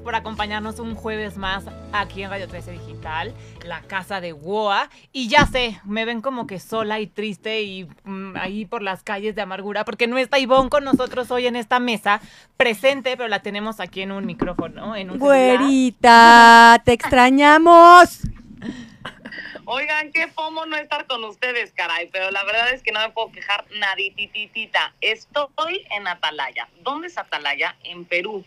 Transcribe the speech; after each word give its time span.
por 0.00 0.14
acompañarnos 0.14 0.78
un 0.78 0.94
jueves 0.94 1.36
más 1.36 1.64
aquí 1.92 2.22
en 2.22 2.30
Radio 2.30 2.48
13 2.48 2.72
Digital, 2.72 3.34
la 3.64 3.80
casa 3.82 4.20
de 4.20 4.32
WOA. 4.32 4.90
Y 5.12 5.28
ya 5.28 5.46
sé, 5.46 5.80
me 5.84 6.04
ven 6.04 6.20
como 6.20 6.46
que 6.46 6.58
sola 6.60 7.00
y 7.00 7.06
triste 7.06 7.62
y 7.62 7.88
mm, 8.04 8.36
ahí 8.36 8.64
por 8.64 8.82
las 8.82 9.02
calles 9.02 9.34
de 9.34 9.42
amargura, 9.42 9.84
porque 9.84 10.06
no 10.06 10.18
está 10.18 10.38
Ivonne 10.38 10.70
con 10.70 10.84
nosotros 10.84 11.30
hoy 11.30 11.46
en 11.46 11.56
esta 11.56 11.78
mesa, 11.78 12.20
presente, 12.56 13.16
pero 13.16 13.28
la 13.28 13.40
tenemos 13.40 13.80
aquí 13.80 14.02
en 14.02 14.12
un 14.12 14.26
micrófono, 14.26 14.96
en 14.96 15.10
un 15.10 15.18
celular. 15.18 15.58
Güerita, 15.58 16.82
te 16.84 16.92
extrañamos. 16.94 18.20
Oigan, 19.66 20.12
qué 20.12 20.28
fomo 20.28 20.66
no 20.66 20.76
estar 20.76 21.06
con 21.06 21.24
ustedes, 21.24 21.72
caray, 21.72 22.10
pero 22.12 22.30
la 22.30 22.44
verdad 22.44 22.70
es 22.74 22.82
que 22.82 22.92
no 22.92 23.00
me 23.00 23.10
puedo 23.10 23.32
quejar 23.32 23.64
naditititita. 23.78 24.92
Estoy 25.00 25.86
en 25.90 26.06
Atalaya. 26.06 26.68
¿Dónde 26.82 27.08
es 27.08 27.16
Atalaya? 27.16 27.74
En 27.82 28.04
Perú. 28.04 28.44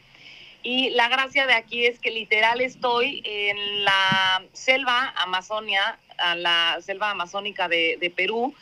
Y 0.64 0.90
la 0.92 1.08
gracia 1.08 1.46
de 1.48 1.54
aquí 1.54 1.86
es 1.86 2.00
que 2.00 2.12
literal 2.12 2.62
estoy 2.62 3.22
en 3.26 3.86
la 3.86 4.44
selva 4.54 5.14
Amazonia, 5.18 5.98
a 6.18 6.36
la 6.36 6.78
selva 6.82 7.12
amazónica 7.12 7.68
de, 7.70 7.98
de 8.00 8.10
Perú, 8.10 8.54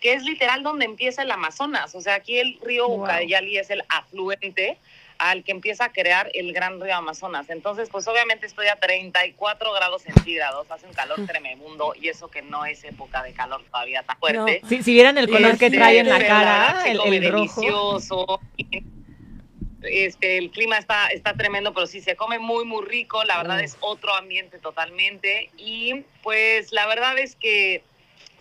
que 0.00 0.14
es 0.14 0.24
literal 0.24 0.62
donde 0.64 0.84
empieza 0.84 1.22
el 1.22 1.30
Amazonas. 1.30 1.94
O 1.94 2.00
sea, 2.00 2.14
aquí 2.16 2.38
el 2.38 2.58
río 2.62 2.88
Wow. 2.88 3.02
Ucayali 3.04 3.58
es 3.58 3.70
el 3.70 3.82
afluente 3.88 4.76
al 5.18 5.44
que 5.44 5.52
empieza 5.52 5.84
a 5.84 5.92
crear 5.92 6.28
el 6.34 6.52
gran 6.52 6.80
río 6.80 6.96
Amazonas. 6.96 7.48
Entonces, 7.50 7.88
pues 7.90 8.08
obviamente 8.08 8.44
estoy 8.46 8.66
a 8.66 8.74
34 8.76 9.72
grados 9.72 10.02
centígrados, 10.02 10.68
hace 10.68 10.86
un 10.86 10.94
calor 10.94 11.24
tremendo 11.28 11.94
y 11.94 12.08
eso 12.08 12.26
que 12.28 12.42
no 12.42 12.64
es 12.64 12.82
época 12.82 13.22
de 13.22 13.32
calor 13.32 13.62
todavía 13.70 14.02
tan 14.02 14.18
fuerte. 14.18 14.62
Si, 14.68 14.82
si 14.82 14.92
vieran 14.94 15.16
el 15.18 15.28
color 15.30 15.56
que 15.58 15.66
Este, 15.66 15.78
trae 15.78 15.98
en 15.98 16.08
la 16.08 16.18
cara, 16.26 16.82
el, 16.86 16.98
el 17.04 17.30
rojo. 17.30 17.60
delicioso. 17.60 18.40
Este, 19.84 20.38
el 20.38 20.50
clima 20.50 20.78
está, 20.78 21.08
está 21.08 21.34
tremendo, 21.34 21.72
pero 21.74 21.86
sí 21.86 22.00
se 22.00 22.16
come 22.16 22.38
muy, 22.38 22.64
muy 22.64 22.84
rico. 22.84 23.24
La 23.24 23.38
verdad 23.38 23.58
Mm. 23.58 23.64
es 23.64 23.76
otro 23.80 24.14
ambiente 24.14 24.58
totalmente. 24.58 25.50
Y 25.56 26.04
pues 26.22 26.72
la 26.72 26.86
verdad 26.86 27.18
es 27.18 27.36
que 27.36 27.82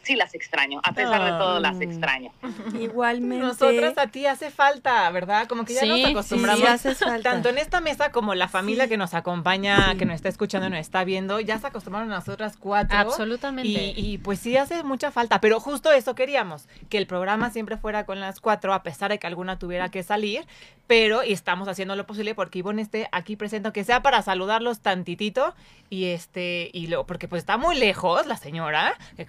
sí 0.04 0.16
las 0.16 0.34
extraño. 0.36 0.80
A 0.84 0.94
pesar 0.94 1.24
de 1.24 1.32
todo, 1.32 1.60
las 1.60 1.78
Ah. 1.80 1.84
extraño. 1.84 2.32
Igualmente. 2.80 3.46
Nosotras 3.46 3.98
a 3.98 4.08
ti 4.08 4.26
hace 4.26 4.50
falta, 4.52 5.10
¿verdad? 5.12 5.48
Como 5.48 5.66
que 5.66 5.74
ya 5.74 5.82
Sí, 5.82 5.88
nos 5.90 5.98
sí, 6.00 6.06
acostumbramos. 6.06 6.62
sí, 6.62 6.68
haces 6.68 6.98
falta. 7.00 7.32
Tanto 7.32 7.50
en 7.50 7.58
esta 7.58 7.82
mesa 7.82 8.12
como 8.12 8.34
la 8.36 8.48
familia 8.48 8.86
Sí. 8.86 8.90
que 8.92 8.98
nos 8.98 9.14
acompaña, 9.14 9.92
Sí. 9.92 9.98
que 9.98 10.06
nos 10.06 10.16
está 10.16 10.30
escuchando 10.30 10.68
y 10.68 10.72
nos 10.72 10.80
está 10.80 11.04
viendo, 11.04 11.40
ya 11.40 11.60
se 11.60 11.68
acostumbraron 11.68 12.12
a 12.12 12.16
nosotras 12.16 12.58
cuatro. 12.58 12.98
Absolutamente. 12.98 13.70
Y, 13.70 13.94
y, 14.14 14.18
pues 14.18 14.40
sí 14.40 14.58
hace 14.58 14.84
mucha 14.84 15.12
falta, 15.12 15.40
pero 15.42 15.60
justo 15.60 15.92
eso 15.92 16.16
queríamos, 16.16 16.68
que 16.90 16.98
el 16.98 17.08
programa 17.08 17.50
siempre 17.50 17.78
fuera 17.78 18.06
con 18.06 18.20
las 18.20 18.40
cuatro, 18.40 18.74
a 18.74 18.84
pesar 18.84 19.12
de 19.12 19.20
que 19.20 19.28
alguna 19.28 19.60
tuviera 19.60 19.90
que 19.90 20.04
salir, 20.04 20.46
pero 20.88 21.24
y 21.24 21.32
estamos 21.34 21.68
haciendo 21.68 21.96
lo 21.96 22.06
posible 22.06 22.36
porque 22.36 22.60
Ivonne 22.60 22.82
esté 22.82 23.08
aquí 23.12 23.36
presente, 23.36 23.68
aunque 23.68 23.84
sea 23.84 24.02
para 24.02 24.22
saludarlos 24.22 24.80
tantitito, 24.82 25.54
y 25.90 26.06
este, 26.06 26.70
y 26.74 26.88
lo, 26.88 27.06
porque 27.06 27.28
pues 27.28 27.42
está 27.42 27.58
muy 27.58 27.76
lejos 27.78 28.26
la 28.26 28.38
señora, 28.38 28.94
eh, 29.18 29.26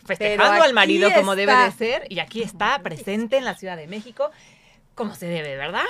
al 0.63 0.73
marido 0.73 1.11
como 1.13 1.37
debe 1.37 1.53
está. 1.53 1.65
de 1.65 1.73
ser, 1.73 2.07
y 2.09 2.19
aquí 2.19 2.43
está 2.43 2.79
presente 2.83 3.37
en 3.37 3.45
la 3.45 3.55
Ciudad 3.55 3.77
de 3.77 3.87
México, 3.87 4.31
como 4.95 5.15
se 5.15 5.27
debe, 5.27 5.57
¿verdad? 5.57 5.85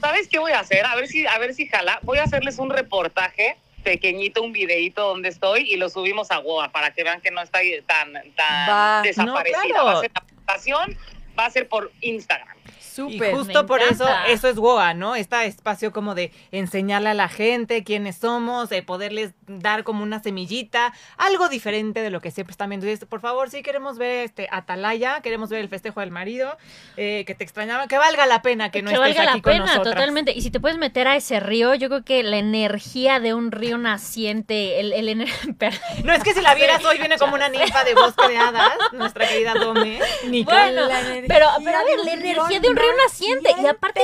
¿Sabes 0.00 0.28
qué 0.28 0.38
voy 0.38 0.52
a 0.52 0.60
hacer? 0.60 0.84
A 0.86 0.94
ver 0.94 1.08
si, 1.08 1.26
a 1.26 1.38
ver 1.38 1.54
si 1.54 1.66
jala. 1.66 1.98
Voy 2.02 2.18
a 2.18 2.24
hacerles 2.24 2.58
un 2.58 2.70
reportaje 2.70 3.56
pequeñito, 3.82 4.42
un 4.42 4.52
videito 4.52 5.08
donde 5.08 5.28
estoy 5.28 5.70
y 5.72 5.76
lo 5.76 5.88
subimos 5.88 6.30
a 6.30 6.38
Goa 6.38 6.70
para 6.70 6.92
que 6.92 7.04
vean 7.04 7.20
que 7.20 7.30
no 7.30 7.40
está 7.40 7.60
tan, 7.86 8.12
tan 8.12 8.68
Va. 8.68 9.02
desaparecida. 9.02 9.62
No, 9.62 9.68
claro. 9.70 9.84
Va 9.86 9.92
a 9.92 10.00
ser 10.00 10.10
la 10.14 10.20
presentación, 10.20 10.98
va 11.38 11.46
a 11.46 11.50
ser 11.50 11.68
por 11.68 11.92
Instagram. 12.00 12.56
Súper. 12.98 13.30
Y 13.32 13.36
justo 13.36 13.62
me 13.62 13.68
por 13.68 13.80
eso, 13.80 14.04
encanta. 14.04 14.26
eso 14.26 14.48
es 14.48 14.56
Goa, 14.56 14.92
¿no? 14.94 15.14
Este 15.14 15.44
espacio 15.46 15.92
como 15.92 16.14
de 16.14 16.32
enseñarle 16.50 17.10
a 17.10 17.14
la 17.14 17.28
gente 17.28 17.84
quiénes 17.84 18.16
somos, 18.16 18.68
de 18.68 18.82
poderles 18.82 19.32
dar 19.46 19.84
como 19.84 20.02
una 20.02 20.20
semillita, 20.20 20.92
algo 21.16 21.48
diferente 21.48 22.00
de 22.02 22.10
lo 22.10 22.20
que 22.20 22.30
siempre 22.30 22.50
están 22.52 22.70
viendo. 22.70 22.86
Entonces, 22.86 23.08
por 23.08 23.20
favor, 23.20 23.50
sí 23.50 23.62
queremos 23.62 23.98
ver 23.98 24.24
este 24.24 24.48
Atalaya, 24.50 25.20
queremos 25.20 25.48
ver 25.50 25.60
el 25.60 25.68
festejo 25.68 26.00
del 26.00 26.10
marido, 26.10 26.56
eh, 26.96 27.24
que 27.26 27.34
te 27.34 27.44
extrañaba, 27.44 27.86
que 27.86 27.98
valga 27.98 28.26
la 28.26 28.42
pena 28.42 28.70
que 28.70 28.82
no 28.82 28.90
estés 28.90 29.00
valga 29.00 29.22
aquí 29.22 29.26
la 29.26 29.32
con 29.42 29.52
pena, 29.52 29.64
nosotras. 29.66 29.94
totalmente. 29.94 30.32
Y 30.32 30.42
si 30.42 30.50
te 30.50 30.58
puedes 30.60 30.78
meter 30.78 31.06
a 31.08 31.16
ese 31.16 31.38
río, 31.40 31.74
yo 31.74 31.88
creo 31.88 32.04
que 32.04 32.22
la 32.22 32.38
energía 32.38 33.20
de 33.20 33.34
un 33.34 33.52
río 33.52 33.78
naciente, 33.78 34.80
el, 34.80 34.92
el 34.92 35.08
ener- 35.08 35.28
No 36.04 36.12
es 36.12 36.22
que 36.22 36.34
si 36.34 36.40
la 36.40 36.54
vieras 36.54 36.84
hoy 36.84 36.98
viene 36.98 37.16
como 37.18 37.34
una 37.34 37.48
ninfa 37.50 37.84
de 37.84 37.94
bosque 37.94 38.28
de 38.28 38.36
hadas, 38.38 38.72
nuestra 38.92 39.26
querida 39.28 39.54
Dome. 39.54 40.00
Bueno, 40.44 40.86
La 40.88 41.00
energía 41.00 41.24
pero, 41.28 41.46
pero 41.64 41.78
a 41.78 41.84
ver, 41.84 41.98
la 42.04 42.12
energía 42.14 42.60
de 42.60 42.68
un 42.70 42.76
río 42.76 42.87
naciente. 43.04 43.50
Y 43.62 43.66
aparte, 43.66 44.00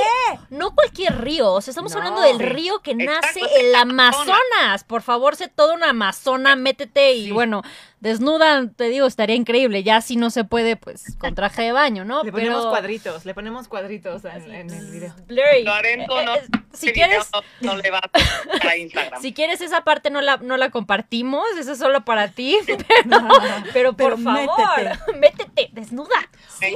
no 0.49 0.73
cualquier 0.75 1.21
río. 1.21 1.51
O 1.53 1.61
sea, 1.61 1.71
estamos 1.71 1.91
No. 1.93 1.97
hablando 1.99 2.21
del 2.21 2.39
río 2.39 2.79
que 2.81 2.91
Exacto, 2.91 3.39
nace 3.41 3.59
el 3.59 3.75
Amazonas. 3.75 4.83
Por 4.85 5.01
favor, 5.01 5.35
sé 5.35 5.47
toda 5.47 5.73
una 5.73 5.89
amazona, 5.89 6.55
métete 6.55 7.13
y 7.13 7.25
Sí. 7.25 7.31
bueno, 7.31 7.61
desnuda, 7.99 8.67
te 8.75 8.85
digo, 8.89 9.07
estaría 9.07 9.35
increíble. 9.35 9.83
Ya 9.83 10.01
si 10.01 10.15
no 10.15 10.29
se 10.29 10.43
puede, 10.43 10.75
pues 10.75 11.15
con 11.17 11.33
traje 11.35 11.63
de 11.63 11.71
baño, 11.71 12.05
¿no? 12.05 12.23
Le 12.23 12.31
ponemos 12.31 12.57
Pero- 12.59 12.69
cuadritos, 12.69 13.25
le 13.25 13.33
ponemos 13.33 13.67
cuadritos 13.67 14.23
en, 14.25 14.51
en 14.53 14.69
el 14.69 14.91
video. 14.91 15.13
Blurry. 15.27 15.63
Lorenzo, 15.63 16.19
Eh, 16.21 16.25
no, 16.25 16.35
eh, 16.35 16.41
si 16.73 16.91
quieres, 16.91 17.27
no, 17.61 17.73
no 17.73 17.81
le 17.81 17.89
va 17.91 17.99
a 17.99 18.09
para 18.59 18.77
Instagram. 18.77 19.19
Si 19.21 19.33
quieres 19.33 19.61
esa 19.61 19.81
parte 19.83 20.09
no 20.09 20.21
la, 20.21 20.37
no 20.37 20.57
la 20.57 20.69
compartimos, 20.69 21.45
eso 21.59 21.71
es 21.71 21.79
solo 21.79 22.05
para 22.05 22.27
ti, 22.29 22.57
pero, 22.65 22.77
pero 23.73 23.93
por 23.93 24.15
Pero 24.15 24.17
favor, 24.17 25.15
métete, 25.19 25.69
desnuda. 25.73 26.29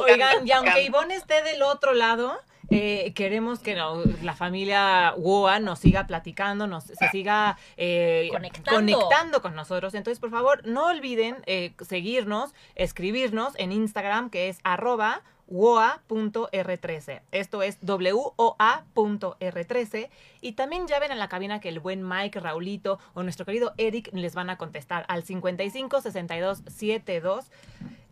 Oigan, 0.08 0.48
y 0.48 0.52
aunque. 0.52 0.84
Ivonne 0.84 1.16
esté 1.16 1.42
del 1.44 1.62
otro 1.64 1.94
lado, 1.94 2.40
eh, 2.72 3.14
queremos 3.16 3.60
que 3.60 3.76
no- 3.76 4.04
la 4.24 4.34
familia 4.36 5.14
WOA 5.18 5.60
nos 5.60 5.80
siga 5.80 6.08
platicando, 6.08 6.68
nos 6.68 6.84
se 6.86 7.08
siga 7.10 7.58
eh, 7.78 8.30
Conectando. 8.32 8.72
conectando 8.72 9.42
con 9.42 9.56
nosotros. 9.56 9.94
Entonces, 9.94 10.20
por 10.20 10.32
favor, 10.32 10.66
no 10.68 10.86
olviden 10.88 11.38
eh, 11.46 11.74
seguirnos, 11.82 12.54
escribirnos 12.76 13.54
en 13.58 13.72
Instagram, 13.72 14.30
que 14.30 14.50
es 14.50 14.60
arroba 14.64 15.22
woa.r13. 15.48 17.22
Esto 17.32 17.64
es 17.64 17.78
woa.r13. 17.82 20.10
Y 20.42 20.52
también 20.54 20.88
ya 20.88 21.00
ven 21.00 21.12
en 21.12 21.20
la 21.20 21.28
cabina 21.28 21.60
que 21.60 21.70
el 21.70 21.80
buen 21.80 22.08
Mike, 22.08 22.40
Raulito 22.40 23.00
o 23.14 23.24
nuestro 23.24 23.46
querido 23.46 23.74
Eric 23.78 24.10
les 24.14 24.36
van 24.36 24.50
a 24.52 24.58
contestar 24.58 25.06
al 25.08 25.24
55 25.24 26.02
62 26.02 26.62
72 26.68 27.46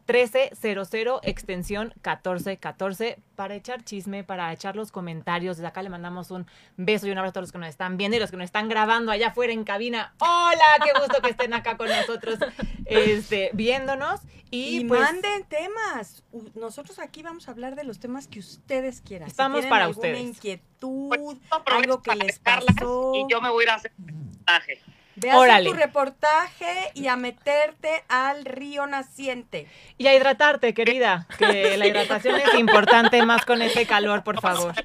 1300 0.08 1.20
extensión 1.24 1.88
1414 2.04 3.20
para 3.36 3.56
echar 3.56 3.84
chisme, 3.84 4.24
para 4.24 4.52
echar 4.54 4.76
los 4.76 4.92
comentarios. 4.92 5.58
Desde 5.58 5.68
acá 5.68 5.84
le 5.84 5.90
mandamos 5.90 6.32
un 6.32 6.48
beso 6.78 7.08
y 7.08 7.12
un 7.12 7.18
abrazo 7.18 7.32
a 7.32 7.34
todos 7.34 7.44
los 7.44 7.52
que 7.52 7.58
nos 7.58 7.70
están 7.70 7.98
viendo 7.98 8.18
y 8.18 8.20
los 8.20 8.32
que 8.32 8.38
nos 8.38 8.46
están 8.46 8.70
grabando 8.70 9.12
allá 9.12 9.28
afuera 9.28 9.54
en 9.54 9.64
cabina. 9.64 10.14
Hola, 10.20 10.78
qué 10.84 10.92
gusto 11.00 11.22
que 11.22 11.30
estén 11.32 11.54
acá 11.54 11.78
con 11.78 11.90
nosotros 11.90 12.40
este, 12.86 13.50
viéndonos. 13.54 14.22
Y, 14.50 14.80
Y, 14.80 14.86
pues 14.86 15.02
manden 15.02 15.44
temas. 15.44 16.24
Nosotros 16.56 17.00
aquí 17.00 17.22
vamos 17.22 17.50
a 17.50 17.52
hablar 17.52 17.76
de 17.76 17.84
los 17.84 18.00
temas 18.00 18.28
que 18.28 18.40
ustedes 18.40 19.02
quieran. 19.02 19.28
Estamos 19.28 19.66
para 19.66 19.86
alguna 19.86 20.08
ustedes. 20.08 20.22
inquietud, 20.22 21.10
Pues, 21.10 21.38
algo 21.66 22.02
que 22.02 22.16
les 22.16 22.40
pasó. 22.40 23.12
Y 23.14 23.26
yo 23.30 23.42
me 23.42 23.50
voy 23.50 23.64
a 23.64 23.66
ir 23.66 23.70
a 23.72 23.76
hacer 23.76 23.92
un 24.00 24.08
reportaje. 24.08 24.82
Ve 25.20 25.32
a 25.32 25.42
hacer 25.42 25.64
tu 25.64 25.74
reportaje 25.74 26.92
y 26.94 27.08
a 27.08 27.16
meterte 27.16 28.04
al 28.08 28.46
río 28.46 28.86
naciente. 28.86 29.68
y 29.98 30.06
a 30.06 30.16
hidratarte, 30.16 30.74
querida, 30.76 31.28
que 31.40 31.76
la 31.78 31.88
hidratación 31.88 32.36
es 32.36 32.54
importante 32.60 33.24
más 33.26 33.44
con 33.44 33.62
ese 33.64 33.88
calor, 33.88 34.24
por 34.24 34.40
favor. 34.40 34.76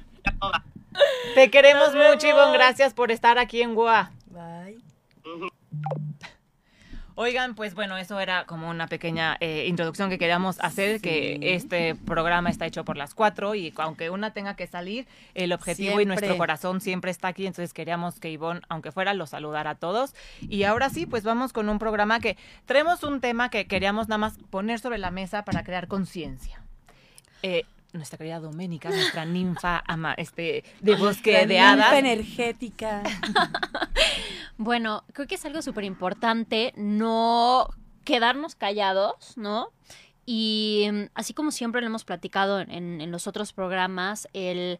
Te 1.35 1.51
queremos 1.51 1.93
mucho, 1.93 2.27
Ivonne. 2.27 2.53
Gracias 2.53 2.93
por 2.93 3.11
estar 3.11 3.37
aquí 3.37 3.61
en 3.61 3.75
Goa. 3.75 4.11
Bye. 4.27 4.81
Oigan, 7.15 7.53
pues 7.53 7.75
bueno, 7.75 7.97
eso 7.97 8.19
era 8.19 8.45
como 8.45 8.69
una 8.69 8.87
pequeña 8.87 9.37
eh, 9.39 9.65
introducción 9.67 10.09
que 10.09 10.17
queríamos 10.17 10.59
hacer, 10.61 10.99
que 10.99 11.37
este 11.41 11.93
programa 11.93 12.49
está 12.49 12.65
hecho 12.65 12.83
por 12.83 12.97
las 12.97 13.13
cuatro 13.13 13.53
y 13.53 13.71
aunque 13.77 14.09
una 14.09 14.33
tenga 14.33 14.55
que 14.55 14.65
salir, 14.65 15.05
el 15.35 15.53
objetivo 15.53 16.01
y 16.01 16.05
nuestro 16.05 16.37
corazón 16.37 16.81
siempre 16.81 17.11
está 17.11 17.27
aquí, 17.27 17.45
entonces 17.45 17.73
queríamos 17.73 18.19
que 18.19 18.31
Ivonne, 18.31 18.61
aunque 18.67 18.91
fuera, 18.91 19.13
los 19.13 19.29
saludara 19.29 19.71
a 19.71 19.75
todos. 19.75 20.15
Y 20.41 20.63
ahora 20.63 20.89
sí, 20.89 21.05
pues 21.05 21.23
vamos 21.23 21.53
con 21.53 21.69
un 21.69 21.77
programa 21.77 22.19
que 22.19 22.35
traemos 22.65 23.03
un 23.03 23.21
tema 23.21 23.49
que 23.49 23.67
queríamos 23.67 24.07
nada 24.07 24.17
más 24.17 24.37
poner 24.49 24.79
sobre 24.79 24.97
la 24.97 25.11
mesa 25.11 25.45
para 25.45 25.63
crear 25.63 25.87
conciencia. 25.87 26.63
Eh, 27.43 27.65
nuestra 27.93 28.17
querida 28.17 28.39
Doménica, 28.39 28.89
nuestra 28.89 29.25
ninfa 29.25 29.83
ama, 29.87 30.13
este, 30.15 30.63
de 30.81 30.95
bosque 30.95 31.45
de 31.45 31.45
ninfa 31.45 31.71
hadas. 31.71 31.93
energética. 31.93 33.03
Bueno, 34.57 35.03
creo 35.13 35.27
que 35.27 35.35
es 35.35 35.45
algo 35.45 35.61
súper 35.63 35.83
importante 35.83 36.73
no 36.77 37.67
quedarnos 38.03 38.53
callados, 38.55 39.35
¿no? 39.35 39.69
Y 40.27 40.87
mm, 40.91 41.01
así 41.15 41.33
como 41.33 41.51
siempre 41.51 41.81
lo 41.81 41.87
hemos 41.87 42.05
platicado 42.05 42.59
en, 42.59 43.01
en 43.01 43.11
los 43.11 43.25
otros 43.25 43.51
programas, 43.51 44.27
el 44.33 44.79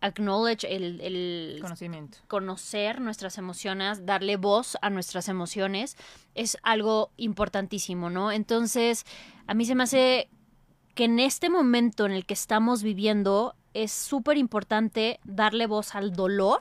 acknowledge, 0.00 0.64
el, 0.64 1.00
el 1.00 1.58
Conocimiento. 1.60 2.18
conocer 2.28 3.00
nuestras 3.00 3.36
emociones, 3.38 4.06
darle 4.06 4.36
voz 4.36 4.78
a 4.80 4.90
nuestras 4.90 5.28
emociones, 5.28 5.96
es 6.34 6.56
algo 6.62 7.10
importantísimo, 7.16 8.08
¿no? 8.08 8.32
Entonces, 8.32 9.04
a 9.46 9.54
mí 9.54 9.66
se 9.66 9.74
me 9.74 9.82
hace 9.84 10.30
que 11.00 11.06
en 11.06 11.18
este 11.18 11.48
momento 11.48 12.04
en 12.04 12.12
el 12.12 12.26
que 12.26 12.34
estamos 12.34 12.82
viviendo 12.82 13.54
es 13.72 13.90
súper 13.90 14.36
importante 14.36 15.18
darle 15.24 15.66
voz 15.66 15.94
al 15.94 16.12
dolor, 16.12 16.60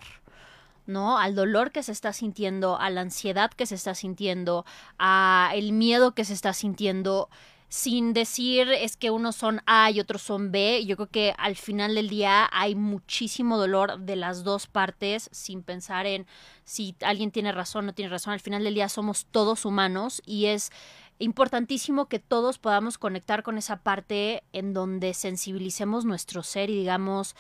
¿no? 0.86 1.18
Al 1.18 1.36
dolor 1.36 1.72
que 1.74 1.84
se 1.84 1.92
está 1.92 2.14
sintiendo, 2.14 2.80
a 2.80 2.90
la 2.90 3.02
ansiedad 3.02 3.52
que 3.52 3.66
se 3.66 3.76
está 3.76 3.96
sintiendo, 3.96 4.66
a 4.98 5.52
el 5.56 5.74
miedo 5.74 6.14
que 6.16 6.24
se 6.24 6.32
está 6.32 6.54
sintiendo, 6.54 7.28
sin 7.68 8.14
decir 8.14 8.70
es 8.70 8.96
que 8.96 9.12
unos 9.12 9.36
son 9.36 9.60
A 9.66 9.92
y 9.92 10.00
otros 10.00 10.22
son 10.22 10.54
B. 10.54 10.86
Yo 10.86 10.96
creo 10.96 11.10
que 11.10 11.36
al 11.38 11.58
final 11.58 11.94
del 11.94 12.08
día 12.08 12.50
hay 12.54 12.76
muchísimo 12.76 13.58
dolor 13.58 14.00
de 14.00 14.16
las 14.16 14.46
dos 14.46 14.68
partes, 14.68 15.30
sin 15.34 15.64
pensar 15.64 16.06
en 16.06 16.26
si 16.64 16.96
alguien 17.02 17.32
tiene 17.32 17.52
razón 17.52 17.84
o 17.84 17.88
no 17.88 17.94
tiene 17.94 18.10
razón. 18.10 18.32
Al 18.32 18.40
final 18.40 18.64
del 18.64 18.76
día 18.76 18.88
somos 18.88 19.26
todos 19.26 19.66
humanos 19.66 20.22
y 20.26 20.46
es 20.46 20.72
importantísimo 21.20 22.08
que 22.08 22.20
todos 22.20 22.58
podamos 22.58 22.98
conectar 22.98 23.44
con 23.44 23.58
esa 23.58 23.78
parte 23.78 24.44
en 24.54 24.74
donde 24.74 25.14
sensibilicemos 25.14 26.06
nuestro 26.06 26.44
ser 26.44 26.70
y 26.70 26.78
digamos, 26.78 27.36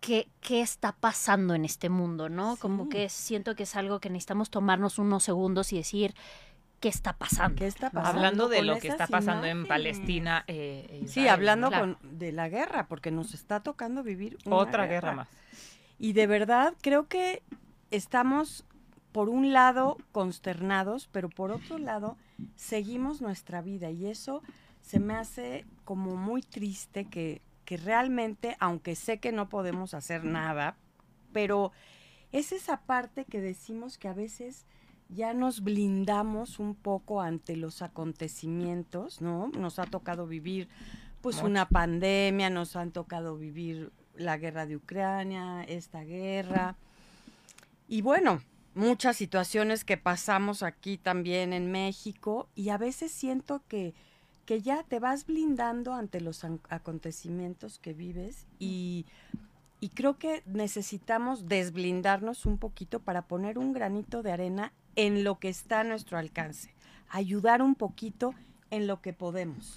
Qué, 0.00 0.28
qué, 0.42 0.60
está 0.60 0.92
pasando 0.92 1.54
en 1.54 1.64
este 1.64 1.88
mundo, 1.88 2.28
¿no? 2.28 2.56
Como 2.56 2.90
que 2.90 3.08
siento 3.08 3.56
que 3.56 3.62
es 3.62 3.74
algo 3.74 4.00
que 4.00 4.10
necesitamos 4.10 4.50
tomarnos 4.50 4.98
unos 4.98 5.24
segundos 5.24 5.72
y 5.72 5.78
decir, 5.78 6.14
qué 6.84 6.90
está 6.90 7.14
pasando. 7.14 7.56
¿Qué 7.56 7.66
está 7.66 7.88
pasando 7.88 8.18
hablando 8.18 8.48
de 8.50 8.60
lo 8.60 8.78
que 8.78 8.88
está 8.88 9.06
pasando 9.06 9.46
en? 9.46 9.66
Palestina. 9.66 10.44
eh, 10.48 11.04
Sí, 11.06 11.20
Israel, 11.20 11.28
hablando 11.30 11.68
claro. 11.68 11.96
con, 11.98 12.18
de 12.18 12.32
la 12.32 12.50
guerra, 12.50 12.86
porque 12.88 13.10
nos 13.10 13.32
está 13.32 13.60
tocando 13.60 14.02
vivir 14.02 14.36
una 14.44 14.56
Otra 14.56 14.84
guerra 14.86 15.12
más. 15.12 15.28
Y 15.98 16.12
de 16.12 16.26
verdad 16.26 16.74
creo 16.82 17.08
que 17.08 17.42
estamos, 17.90 18.66
por 19.12 19.30
un 19.30 19.54
lado, 19.54 19.96
consternados, 20.12 21.08
pero 21.10 21.30
por 21.30 21.50
otro 21.52 21.78
lado, 21.78 22.18
seguimos 22.56 23.20
nuestra 23.20 23.62
vida. 23.62 23.90
Y 23.90 24.06
eso 24.06 24.42
se 24.80 25.00
me 25.00 25.14
hace 25.14 25.64
como 25.84 26.16
muy 26.16 26.42
triste 26.42 27.06
que, 27.06 27.40
que 27.64 27.76
realmente, 27.76 28.56
aunque 28.60 28.94
sé 28.94 29.18
que 29.18 29.32
no 29.32 29.48
podemos 29.48 29.94
hacer 29.94 30.24
nada, 30.24 30.76
pero 31.32 31.72
es 32.32 32.52
esa 32.52 32.80
parte 32.80 33.24
que 33.24 33.40
decimos 33.40 33.98
que 33.98 34.08
a 34.08 34.12
veces 34.12 34.66
ya 35.08 35.34
nos 35.34 35.62
blindamos 35.62 36.58
un 36.58 36.74
poco 36.74 37.20
ante 37.20 37.56
los 37.56 37.82
acontecimientos, 37.82 39.20
¿no? 39.20 39.48
Nos 39.58 39.78
ha 39.78 39.84
tocado 39.84 40.26
vivir 40.26 40.68
pues 41.20 41.36
Mucho. 41.36 41.46
una 41.46 41.68
pandemia, 41.68 42.50
nos 42.50 42.76
han 42.76 42.90
tocado 42.90 43.36
vivir 43.36 43.92
la 44.16 44.36
guerra 44.36 44.66
de 44.66 44.76
Ucrania, 44.76 45.64
esta 45.64 46.02
guerra. 46.02 46.76
Y 47.88 48.02
bueno, 48.02 48.40
muchas 48.74 49.16
situaciones 49.16 49.84
que 49.84 49.96
pasamos 49.96 50.62
aquí 50.62 50.98
también 50.98 51.52
en 51.52 51.70
México 51.70 52.48
y 52.54 52.70
a 52.70 52.78
veces 52.78 53.12
siento 53.12 53.62
que, 53.68 53.94
que 54.46 54.60
ya 54.60 54.82
te 54.82 54.98
vas 54.98 55.26
blindando 55.26 55.94
ante 55.94 56.20
los 56.20 56.44
acontecimientos 56.68 57.78
que 57.78 57.92
vives 57.92 58.46
y, 58.58 59.06
y 59.80 59.90
creo 59.90 60.18
que 60.18 60.42
necesitamos 60.46 61.46
desblindarnos 61.46 62.46
un 62.46 62.58
poquito 62.58 63.00
para 63.00 63.22
poner 63.22 63.58
un 63.58 63.72
granito 63.72 64.22
de 64.22 64.32
arena 64.32 64.72
en 64.96 65.24
lo 65.24 65.38
que 65.38 65.48
está 65.48 65.80
a 65.80 65.84
nuestro 65.84 66.18
alcance, 66.18 66.74
ayudar 67.08 67.62
un 67.62 67.74
poquito 67.74 68.34
en 68.70 68.86
lo 68.86 69.00
que 69.00 69.12
podemos. 69.12 69.74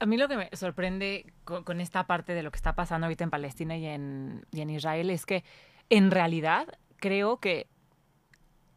A 0.00 0.06
mí 0.06 0.16
lo 0.16 0.28
que 0.28 0.36
me 0.36 0.50
sorprende 0.52 1.32
con, 1.44 1.64
con 1.64 1.80
esta 1.80 2.06
parte 2.06 2.34
de 2.34 2.42
lo 2.42 2.50
que 2.50 2.56
está 2.56 2.74
pasando 2.74 3.06
ahorita 3.06 3.24
en 3.24 3.30
Palestina 3.30 3.76
y 3.76 3.86
en, 3.86 4.44
y 4.50 4.60
en 4.60 4.70
Israel 4.70 5.10
es 5.10 5.24
que 5.24 5.44
en 5.88 6.10
realidad 6.10 6.66
creo 6.96 7.38
que 7.38 7.68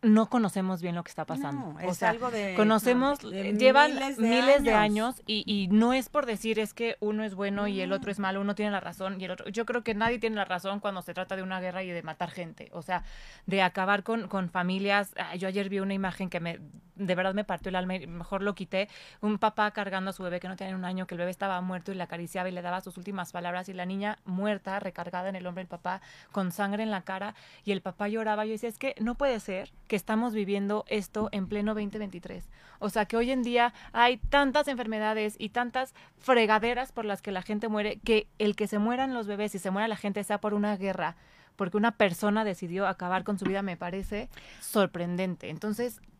no 0.01 0.29
conocemos 0.29 0.81
bien 0.81 0.95
lo 0.95 1.03
que 1.03 1.09
está 1.09 1.25
pasando. 1.25 1.73
No, 1.73 1.87
o 1.87 1.91
es 1.91 1.97
sea, 1.97 2.09
algo 2.11 2.29
de 2.31 2.53
conocemos, 2.55 3.19
de 3.19 3.49
eh, 3.49 3.53
llevan 3.53 3.93
miles 3.93 4.19
miles 4.19 4.63
de 4.63 4.71
de, 4.71 4.73
años. 4.73 5.21
y, 5.25 5.43
y 5.45 5.67
no 5.69 5.93
es 5.93 6.09
por 6.09 6.25
decir 6.25 6.59
es 6.59 6.73
que 6.73 6.97
uno 6.99 7.23
es 7.23 7.35
bueno 7.35 7.67
y 7.67 7.81
el 7.81 7.91
otro 7.91 8.11
es 8.11 8.19
malo, 8.19 8.41
uno 8.41 8.55
tiene 8.55 8.71
la 8.71 8.79
razón 8.79 9.19
y 9.19 9.25
el 9.25 9.31
otro. 9.31 9.49
Yo 9.49 9.65
creo 9.65 9.83
que 9.83 9.95
nadie 9.95 10.19
tiene 10.19 10.35
la 10.35 10.45
razón 10.45 10.79
cuando 10.79 11.01
se 11.01 11.13
trata 11.13 11.35
de 11.35 11.43
una 11.43 11.59
guerra 11.59 11.83
y 11.83 11.89
de 11.89 12.03
matar 12.03 12.29
gente, 12.31 12.69
o 12.73 12.81
sea, 12.81 13.03
de 13.45 13.61
acabar 13.61 14.03
con, 14.03 14.27
con 14.27 14.49
familias. 14.49 15.13
Ah, 15.17 15.35
Yo 15.35 15.47
ayer 15.47 15.69
vi 15.69 15.79
una 15.79 15.93
imagen 15.93 16.29
que 16.29 16.39
me 16.39 16.59
de 16.97 17.15
verdad 17.15 17.33
me 17.33 17.43
partió 17.43 17.69
el 17.69 17.75
alma 17.75 17.95
y 17.95 18.07
mejor 18.07 18.41
lo 18.43 18.55
quité. 18.55 18.89
Un 19.21 19.37
papá 19.37 19.71
cargando 19.71 20.09
a 20.09 20.13
su 20.13 20.23
bebé 20.23 20.39
que 20.39 20.47
no 20.47 20.55
tenía 20.55 20.75
un 20.75 20.85
año, 20.85 21.07
que 21.07 21.15
el 21.15 21.19
bebé 21.19 21.31
estaba 21.31 21.59
muerto 21.61 21.91
y 21.91 21.95
le 21.95 22.03
acariciaba 22.03 22.49
y 22.49 22.51
le 22.51 22.61
daba 22.61 22.81
sus 22.81 22.97
últimas 22.97 23.31
palabras 23.31 23.69
y 23.69 23.73
la 23.73 23.85
niña 23.85 24.17
muerta, 24.25 24.79
recargada 24.79 25.29
en 25.29 25.35
el 25.35 25.45
hombro 25.47 25.61
del 25.61 25.67
papá, 25.67 26.01
con 26.31 26.51
sangre 26.51 26.83
en 26.83 26.91
la 26.91 27.01
cara 27.01 27.35
y 27.63 27.71
el 27.71 27.81
papá 27.81 28.07
lloraba. 28.07 28.45
Yo 28.45 28.51
decía, 28.51 28.69
es 28.69 28.77
que 28.77 28.95
no 28.99 29.15
puede 29.15 29.39
ser 29.39 29.71
que 29.87 29.95
estamos 29.95 30.33
viviendo 30.33 30.85
esto 30.87 31.29
en 31.31 31.47
pleno 31.47 31.73
2023. 31.73 32.47
O 32.79 32.89
sea, 32.89 33.05
que 33.05 33.17
hoy 33.17 33.31
en 33.31 33.43
día 33.43 33.73
hay 33.93 34.17
tantas 34.17 34.67
enfermedades 34.67 35.35
y 35.39 35.49
tantas 35.49 35.93
fregaderas 36.19 36.91
por 36.91 37.05
las 37.05 37.21
que 37.21 37.31
la 37.31 37.41
gente 37.41 37.67
muere, 37.67 37.99
que 38.03 38.27
el 38.37 38.55
que 38.55 38.67
se 38.67 38.79
mueran 38.79 39.13
los 39.13 39.27
bebés 39.27 39.55
y 39.55 39.59
se 39.59 39.71
muera 39.71 39.87
la 39.87 39.95
gente 39.95 40.23
sea 40.23 40.39
por 40.39 40.53
una 40.53 40.75
guerra, 40.77 41.15
porque 41.55 41.77
una 41.77 41.91
persona 41.91 42.43
decidió 42.43 42.87
acabar 42.87 43.23
con 43.23 43.39
su 43.39 43.45
vida, 43.45 43.61
me 43.63 43.77
parece 43.77 44.29
sorprendente. 44.61 45.49
Entonces, 45.49 45.99
¿qué- 45.99 46.16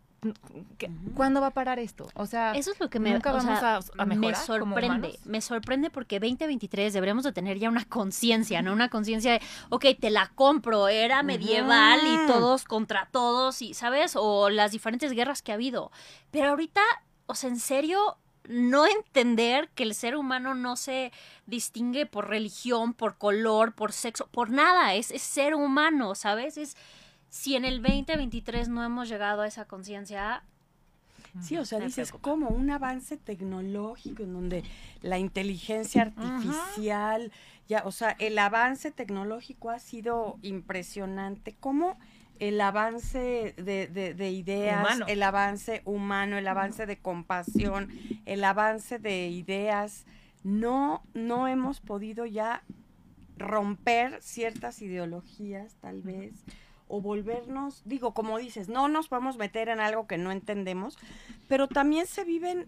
¿cuándo 1.16 1.42
va 1.42 1.48
a 1.48 1.52
parar 1.52 1.80
esto? 1.80 2.08
O 2.16 2.25
sea, 2.25 2.54
Eso 2.54 2.72
es 2.72 2.80
lo 2.80 2.90
que 2.90 3.00
me, 3.00 3.14
nunca 3.14 3.31
o 3.31 3.38
vamos 3.38 3.60
sea, 3.60 3.75
a, 3.78 3.80
a 3.98 4.06
me 4.06 4.16
mejorar 4.16 4.60
como 4.60 4.75
sorprende. 4.75 5.19
Me 5.25 5.42
sorprende 5.42 5.90
porque 5.90 6.19
2023 6.19 6.94
deberíamos 6.94 7.24
de 7.24 7.31
tener 7.31 7.60
ya 7.60 7.69
una 7.69 7.86
conciencia, 7.86 8.62
¿no? 8.62 8.74
Una 8.74 8.90
conciencia 8.90 9.34
de, 9.34 9.42
ok, 9.69 9.86
te 10.00 10.10
la 10.10 10.31
compro, 10.36 10.88
era 10.88 11.24
medieval 11.24 12.00
y 12.04 12.28
todos 12.28 12.64
contra 12.64 13.08
todos, 13.12 13.62
y 13.62 13.74
¿sabes? 13.74 14.14
O 14.16 14.50
las 14.50 14.72
diferentes 14.72 15.12
guerras 15.12 15.42
que 15.42 15.52
ha 15.52 15.56
habido. 15.56 15.92
Pero 16.31 16.50
ahorita, 16.50 16.81
o 17.28 17.36
sea, 17.36 17.50
en 17.50 17.60
serio, 17.60 18.18
no 18.48 18.86
entender 18.86 19.69
que 19.75 19.84
el 19.84 19.94
ser 19.94 20.16
humano 20.16 20.56
no 20.56 20.78
se 20.78 21.12
distingue 21.46 22.06
por 22.06 22.30
religión, 22.30 22.94
por 22.94 23.18
color, 23.18 23.74
por 23.74 23.92
sexo, 23.92 24.28
por 24.28 24.50
nada, 24.50 24.96
es, 24.96 25.12
es 25.12 25.22
ser 25.22 25.54
humano, 25.54 26.16
¿sabes? 26.16 26.58
Es 26.58 26.78
si 27.30 27.56
en 27.56 27.66
el 27.66 27.82
2023 27.82 28.70
no 28.70 28.84
hemos 28.84 29.10
llegado 29.10 29.42
a 29.42 29.48
esa 29.48 29.66
conciencia, 29.66 30.44
Sí, 31.42 31.56
o 31.58 31.66
sea, 31.66 31.78
Me 31.78 31.86
dices, 31.86 32.10
preocupa. 32.10 32.32
como 32.32 32.48
un 32.50 32.72
avance 32.72 33.16
tecnológico 33.16 34.24
en 34.24 34.34
donde 34.34 34.64
la 35.02 35.20
inteligencia 35.20 36.02
artificial, 36.04 37.32
ya, 37.68 37.84
o 37.86 37.92
sea, 37.92 38.16
el 38.18 38.40
avance 38.40 38.90
tecnológico 38.92 39.70
ha 39.70 39.78
sido 39.78 40.40
impresionante. 40.42 41.56
¿Cómo 41.60 42.00
el 42.40 42.60
avance 42.62 43.54
de, 43.57 43.88
de- 43.88 44.14
de 44.16 44.31
ideas, 44.31 44.80
Humano. 44.81 45.06
el 45.07 45.22
avance 45.22 45.81
humano, 45.86 46.38
el 46.38 46.48
avance 46.48 46.86
de 46.88 46.98
compasión, 46.98 47.90
el 48.26 48.44
avance 48.44 48.98
de 48.98 49.28
ideas, 49.28 50.06
no, 50.44 51.04
no 51.14 51.48
hemos 51.48 51.81
podido 51.81 52.26
ya 52.26 52.64
romper 53.38 54.19
ciertas 54.22 54.81
ideologías, 54.81 55.76
tal 55.81 56.02
vez, 56.02 56.34
o 56.88 57.02
volvernos, 57.02 57.82
digo, 57.86 58.14
como 58.14 58.38
dices, 58.38 58.70
no 58.70 58.88
nos 58.88 59.08
podemos 59.10 59.38
meter 59.38 59.70
en 59.70 59.80
algo 59.80 60.08
que 60.08 60.18
no 60.18 60.32
entendemos, 60.32 60.98
pero 61.48 61.68
también 61.68 62.08
se 62.08 62.24
viven 62.24 62.66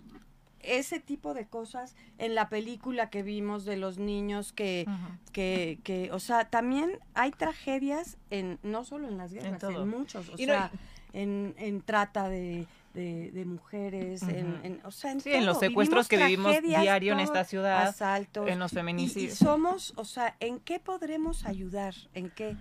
ese 0.61 0.99
tipo 0.99 1.33
de 1.33 1.47
cosas 1.47 1.95
en 2.17 2.35
la 2.35 2.49
película 2.49 3.09
que 3.09 3.23
vimos 3.23 3.63
de 3.63 3.77
los 3.77 3.97
niños 3.97 4.51
que, 4.51 4.85
que, 5.31 5.79
que 5.83 6.11
o 6.11 6.19
sea, 6.19 6.49
también 6.49 6.99
hay 7.13 7.31
tragedias 7.31 8.17
en, 8.29 8.59
no 8.61 8.83
solo 8.83 9.07
en 9.07 9.17
las 9.17 9.31
guerras, 9.31 9.53
en, 9.53 9.57
todo. 9.59 9.85
muchos, 9.85 10.27
o 10.27 10.33
Y 10.37 10.45
no- 10.47 10.53
sea, 10.53 10.71
en, 11.13 11.55
en 11.57 11.81
trata 11.81 12.27
de, 12.27 12.67
de, 12.93 13.31
de 13.31 13.45
mujeres, 13.45 14.21
en, 14.23 14.59
en- 14.63 14.81
o 14.83 14.91
sea, 14.91 15.13
en 15.13 15.21
Sí, 15.21 15.31
en 15.31 15.45
los 15.45 15.59
secuestros 15.59 16.09
que 16.09 16.17
vivimos 16.17 16.61
diario 16.61 17.13
en 17.13 17.21
esta 17.21 17.45
ciudad, 17.45 17.87
asaltos, 17.87 18.47
en 18.49 18.59
los 18.59 18.73
y- 18.73 18.75
y, 18.75 18.77
feminicidios. 18.79 19.37
somos, 19.37 19.93
o 19.95 20.03
sea, 20.03 20.35
¿en 20.41 20.59
qué 20.59 20.79
podremos 20.81 21.45
ayudar? 21.45 21.95
¿En 22.13 22.29
qué? 22.31 22.57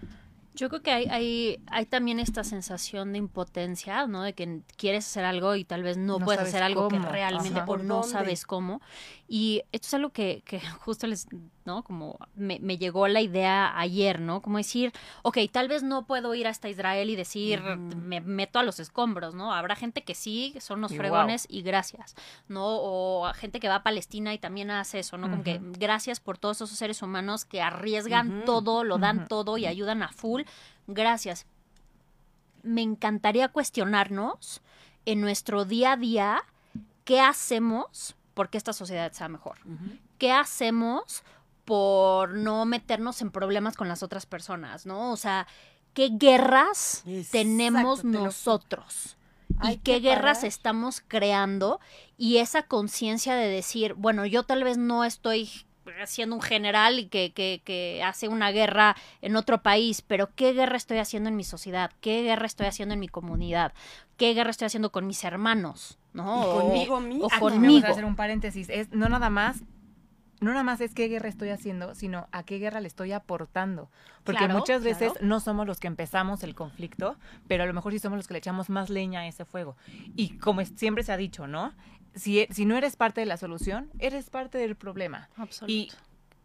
Yo 0.58 0.68
creo 0.68 0.82
que 0.82 0.90
hay, 0.90 1.04
hay, 1.06 1.60
hay 1.68 1.86
también 1.86 2.18
esta 2.18 2.42
sensación 2.42 3.12
de 3.12 3.18
impotencia, 3.18 4.08
¿no? 4.08 4.22
De 4.24 4.32
que 4.32 4.62
quieres 4.76 5.06
hacer 5.06 5.24
algo 5.24 5.54
y 5.54 5.64
tal 5.64 5.84
vez 5.84 5.96
no, 5.96 6.18
No 6.18 6.24
puedes 6.24 6.40
hacer 6.42 6.64
algo 6.64 6.88
que 6.88 6.98
realmente 6.98 7.60
ajá. 7.60 7.62
o 7.62 7.66
¿Por 7.66 7.84
no 7.84 7.94
dónde? 7.96 8.08
sabes 8.10 8.44
cómo. 8.44 8.80
Y 9.28 9.62
esto 9.70 9.86
es 9.86 9.94
algo 9.94 10.10
que, 10.10 10.42
que 10.44 10.58
justo 10.60 11.06
les, 11.06 11.28
¿no? 11.68 11.84
Como 11.84 12.18
me, 12.34 12.58
me 12.60 12.78
llegó 12.78 13.08
la 13.08 13.20
idea 13.20 13.78
ayer, 13.78 14.20
¿no? 14.20 14.40
Como 14.40 14.56
decir, 14.56 14.90
ok, 15.22 15.36
tal 15.52 15.68
vez 15.68 15.82
no 15.82 16.06
puedo 16.06 16.34
ir 16.34 16.48
hasta 16.48 16.70
Israel 16.70 17.10
y 17.10 17.14
decir, 17.14 17.60
me 17.62 18.22
meto 18.22 18.58
a 18.58 18.62
los 18.62 18.80
escombros, 18.80 19.34
¿no? 19.34 19.52
Habrá 19.52 19.76
gente 19.76 20.02
que 20.02 20.14
sí, 20.14 20.54
son 20.60 20.82
Y 20.84 20.96
fregones 20.96 21.46
y 21.50 21.60
gracias, 21.60 22.14
¿no? 22.48 22.64
O 22.64 23.26
a 23.26 23.34
gente 23.34 23.60
que 23.60 23.68
va 23.68 23.76
a 23.76 23.82
Palestina 23.82 24.32
y 24.32 24.38
también 24.38 24.70
hace 24.70 25.00
eso, 25.00 25.18
¿no? 25.18 25.28
Como 25.28 25.42
que 25.42 25.60
gracias 25.60 26.20
por 26.20 26.38
todos 26.38 26.56
esos 26.56 26.70
seres 26.70 27.02
humanos 27.02 27.44
que 27.44 27.60
arriesgan 27.60 28.44
todo, 28.46 28.82
lo 28.82 28.96
dan 28.96 29.28
todo 29.28 29.58
y 29.58 29.66
ayudan 29.66 30.02
a 30.02 30.08
full. 30.08 30.44
Gracias. 30.86 31.46
Me 32.62 32.80
encantaría 32.80 33.48
cuestionarnos 33.48 34.62
en 35.04 35.20
nuestro 35.20 35.66
día 35.66 35.92
a 35.92 35.96
día 35.98 36.44
qué 37.04 37.20
hacemos 37.20 38.16
porque 38.32 38.56
esta 38.56 38.72
sociedad 38.72 39.12
sea 39.12 39.28
mejor. 39.28 39.58
¿Qué 40.16 40.30
hacemos 40.30 41.24
por 41.68 42.30
no 42.30 42.64
meternos 42.64 43.20
en 43.20 43.30
problemas 43.30 43.76
con 43.76 43.88
las 43.88 44.02
otras 44.02 44.24
personas, 44.24 44.86
¿no? 44.86 45.12
O 45.12 45.18
sea, 45.18 45.46
¿qué 45.92 46.08
guerras 46.10 47.02
Exacto, 47.06 47.30
tenemos 47.32 48.04
nosotros? 48.04 49.18
Y 49.62 49.76
qué 49.76 50.00
guerras 50.00 50.38
parar. 50.38 50.48
estamos 50.48 51.02
creando 51.06 51.78
y 52.16 52.38
esa 52.38 52.62
conciencia 52.62 53.34
de 53.34 53.48
decir, 53.48 53.92
bueno, 53.98 54.24
yo 54.24 54.44
tal 54.44 54.64
vez 54.64 54.78
no 54.78 55.04
estoy 55.04 55.50
siendo 56.06 56.36
un 56.36 56.40
general 56.42 56.98
y 57.00 57.06
que, 57.08 57.32
que, 57.34 57.60
que 57.66 58.02
hace 58.02 58.28
una 58.28 58.50
guerra 58.50 58.96
en 59.20 59.36
otro 59.36 59.62
país, 59.62 60.00
pero 60.00 60.30
¿qué 60.34 60.54
guerra 60.54 60.78
estoy 60.78 60.98
haciendo 60.98 61.28
en 61.28 61.36
mi 61.36 61.44
sociedad? 61.44 61.90
¿Qué 62.00 62.22
guerra 62.22 62.46
estoy 62.46 62.66
haciendo 62.66 62.94
en 62.94 63.00
mi 63.00 63.08
comunidad? 63.08 63.74
¿Qué 64.16 64.32
guerra 64.32 64.52
estoy 64.52 64.66
haciendo 64.66 64.90
con 64.90 65.06
mis 65.06 65.22
hermanos? 65.22 65.98
¿No? 66.14 66.40
Y 66.42 66.46
O- 66.46 66.62
conmigo 66.62 67.00
mismo. 67.00 67.24
o 67.26 67.30
Aquí 67.30 67.34
me 67.44 67.50
conmigo. 67.50 67.86
hacer 67.88 68.06
un 68.06 68.16
paréntesis. 68.16 68.70
Es 68.70 68.90
no 68.92 69.10
nada 69.10 69.28
más. 69.28 69.58
No 70.40 70.50
nada 70.50 70.62
más 70.62 70.80
es 70.80 70.94
qué 70.94 71.08
guerra 71.08 71.28
estoy 71.28 71.50
haciendo, 71.50 71.94
sino 71.94 72.28
a 72.32 72.42
qué 72.44 72.58
guerra 72.58 72.80
le 72.80 72.88
estoy 72.88 73.12
aportando. 73.12 73.90
Porque 74.24 74.38
Claro, 74.38 74.54
muchas 74.58 74.82
veces 74.82 75.12
claro. 75.12 75.26
no 75.26 75.40
somos 75.40 75.66
los 75.66 75.80
que 75.80 75.86
empezamos 75.88 76.42
el 76.42 76.54
conflicto, 76.54 77.16
pero 77.46 77.64
a 77.64 77.66
lo 77.66 77.72
mejor 77.74 77.92
sí 77.92 77.98
somos 77.98 78.16
los 78.18 78.28
que 78.28 78.34
le 78.34 78.38
echamos 78.38 78.70
más 78.70 78.90
leña 78.90 79.20
a 79.20 79.26
ese 79.26 79.44
fuego. 79.44 79.76
Y 80.16 80.38
como 80.38 80.64
siempre 80.64 81.02
se 81.02 81.12
ha 81.12 81.16
dicho, 81.16 81.46
¿no? 81.46 81.72
Si, 82.14 82.46
si 82.50 82.64
no 82.64 82.76
eres 82.76 82.96
parte 82.96 83.20
de 83.20 83.26
la 83.26 83.36
solución, 83.36 83.90
eres 83.98 84.30
parte 84.30 84.58
del 84.58 84.76
problema. 84.76 85.28
Absoluto. 85.36 85.72
Y 85.72 85.90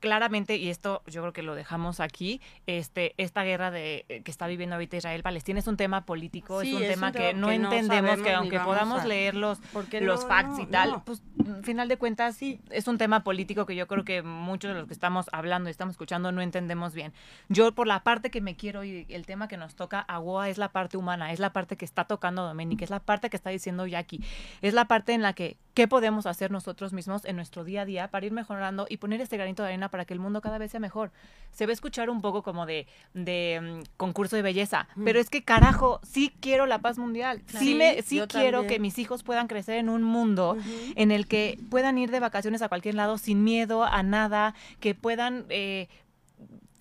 claramente, 0.03 0.57
y 0.57 0.67
esto 0.69 1.01
yo 1.07 1.21
creo 1.21 1.31
que 1.31 1.43
lo 1.43 1.55
dejamos 1.55 2.01
aquí, 2.01 2.41
este, 2.67 3.13
esta 3.15 3.43
guerra 3.45 3.71
de, 3.71 4.03
eh, 4.09 4.21
que 4.21 4.31
está 4.31 4.47
viviendo 4.47 4.75
ahorita 4.75 4.97
Israel-Palestina 4.97 5.59
es 5.59 5.67
un 5.67 5.77
tema 5.77 6.05
político, 6.05 6.59
Sí, 6.59 6.71
es 6.71 6.75
un 6.75 6.83
es 6.83 6.89
tema 6.89 7.07
un 7.07 7.13
que 7.13 7.19
tema 7.19 7.39
no 7.39 7.47
que 7.47 7.59
no 7.59 7.71
entendemos, 7.73 8.21
que 8.21 8.33
aunque 8.33 8.59
podamos 8.59 9.01
a- 9.03 9.05
leer 9.05 9.33
los, 9.35 9.59
los 10.01 10.21
no, 10.23 10.27
facts 10.27 10.59
y 10.59 10.65
tal, 10.65 11.01
pues 11.05 11.23
al 11.47 11.63
final 11.63 11.87
de 11.87 11.95
cuentas 11.95 12.35
sí, 12.35 12.59
es 12.69 12.89
un 12.89 12.97
tema 12.97 13.23
político 13.23 13.65
que 13.65 13.77
yo 13.77 13.87
creo 13.87 14.03
que 14.03 14.21
muchos 14.23 14.73
de 14.73 14.77
los 14.79 14.87
que 14.87 14.93
estamos 14.93 15.27
hablando 15.31 15.69
y 15.69 15.71
estamos 15.71 15.93
escuchando 15.93 16.33
no 16.33 16.41
entendemos 16.41 16.93
bien. 16.93 17.13
Yo 17.47 17.71
por 17.73 17.87
la 17.87 18.03
parte 18.03 18.29
que 18.29 18.41
me 18.41 18.57
quiero 18.57 18.83
y 18.83 19.05
el 19.07 19.25
tema 19.25 19.47
que 19.47 19.55
nos 19.55 19.73
toca 19.75 20.01
a 20.01 20.17
Goa 20.17 20.49
es 20.49 20.57
la 20.57 20.73
parte 20.73 20.97
humana, 20.97 21.31
es 21.31 21.39
la 21.39 21.53
parte 21.53 21.77
que 21.77 21.85
está 21.85 22.03
tocando 22.03 22.43
Dominic, 22.45 22.81
es 22.81 22.89
la 22.89 22.99
parte 22.99 23.29
que 23.29 23.37
está 23.37 23.51
diciendo 23.51 23.87
Jackie, 23.87 24.19
es 24.61 24.73
la 24.73 24.83
parte 24.85 25.13
en 25.13 25.21
la 25.21 25.31
que 25.31 25.55
qué 25.73 25.87
podemos 25.87 26.25
hacer 26.27 26.51
nosotros 26.51 26.93
mismos 26.93 27.25
en 27.25 27.35
nuestro 27.35 27.63
día 27.63 27.81
a 27.81 27.85
día 27.85 28.07
para 28.09 28.25
ir 28.25 28.31
mejorando 28.31 28.85
y 28.89 28.97
poner 28.97 29.21
este 29.21 29.37
granito 29.37 29.63
de 29.63 29.69
arena 29.69 29.89
para 29.89 30.05
que 30.05 30.13
el 30.13 30.19
mundo 30.19 30.39
cada 30.41 30.57
vez 30.59 30.71
sea 30.71 30.79
mejor. 30.79 31.11
Se 31.51 31.65
va 31.65 31.71
a 31.71 31.73
escuchar 31.73 32.09
un 32.09 32.21
poco 32.21 32.43
como 32.43 32.65
de, 32.65 32.85
de 33.13 33.59
mm, 33.83 33.89
concurso 33.97 34.35
de 34.35 34.41
belleza, 34.43 34.87
Mm. 34.95 35.03
pero 35.05 35.19
es 35.19 35.29
que 35.29 35.43
carajo, 35.43 35.99
sí 36.03 36.31
quiero 36.41 36.65
la 36.67 36.79
paz 36.79 36.97
mundial, 36.97 37.41
sí, 37.47 37.57
Sí, 37.57 37.75
me, 37.75 38.01
sí 38.03 38.21
quiero 38.27 38.59
también. 38.59 38.67
que 38.67 38.79
mis 38.79 38.99
hijos 38.99 39.23
puedan 39.23 39.47
crecer 39.47 39.77
en 39.77 39.89
un 39.89 40.03
mundo 40.03 40.57
en 40.95 41.11
el 41.11 41.27
que 41.27 41.57
puedan 41.69 41.97
ir 41.97 42.11
de 42.11 42.19
vacaciones 42.19 42.61
a 42.61 42.69
cualquier 42.69 42.95
lado 42.95 43.17
sin 43.17 43.43
miedo 43.43 43.83
a 43.83 44.03
nada, 44.03 44.53
que 44.79 44.93
puedan... 44.95 45.45
eh, 45.49 45.87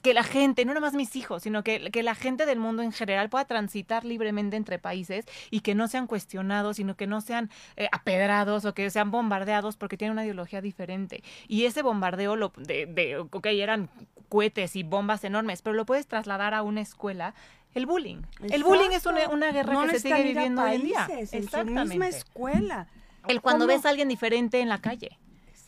que 0.02 0.14
la 0.14 0.25
gente, 0.25 0.64
no 0.64 0.75
nada 0.75 0.80
más 0.80 0.94
mis 0.94 1.14
hijos, 1.16 1.44
sino 1.44 1.62
que, 1.62 1.90
que 1.90 2.02
la 2.02 2.14
gente 2.14 2.44
del 2.44 2.59
mundo 2.59 2.82
en 2.82 2.92
general 2.92 3.28
pueda 3.28 3.44
transitar 3.44 4.04
libremente 4.04 4.56
entre 4.56 4.78
países 4.78 5.25
y 5.50 5.61
que 5.61 5.75
no 5.75 5.88
sean 5.88 6.06
cuestionados, 6.06 6.76
sino 6.76 6.97
que 6.97 7.06
no 7.06 7.21
sean 7.21 7.50
eh, 7.76 7.88
apedrados 7.92 8.64
o 8.64 8.75
que 8.75 8.90
sean 8.90 9.11
bombardeados 9.11 9.76
porque 9.76 9.97
tienen 9.97 10.12
una 10.12 10.25
ideología 10.25 10.61
diferente. 10.61 11.23
Y 11.47 11.64
ese 11.64 11.82
bombardeo 11.82 12.37
lo, 12.37 12.52
de, 12.56 12.87
de, 12.87 13.18
ok, 13.18 13.47
eran 13.47 13.88
cohetes 14.28 14.76
y 14.76 14.82
bombas 14.82 15.23
enormes, 15.25 15.62
pero 15.62 15.75
lo 15.75 15.87
puedes 15.87 16.06
trasladar 16.06 16.54
a 16.54 16.62
una 16.62 16.80
escuela. 16.80 17.35
El 17.75 17.87
bullying. 17.87 18.23
El 18.40 18.64
bullying 18.64 18.90
es 18.90 19.06
una, 19.06 19.52
guerra 19.52 19.73
No 19.73 19.87
que 19.87 19.92
se 19.92 20.00
sigue 20.00 20.23
viviendo 20.23 20.62
hoy 20.62 20.75
en 20.75 20.82
día. 20.82 21.09
En 21.09 21.49
su 21.49 21.64
misma 21.64 22.09
escuela. 22.09 22.88
El 23.28 23.40
cuando 23.40 23.66
¿Cómo? 23.66 23.76
ves 23.76 23.87
a 23.87 23.90
alguien 23.90 24.09
diferente 24.09 24.61
en 24.61 24.68
la 24.68 24.80
calle. 24.80 25.18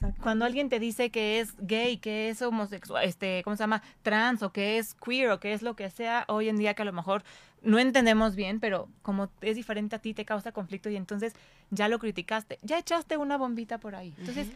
Exacto. 0.04 0.23
Cuando 0.23 0.44
alguien 0.44 0.68
te 0.68 0.78
dice 0.78 1.11
que 1.11 1.40
es 1.40 1.54
gay, 1.58 1.99
que 1.99 2.28
es 2.28 2.42
homosexual, 2.42 3.04
este, 3.04 3.42
¿cómo 3.44 3.56
se 3.56 3.62
llama? 3.62 3.82
Trans 4.02 4.42
o 4.42 4.52
que 4.52 4.78
es 4.78 4.94
queer 4.94 5.30
o 5.30 5.40
que 5.40 5.52
es 5.52 5.62
lo 5.62 5.76
que 5.76 5.90
sea, 5.90 6.25
hoy 6.28 6.49
en 6.49 6.56
día 6.56 6.75
que 6.75 6.82
a 6.82 6.84
lo 6.84 6.92
mejor 6.92 7.25
no 7.62 7.78
entendemos 7.78 8.37
bien, 8.37 8.61
pero 8.61 8.88
como 9.02 9.30
es 9.40 9.56
diferente 9.56 9.96
a 9.96 9.99
ti, 9.99 10.14
te 10.14 10.25
causa 10.25 10.52
conflicto 10.52 10.90
y 10.90 10.96
entonces 10.96 11.34
ya 11.70 11.88
lo 11.88 11.99
criticaste, 11.99 12.58
ya 12.62 12.78
echaste 12.78 13.16
una 13.16 13.38
bombita 13.38 13.78
por 13.78 13.94
ahí. 13.94 14.14
Entonces, 14.18 14.49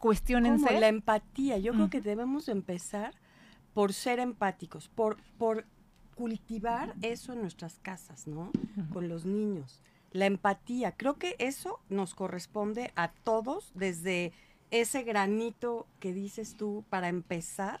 cuestionense. 0.00 0.66
Como 0.66 0.80
la 0.80 0.88
empatía. 0.88 1.58
Yo 1.58 1.72
creo 1.72 1.90
que 1.90 2.00
debemos 2.00 2.48
empezar 2.48 3.14
por 3.72 3.92
ser 3.92 4.18
empáticos, 4.18 4.88
por, 4.88 5.16
por 5.38 5.64
cultivar 6.14 6.94
eso 7.02 7.32
en 7.32 7.40
nuestras 7.40 7.78
casas, 7.78 8.26
¿no? 8.26 8.50
Con 8.92 9.08
los 9.08 9.24
niños. 9.24 9.80
La 10.12 10.26
empatía. 10.26 10.92
Creo 10.92 11.14
que 11.14 11.36
eso 11.38 11.80
nos 11.88 12.14
corresponde 12.14 12.92
a 12.96 13.12
todos 13.12 13.72
desde 13.74 14.32
ese 14.80 15.04
granito 15.04 15.86
que 16.00 16.12
dices 16.12 16.56
tú 16.56 16.84
para 16.90 17.08
empezar. 17.08 17.80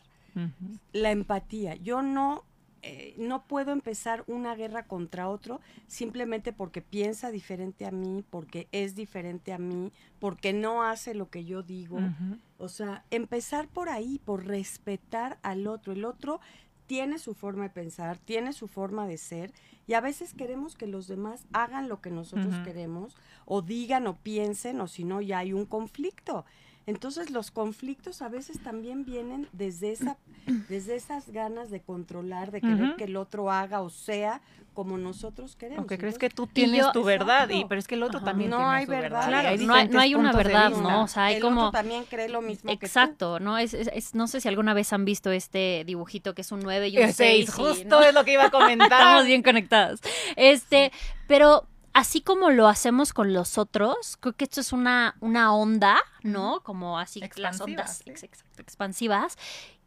La 0.92 1.12
empatía. 1.12 1.76
Yo 1.76 2.02
no, 2.02 2.42
eh, 2.82 3.14
no 3.18 3.46
puedo 3.46 3.70
empezar 3.70 4.24
una 4.26 4.56
guerra 4.56 4.86
contra 4.88 5.28
otro 5.28 5.60
simplemente 5.86 6.52
porque 6.52 6.82
piensa 6.82 7.30
diferente 7.30 7.86
a 7.86 7.92
mí, 7.92 8.24
porque 8.30 8.66
es 8.72 8.96
diferente 8.96 9.52
a 9.52 9.58
mí, 9.58 9.92
porque 10.18 10.52
no 10.52 10.82
hace 10.82 11.14
lo 11.14 11.30
que 11.30 11.44
yo 11.44 11.62
digo. 11.62 11.98
O 12.58 12.68
sea, 12.68 13.04
empezar 13.10 13.68
por 13.68 13.88
ahí, 13.88 14.20
por 14.24 14.44
respetar 14.44 15.38
al 15.42 15.68
otro. 15.68 15.92
El 15.92 16.04
otro 16.04 16.40
tiene 16.86 17.18
su 17.18 17.34
forma 17.34 17.64
de 17.64 17.70
pensar, 17.70 18.18
tiene 18.18 18.52
su 18.52 18.68
forma 18.68 19.06
de 19.06 19.18
ser, 19.18 19.52
y 19.86 19.94
a 19.94 20.00
veces 20.00 20.34
queremos 20.34 20.74
que 20.76 20.86
los 20.86 21.06
demás 21.06 21.46
hagan 21.52 21.88
lo 21.88 22.00
que 22.00 22.10
nosotros 22.10 22.54
queremos, 22.64 23.16
o 23.44 23.62
digan 23.62 24.06
o 24.06 24.16
piensen, 24.16 24.80
o 24.80 24.88
si 24.88 25.04
no, 25.04 25.20
ya 25.20 25.38
hay 25.38 25.52
un 25.52 25.66
conflicto. 25.66 26.44
Entonces 26.86 27.30
los 27.30 27.50
conflictos 27.50 28.20
a 28.22 28.28
veces 28.28 28.60
también 28.62 29.04
vienen 29.04 29.48
desde 29.52 29.92
esa, 29.92 30.16
desde 30.68 30.96
esas 30.96 31.30
ganas 31.30 31.70
de 31.70 31.80
controlar, 31.80 32.50
de 32.50 32.60
querer 32.60 32.96
que 32.96 33.04
el 33.04 33.16
otro 33.16 33.50
haga 33.50 33.80
o 33.80 33.90
sea 33.90 34.40
como 34.74 34.98
nosotros 34.98 35.54
queremos. 35.54 35.78
Aunque 35.78 35.98
crees 35.98 36.18
que 36.18 36.28
tú 36.28 36.48
tienes 36.48 36.80
yo- 36.80 36.90
tu 36.92 37.04
verdad, 37.04 37.48
y, 37.48 37.64
pero 37.64 37.78
es 37.78 37.86
que 37.86 37.94
el 37.94 38.02
otro 38.02 38.18
Ajá. 38.18 38.26
también 38.26 38.50
No 38.50 38.56
tiene 38.56 38.72
hay 38.72 38.84
su 38.86 38.90
verdad. 38.90 39.02
verdad. 39.10 39.28
Claro, 39.28 39.48
hay 39.50 39.58
no 39.66 39.74
hay- 39.74 39.88
no 39.88 40.00
hay 40.00 40.14
una 40.16 40.32
verdad. 40.32 40.70
¿no? 40.70 41.04
O 41.04 41.06
sea, 41.06 41.26
hay 41.26 41.36
el 41.36 41.42
como- 41.42 41.60
otro 41.68 41.70
también 41.78 42.04
cree 42.10 42.28
lo 42.28 42.42
mismo 42.42 42.70
que 42.72 42.76
tú. 42.78 42.84
Exacto, 42.86 43.38
¿no? 43.38 43.56
Es, 43.56 43.72
es- 43.72 43.88
es- 43.94 44.14
no 44.16 44.26
sé 44.26 44.40
si 44.40 44.48
alguna 44.48 44.74
vez 44.74 44.92
han 44.92 45.04
visto 45.04 45.30
este 45.30 45.84
dibujito 45.86 46.34
que 46.34 46.40
es 46.42 46.50
un 46.50 46.58
9 46.60 46.88
y 46.88 46.98
un 46.98 47.04
Eh, 47.04 47.12
6. 47.12 47.14
seis, 47.14 47.54
justo 47.54 48.02
es 48.02 48.12
lo 48.12 48.24
que 48.24 48.32
iba 48.32 48.46
a 48.46 48.50
comentar. 48.50 48.88
Estamos 49.00 49.26
bien 49.26 49.42
conectadas. 49.44 50.00
Este, 50.34 50.90
pero 51.28 51.66
así 51.94 52.20
como 52.20 52.50
lo 52.50 52.68
hacemos 52.68 53.12
con 53.14 53.32
los 53.32 53.56
otros, 53.56 54.18
creo 54.20 54.34
que 54.34 54.44
esto 54.44 54.60
es 54.60 54.72
una, 54.72 55.16
una 55.20 55.54
onda, 55.54 55.96
¿no? 56.22 56.60
Como 56.62 56.98
así 56.98 57.20
las 57.36 57.60
ondas 57.60 57.98
sí. 58.04 58.10
ex- 58.10 58.22
exacto, 58.24 58.60
expansivas. 58.60 59.38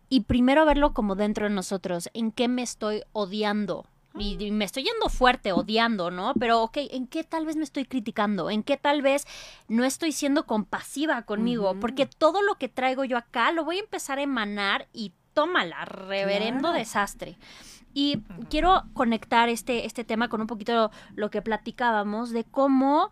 Y 0.09 0.21
primero 0.21 0.65
verlo 0.65 0.93
como 0.93 1.15
dentro 1.15 1.47
de 1.47 1.53
nosotros, 1.53 2.09
en 2.13 2.31
qué 2.31 2.47
me 2.47 2.63
estoy 2.63 3.03
odiando. 3.11 3.85
Y, 4.19 4.43
y 4.43 4.49
me 4.51 4.65
estoy 4.65 4.83
yendo 4.83 5.09
fuerte, 5.09 5.51
odiando, 5.51 6.09
¿no? 6.09 6.33
Pero, 6.39 6.63
ok, 6.63 6.77
¿en 6.89 7.05
qué 7.05 7.23
tal 7.23 7.45
vez 7.45 7.55
me 7.55 7.63
estoy 7.63 7.85
criticando? 7.85 8.49
¿En 8.49 8.63
qué 8.63 8.75
tal 8.75 9.03
vez 9.03 9.25
no 9.67 9.83
estoy 9.83 10.11
siendo 10.11 10.47
compasiva 10.47 11.21
conmigo? 11.21 11.75
Porque 11.79 12.07
todo 12.07 12.41
lo 12.41 12.55
que 12.55 12.67
traigo 12.67 13.03
yo 13.03 13.15
acá 13.17 13.51
lo 13.51 13.63
voy 13.63 13.77
a 13.77 13.81
empezar 13.81 14.17
a 14.17 14.23
emanar 14.23 14.87
y 14.91 15.11
tómala, 15.33 15.85
reverendo 15.85 16.61
Claro. 16.61 16.77
desastre. 16.79 17.37
Y 17.99 18.21
quiero 18.51 18.83
conectar 18.93 19.49
este, 19.49 19.87
este 19.87 20.03
tema 20.03 20.29
con 20.29 20.39
un 20.39 20.45
poquito 20.45 20.91
lo 21.15 21.31
que 21.31 21.41
platicábamos 21.41 22.29
de 22.29 22.43
cómo 22.43 23.09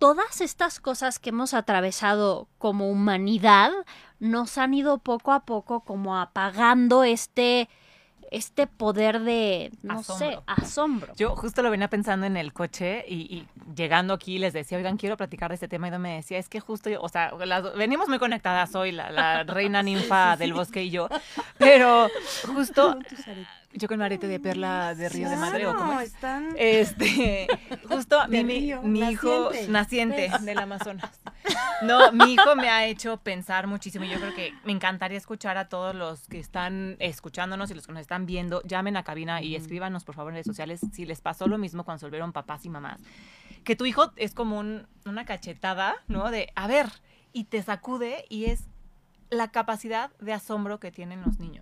todas 0.00 0.40
estas 0.40 0.80
cosas 0.80 1.20
que 1.20 1.30
hemos 1.30 1.54
atravesado 1.54 2.48
como 2.58 2.90
humanidad 2.90 3.70
nos 4.18 4.58
han 4.58 4.74
ido 4.74 4.98
poco 4.98 5.30
a 5.30 5.44
poco 5.44 5.80
como 5.84 6.18
apagando 6.18 7.04
este, 7.04 7.68
este 8.32 8.66
poder 8.66 9.20
de, 9.20 9.70
no 9.82 10.02
sé, 10.02 10.38
Asombro. 10.46 11.14
Yo 11.14 11.36
justo 11.36 11.62
lo 11.62 11.70
venía 11.70 11.88
pensando 11.88 12.26
en 12.26 12.36
el 12.36 12.52
coche 12.52 13.04
y, 13.08 13.14
y 13.14 13.46
llegando 13.74 14.12
aquí 14.14 14.38
les 14.38 14.52
decía, 14.52 14.76
oigan, 14.78 14.96
quiero 14.96 15.16
platicar 15.16 15.50
de 15.50 15.54
este 15.54 15.68
tema. 15.68 15.86
Y 15.88 15.98
me 15.98 16.16
decía, 16.16 16.38
es 16.38 16.48
que 16.48 16.58
justo, 16.60 16.90
yo- 16.90 17.00
o 17.00 17.08
sea, 17.08 17.30
las- 17.46 17.72
venimos 17.76 18.08
muy 18.08 18.18
conectadas 18.18 18.74
hoy, 18.74 18.90
la, 18.90 19.10
la 19.12 19.44
reina 19.44 19.80
ninfa 19.84 20.36
del 20.36 20.52
bosque 20.54 20.82
y 20.82 20.90
yo. 20.90 21.08
Pero 21.56 22.08
justo. 22.54 22.98
Yo 23.72 23.88
con 23.88 24.00
arete 24.02 24.26
de 24.28 24.40
perla 24.40 24.94
de 24.94 25.08
Río 25.08 25.28
de 25.28 25.36
Madre, 25.36 25.66
¿o 25.66 25.76
cómo 25.76 26.00
es? 26.00 26.14
están 26.14 26.48
Este, 26.56 27.46
justo 27.88 28.18
mi, 28.28 28.42
mi, 28.44 28.60
río, 28.60 28.82
mi 28.82 29.00
hijo 29.00 29.50
naciente. 29.68 30.28
¿Ves? 30.32 30.44
del 30.44 30.58
Amazonas. 30.58 31.20
No, 31.82 32.10
mi 32.10 32.32
hijo 32.32 32.56
me 32.56 32.70
ha 32.70 32.86
hecho 32.86 33.18
pensar 33.18 33.66
muchísimo. 33.66 34.06
y 34.06 34.08
Yo 34.08 34.18
creo 34.18 34.34
que 34.34 34.54
me 34.64 34.72
encantaría 34.72 35.18
escuchar 35.18 35.58
a 35.58 35.68
todos 35.68 35.94
los 35.94 36.26
que 36.26 36.38
están 36.38 36.96
escuchándonos 37.00 37.70
y 37.70 37.74
los 37.74 37.86
que 37.86 37.92
nos 37.92 38.00
están 38.00 38.24
viendo. 38.24 38.62
Llamen 38.62 38.96
a 38.96 39.04
cabina 39.04 39.42
y 39.42 39.54
escríbanos, 39.56 40.02
por 40.04 40.14
favor, 40.14 40.32
en 40.32 40.36
redes 40.36 40.46
sociales 40.46 40.80
si 40.94 41.04
les 41.04 41.20
pasó 41.20 41.46
lo 41.48 41.58
mismo 41.58 41.84
cuando 41.84 41.98
se 42.00 42.06
volvieron 42.06 42.32
papás 42.32 42.64
y 42.64 42.70
mamás. 42.70 43.02
Que 43.62 43.76
tu 43.76 43.84
hijo 43.84 44.10
es 44.16 44.32
como 44.32 44.58
un- 44.58 44.86
una 45.04 45.26
cachetada, 45.26 45.96
¿no? 46.08 46.30
De, 46.30 46.50
a 46.56 46.66
ver, 46.66 46.86
y 47.34 47.44
te 47.44 47.62
sacude 47.62 48.24
y 48.30 48.46
es 48.46 48.64
la 49.28 49.48
capacidad 49.50 50.10
de 50.18 50.32
asombro 50.32 50.80
que 50.80 50.90
tienen 50.90 51.20
los 51.20 51.38
niños. 51.38 51.55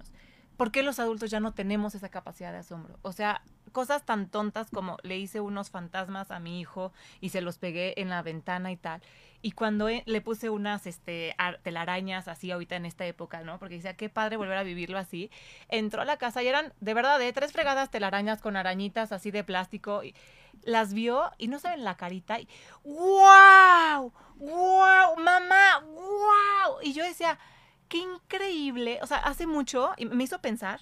¿Por 0.56 0.70
qué 0.70 0.82
los 0.82 0.98
adultos 1.00 1.30
ya 1.30 1.40
no 1.40 1.52
tenemos 1.52 1.94
esa 1.94 2.08
capacidad 2.08 2.52
de 2.52 2.58
asombro? 2.58 2.98
O 3.02 3.12
sea, 3.12 3.42
cosas 3.72 4.04
tan 4.04 4.28
tontas 4.28 4.70
como 4.70 4.98
le 5.02 5.18
hice 5.18 5.40
unos 5.40 5.70
fantasmas 5.70 6.30
a 6.30 6.38
mi 6.38 6.60
hijo 6.60 6.92
y 7.20 7.30
se 7.30 7.40
los 7.40 7.58
pegué 7.58 8.00
en 8.00 8.08
la 8.08 8.22
ventana 8.22 8.70
y 8.70 8.76
tal. 8.76 9.02
Y 9.42 9.52
cuando 9.52 9.88
eh, 9.88 10.04
le 10.06 10.20
puse 10.20 10.48
unas 10.50 10.86
este, 10.86 11.34
ar- 11.38 11.58
telarañas 11.62 12.28
así 12.28 12.50
ahorita 12.50 12.76
en 12.76 12.86
esta 12.86 13.04
época, 13.04 13.42
¿no? 13.42 13.58
Porque 13.58 13.74
decía, 13.74 13.96
qué 13.96 14.08
padre 14.08 14.36
volver 14.36 14.56
a 14.56 14.62
vivirlo 14.62 14.96
así. 14.96 15.30
Entró 15.68 16.02
a 16.02 16.04
la 16.04 16.16
casa 16.18 16.42
y 16.42 16.46
eran, 16.46 16.72
de 16.80 16.94
verdad, 16.94 17.18
de 17.18 17.32
tres 17.32 17.52
fregadas 17.52 17.90
telarañas 17.90 18.40
con 18.40 18.56
arañitas 18.56 19.12
así 19.12 19.30
de 19.32 19.44
plástico. 19.44 20.04
Y 20.04 20.14
las 20.62 20.94
vio 20.94 21.30
y 21.36 21.48
no 21.48 21.58
saben 21.58 21.84
la 21.84 21.96
carita 21.96 22.38
y 22.40 22.48
¡wow! 22.84 24.12
¡wow! 24.36 25.16
¡Mamá! 25.18 25.80
¡wow! 25.84 26.78
Y 26.82 26.92
yo 26.92 27.04
decía, 27.04 27.38
qué 27.88 27.98
increíble. 27.98 28.98
O 29.02 29.06
sea, 29.06 29.18
hace 29.18 29.46
mucho, 29.46 29.90
y 29.96 30.06
me 30.06 30.24
hizo 30.24 30.40
pensar 30.40 30.80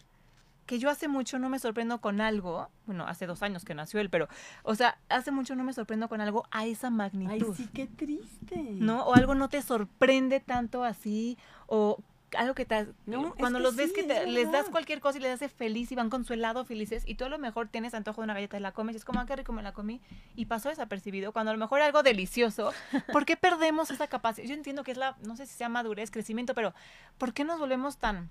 que 0.66 0.78
yo 0.78 0.88
hace 0.88 1.08
mucho 1.08 1.38
no 1.38 1.48
me 1.48 1.58
sorprendo 1.58 2.00
con 2.00 2.20
algo. 2.20 2.68
Bueno, 2.86 3.06
hace 3.06 3.26
dos 3.26 3.42
años 3.42 3.64
que 3.64 3.74
nació 3.74 4.00
él, 4.00 4.10
pero, 4.10 4.28
o 4.62 4.74
sea, 4.74 4.98
hace 5.08 5.30
mucho 5.30 5.56
no 5.56 5.64
me 5.64 5.72
sorprendo 5.72 6.08
con 6.08 6.20
algo 6.20 6.46
a 6.50 6.64
esa 6.66 6.86
Ay, 6.88 6.92
magnitud. 6.94 7.54
sí, 7.56 7.68
qué 7.74 7.86
triste. 7.86 8.56
¿No? 8.72 9.04
O 9.04 9.14
algo 9.14 9.34
no 9.34 9.48
te 9.48 9.60
sorprende 9.62 10.40
tanto 10.40 10.84
así, 10.84 11.36
o 11.66 11.98
algo 12.36 12.54
que 12.54 12.64
te... 12.64 12.86
No, 13.06 13.34
cuando 13.34 13.58
los 13.58 13.76
ves 13.76 13.88
sí, 13.90 13.94
que 13.94 14.02
te- 14.04 14.26
les 14.26 14.50
das 14.50 14.68
cualquier 14.70 15.00
cosa 15.00 15.18
y 15.18 15.20
les 15.22 15.32
hace 15.32 15.48
feliz 15.48 15.90
y 15.92 15.94
van 15.94 16.10
con 16.10 16.24
su 16.24 16.32
helado 16.32 16.64
felices 16.64 17.02
y 17.06 17.14
tú 17.16 17.24
a 17.24 17.28
lo 17.28 17.38
mejor 17.38 17.68
tienes 17.68 17.94
antojo 17.94 18.20
de 18.20 18.24
una 18.24 18.34
galleta 18.34 18.56
y 18.56 18.60
la 18.60 18.72
comes 18.72 18.94
y 18.94 18.98
es 18.98 19.04
como, 19.04 19.20
ah, 19.20 19.26
qué 19.26 19.36
rico 19.36 19.52
me 19.52 19.62
la 19.62 19.72
comí 19.72 20.00
y 20.36 20.46
pasó 20.46 20.68
desapercibido 20.68 21.32
cuando 21.32 21.50
a 21.50 21.54
lo 21.54 21.60
mejor 21.60 21.78
era 21.78 21.86
algo 21.86 22.02
delicioso. 22.02 22.72
¿Por 23.12 23.24
qué 23.24 23.36
perdemos 23.36 23.90
esa 23.90 24.06
capacidad? 24.06 24.46
Yo 24.48 24.54
entiendo 24.54 24.84
que 24.84 24.92
es 24.92 24.96
la, 24.98 25.16
no 25.26 25.36
sé 25.36 25.46
si 25.46 25.54
sea 25.54 25.68
madurez, 25.68 26.10
crecimiento, 26.10 26.54
pero 26.54 26.74
¿por 27.18 27.32
qué 27.32 27.44
nos 27.44 27.58
volvemos 27.58 27.96
tan, 27.98 28.30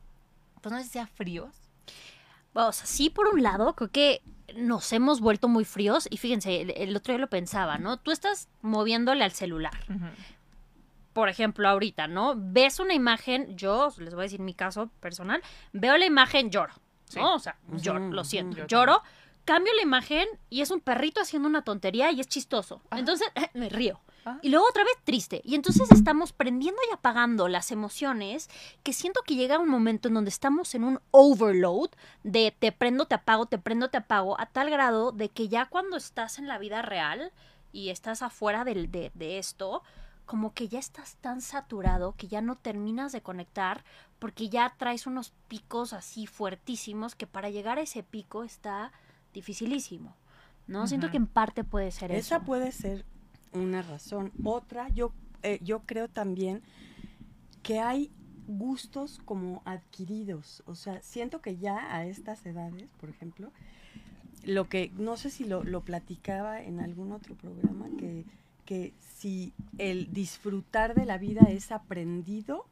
pues 0.61 0.71
no 0.73 0.77
sé 0.79 0.85
si 0.85 0.91
sea 0.91 1.07
fríos? 1.07 1.53
O 2.53 2.71
sea, 2.71 2.85
sí, 2.85 3.09
por 3.09 3.27
un 3.27 3.43
lado, 3.43 3.75
creo 3.75 3.89
que 3.91 4.21
nos 4.55 4.91
hemos 4.91 5.21
vuelto 5.21 5.47
muy 5.47 5.63
fríos 5.63 6.07
y 6.11 6.17
fíjense, 6.17 6.61
el, 6.61 6.71
el 6.71 6.95
otro 6.97 7.13
día 7.13 7.19
lo 7.21 7.29
pensaba, 7.29 7.77
¿no? 7.77 7.95
Tú 7.97 8.11
estás 8.11 8.49
moviéndole 8.61 9.23
al 9.23 9.31
celular. 9.31 9.71
Por 11.13 11.29
ejemplo, 11.29 11.67
ahorita, 11.67 12.07
¿no? 12.07 12.33
Ves 12.37 12.79
una 12.79 12.93
imagen, 12.93 13.57
yo 13.57 13.93
les 13.97 14.13
voy 14.13 14.21
a 14.21 14.23
decir 14.23 14.39
mi 14.39 14.53
caso 14.53 14.89
personal, 14.99 15.41
veo 15.73 15.97
la 15.97 16.05
imagen, 16.05 16.49
lloro, 16.49 16.73
¿no? 17.15 17.35
O 17.35 17.39
sea, 17.39 17.57
lloro, 17.67 18.11
lo 18.11 18.23
siento, 18.23 18.65
lloro, 18.67 19.01
cambio 19.45 19.73
la 19.75 19.81
imagen 19.81 20.27
y 20.49 20.61
es 20.61 20.71
un 20.71 20.79
perrito 20.79 21.21
haciendo 21.21 21.49
una 21.49 21.63
tontería 21.63 22.11
y 22.11 22.19
es 22.19 22.27
chistoso. 22.27 22.81
Ajá. 22.89 22.99
Entonces, 22.99 23.27
me 23.53 23.69
río. 23.69 23.99
Ah. 24.25 24.37
Y 24.41 24.49
luego 24.49 24.65
otra 24.69 24.83
vez 24.83 24.93
triste. 25.03 25.41
Y 25.43 25.55
entonces 25.55 25.91
estamos 25.91 26.31
prendiendo 26.31 26.79
y 26.89 26.93
apagando 26.93 27.47
las 27.47 27.71
emociones 27.71 28.49
que 28.83 28.93
siento 28.93 29.21
que 29.25 29.35
llega 29.35 29.59
un 29.59 29.69
momento 29.69 30.07
en 30.07 30.13
donde 30.13 30.29
estamos 30.29 30.75
en 30.75 30.83
un 30.83 30.99
overload 31.11 31.89
de 32.23 32.55
te 32.57 32.71
prendo, 32.71 33.05
te 33.05 33.15
apago, 33.15 33.47
te 33.47 33.57
prendo, 33.57 33.89
te 33.89 33.97
apago, 33.97 34.39
a 34.39 34.45
tal 34.45 34.69
grado 34.69 35.11
de 35.11 35.29
que 35.29 35.47
ya 35.47 35.65
cuando 35.65 35.97
estás 35.97 36.37
en 36.37 36.47
la 36.47 36.59
vida 36.59 36.81
real 36.81 37.31
y 37.71 37.89
estás 37.89 38.21
afuera 38.21 38.63
de 38.63 39.11
esto, 39.37 39.81
como 40.31 40.53
que 40.53 40.69
ya 40.69 40.79
estás 40.79 41.17
tan 41.17 41.41
saturado 41.41 42.15
que 42.15 42.29
ya 42.29 42.39
no 42.39 42.55
terminas 42.55 43.11
de 43.11 43.21
conectar 43.21 43.83
porque 44.17 44.47
ya 44.47 44.73
traes 44.77 45.05
unos 45.05 45.33
picos 45.49 45.91
así 45.91 46.25
fuertísimos 46.25 47.15
que 47.15 47.27
para 47.27 47.49
llegar 47.49 47.77
a 47.77 47.81
ese 47.81 48.01
pico 48.01 48.45
está 48.45 48.93
dificilísimo. 49.33 50.15
¿No? 50.67 50.87
Siento 50.87 51.11
que 51.11 51.17
en 51.17 51.27
parte 51.27 51.65
puede 51.65 51.91
ser 51.91 52.11
eso. 52.13 52.19
Esa 52.19 52.45
puede 52.45 52.71
ser 52.71 53.03
una 53.51 53.81
razón. 53.81 54.31
Otra, 54.45 54.87
yo, 54.87 55.11
eh, 55.43 55.59
yo 55.61 55.81
creo 55.81 56.07
también 56.07 56.63
que 57.61 57.81
hay 57.81 58.09
gustos 58.47 59.19
como 59.25 59.61
adquiridos. 59.65 60.63
O 60.65 60.75
sea, 60.75 61.01
siento 61.01 61.41
que 61.41 61.57
ya 61.57 61.93
a 61.93 62.05
estas 62.05 62.45
edades, 62.45 62.89
por 63.01 63.09
ejemplo, 63.09 63.51
lo 64.45 64.69
que, 64.69 64.93
no 64.95 65.17
sé 65.17 65.29
si 65.29 65.43
lo, 65.43 65.65
lo 65.65 65.81
platicaba 65.81 66.61
en 66.61 66.79
algún 66.79 67.11
otro 67.11 67.35
programa, 67.35 67.89
que, 67.99 68.23
que 68.71 68.93
si 69.17 69.51
el 69.79 70.13
disfrutar 70.13 70.95
de 70.95 71.05
la 71.05 71.17
vida 71.17 71.41
es 71.49 71.73
aprendido, 71.73 72.67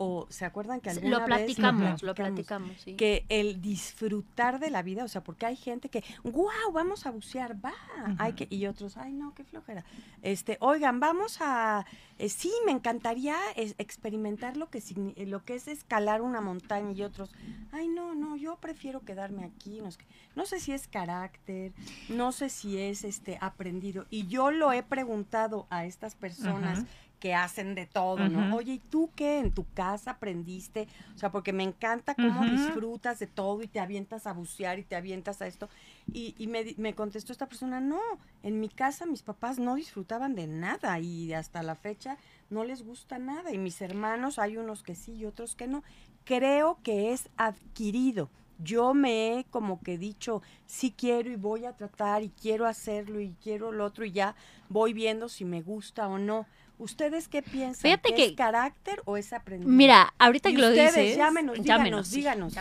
o 0.00 0.26
se 0.30 0.44
acuerdan 0.44 0.80
que 0.80 0.90
alguna 0.90 1.10
Lo 1.10 1.26
vez 1.26 1.26
platicamos, 1.26 2.02
lo 2.04 2.14
platicamos, 2.14 2.70
sí. 2.80 2.94
que 2.94 3.26
el 3.28 3.60
disfrutar 3.60 4.60
de 4.60 4.70
la 4.70 4.82
vida, 4.82 5.02
o 5.04 5.08
sea, 5.08 5.22
porque 5.24 5.44
hay 5.44 5.56
gente 5.56 5.88
que, 5.88 6.04
wow, 6.22 6.70
vamos 6.72 7.04
a 7.04 7.10
bucear, 7.10 7.56
va, 7.62 7.72
hay 8.18 8.34
que, 8.34 8.46
y 8.48 8.66
otros, 8.66 8.96
ay 8.96 9.12
no, 9.12 9.34
qué 9.34 9.42
flojera. 9.44 9.84
Este, 10.22 10.56
oigan, 10.60 11.00
vamos 11.00 11.38
a, 11.40 11.84
eh, 12.18 12.28
sí, 12.28 12.52
me 12.64 12.70
encantaría 12.72 13.36
es- 13.56 13.74
experimentar 13.78 14.56
lo 14.56 14.70
que 14.70 14.78
eh, 15.16 15.26
lo 15.26 15.44
que 15.44 15.56
es 15.56 15.66
escalar 15.68 16.22
una 16.22 16.40
montaña 16.40 16.92
y 16.92 17.02
otros, 17.02 17.30
ay 17.72 17.88
no, 17.88 18.14
no, 18.14 18.36
yo 18.36 18.56
prefiero 18.56 19.00
quedarme 19.00 19.44
aquí, 19.44 19.80
no, 19.80 19.88
no 20.36 20.46
sé 20.46 20.60
si 20.60 20.72
es 20.72 20.86
carácter, 20.86 21.72
no 22.08 22.30
sé 22.30 22.48
si 22.50 22.78
es 22.78 23.02
este 23.02 23.36
aprendido, 23.40 24.06
y 24.10 24.28
yo 24.28 24.52
lo 24.52 24.72
he 24.72 24.82
preguntado 24.84 25.66
a 25.70 25.84
estas 25.86 26.14
personas. 26.14 26.84
Que 27.18 27.34
hacen 27.34 27.74
de 27.74 27.86
todo, 27.86 28.28
¿no? 28.28 28.54
Oye, 28.54 28.74
¿y 28.74 28.78
tú 28.78 29.10
qué 29.14 29.38
en 29.38 29.52
tu 29.52 29.66
casa 29.74 30.12
aprendiste? 30.12 30.88
O 31.14 31.18
sea, 31.18 31.30
porque 31.30 31.52
me 31.52 31.64
encanta 31.64 32.14
cómo 32.14 32.44
disfrutas 32.44 33.18
de 33.18 33.26
todo 33.26 33.62
y 33.62 33.68
te 33.68 33.80
avientas 33.80 34.26
a 34.26 34.32
bucear 34.32 34.78
y 34.78 34.84
te 34.84 34.96
avientas 34.96 35.42
a 35.42 35.46
esto. 35.46 35.68
Y, 36.12 36.34
y 36.38 36.46
me, 36.46 36.74
me 36.78 36.94
contestó 36.94 37.32
esta 37.32 37.48
persona, 37.48 37.80
no, 37.80 38.00
en 38.42 38.60
mi 38.60 38.68
casa 38.68 39.06
mis 39.06 39.22
papás 39.22 39.58
no 39.58 39.74
disfrutaban 39.74 40.34
de 40.34 40.46
nada 40.46 40.98
y 41.00 41.32
hasta 41.32 41.62
la 41.62 41.74
fecha 41.74 42.18
no 42.50 42.64
les 42.64 42.82
gusta 42.84 43.18
nada. 43.18 43.52
Y 43.52 43.58
mis 43.58 43.80
hermanos, 43.80 44.38
hay 44.38 44.56
unos 44.56 44.82
que 44.82 44.94
sí 44.94 45.12
y 45.14 45.26
otros 45.26 45.54
que 45.54 45.66
no. 45.66 45.82
Creo 46.24 46.78
que 46.82 47.12
es 47.12 47.28
adquirido. 47.36 48.30
Yo 48.58 48.92
me 48.92 49.38
he 49.38 49.44
como 49.44 49.80
que 49.80 49.98
dicho, 49.98 50.42
sí 50.66 50.92
quiero 50.96 51.30
y 51.30 51.36
voy 51.36 51.64
a 51.64 51.76
tratar 51.76 52.24
y 52.24 52.30
quiero 52.30 52.66
hacerlo 52.66 53.20
y 53.20 53.36
quiero 53.40 53.70
lo 53.70 53.84
otro 53.84 54.04
y 54.04 54.10
ya 54.10 54.34
voy 54.68 54.92
viendo 54.92 55.28
si 55.28 55.44
me 55.44 55.62
gusta 55.62 56.08
o 56.08 56.18
no. 56.18 56.46
¿Ustedes 56.78 57.26
qué 57.28 57.42
piensan? 57.42 57.82
Fíjate 57.82 58.10
¿Que 58.10 58.14
que- 58.14 58.24
¿Es 58.26 58.32
carácter 58.36 59.02
o 59.04 59.16
es 59.16 59.32
aprendido? 59.32 59.70
Mira, 59.70 60.14
ahorita 60.18 60.50
que 60.50 60.58
lo 60.58 60.68
ustedes, 60.68 60.94
dices. 60.94 61.16
llámenos, 61.16 61.56
díganos, 61.60 62.10
díganos. 62.10 62.54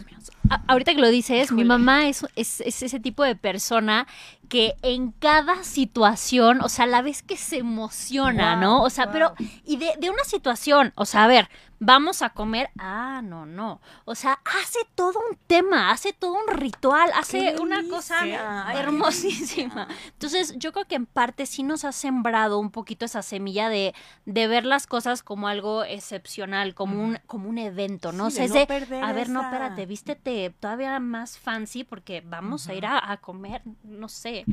A- 0.49 0.63
ahorita 0.67 0.95
que 0.95 1.01
lo 1.01 1.09
dices, 1.09 1.51
mi 1.51 1.61
Híjole. 1.61 1.65
mamá 1.65 2.07
es, 2.07 2.25
es, 2.35 2.61
es 2.61 2.81
ese 2.83 2.99
tipo 2.99 3.23
de 3.23 3.35
persona 3.35 4.07
que 4.49 4.75
en 4.81 5.11
cada 5.11 5.63
situación, 5.63 6.61
o 6.61 6.69
sea, 6.69 6.87
la 6.87 7.01
vez 7.01 7.21
que 7.21 7.37
se 7.37 7.57
emociona, 7.57 8.55
¿no? 8.55 8.81
O 8.81 8.89
sea, 8.89 9.11
pero, 9.11 9.33
y 9.65 9.77
de, 9.77 9.91
de 9.99 10.09
una 10.09 10.23
situación, 10.23 10.93
o 10.95 11.05
sea, 11.05 11.25
a 11.25 11.27
ver, 11.27 11.49
vamos 11.79 12.21
a 12.21 12.29
comer, 12.31 12.69
ah, 12.79 13.21
no, 13.23 13.45
no. 13.45 13.81
O 14.05 14.15
sea, 14.15 14.39
hace 14.61 14.79
todo 14.95 15.19
un 15.29 15.37
tema, 15.47 15.91
hace 15.91 16.13
todo 16.13 16.33
un 16.33 16.47
ritual, 16.55 17.09
hace 17.15 17.53
¡Qué 17.55 17.61
una 17.61 17.87
cosa 17.89 18.21
Ay, 18.67 18.77
hermosísima. 18.77 19.87
Entonces, 20.13 20.55
yo 20.57 20.71
creo 20.73 20.85
que 20.85 20.95
en 20.95 21.05
parte 21.05 21.45
sí 21.45 21.63
nos 21.63 21.85
ha 21.85 21.91
sembrado 21.91 22.59
un 22.59 22.71
poquito 22.71 23.05
esa 23.05 23.21
semilla 23.21 23.69
de, 23.69 23.93
de 24.25 24.47
ver 24.47 24.65
las 24.65 24.87
cosas 24.87 25.23
como 25.23 25.47
algo 25.47 25.83
excepcional, 25.83 26.73
como 26.75 27.03
un, 27.03 27.19
como 27.27 27.49
un 27.49 27.57
evento, 27.57 28.11
¿no? 28.11 28.29
Sí, 28.29 28.41
o 28.41 28.47
sea, 28.47 28.65
de 28.65 28.79
no 28.99 29.05
a 29.05 29.13
ver, 29.13 29.29
no, 29.29 29.39
esa- 29.39 29.49
espérate, 29.51 29.85
vístete 29.85 30.49
todavía 30.59 30.99
más 30.99 31.37
fancy 31.37 31.83
porque 31.83 32.21
vamos 32.25 32.67
a 32.67 32.73
ir 32.73 32.85
a, 32.85 33.11
a 33.11 33.17
comer, 33.17 33.61
no 33.83 34.09
sé, 34.09 34.45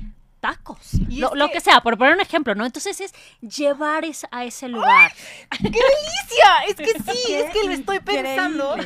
tacos, 0.44 0.76
lo, 1.08 1.48
que- 1.48 1.60
sea, 1.60 1.80
por 1.80 1.96
poner 1.96 2.12
un 2.14 2.20
ejemplo, 2.20 2.54
¿no? 2.54 2.66
Entonces 2.66 3.00
es 3.00 3.14
llevar 3.40 4.04
es- 4.04 4.26
a 4.30 4.44
ese 4.44 4.68
lugar. 4.68 5.10
¡Delicia! 5.58 6.64
Es 6.68 6.74
que 6.74 6.92
sí, 7.12 7.32
es 7.34 7.50
que 7.50 7.64
lo 7.64 7.72
estoy 7.72 7.96
Increíble. 7.96 8.22
pensando. 8.34 8.76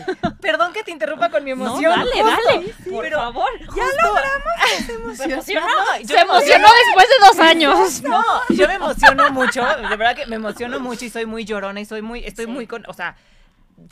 Perdón 0.40 0.72
que 0.72 0.84
te 0.84 0.92
interrumpa 0.92 1.30
con 1.30 1.42
mi 1.42 1.52
No, 1.54 1.66
emoción. 1.66 1.90
dale, 1.98 2.10
justo, 2.22 2.36
dale, 2.46 2.74
por 2.92 3.02
pero 3.02 3.18
favor. 3.18 3.50
Ya 3.60 3.84
logramos 4.04 5.16
Se 5.16 5.24
emocionó. 5.24 5.32
se 6.06 6.14
me 6.14 6.20
emocionó 6.20 6.68
después 6.86 7.08
de 7.08 7.26
dos 7.26 7.38
años. 7.50 8.02
No, 8.02 8.22
yo 8.50 8.68
me 8.68 8.74
emociono 8.74 9.30
mucho, 9.30 9.64
de 9.64 9.96
verdad 9.96 10.14
que 10.14 10.26
me 10.26 10.36
emociono 10.36 10.78
mucho 10.78 11.04
y 11.06 11.10
soy 11.10 11.26
muy 11.26 11.44
llorona 11.44 11.80
y 11.80 11.84
soy 11.84 12.02
muy, 12.02 12.24
estoy 12.24 12.44
Sí. 12.44 12.50
muy 12.52 12.66
con, 12.68 12.84
o 12.86 12.92
sea, 12.92 13.16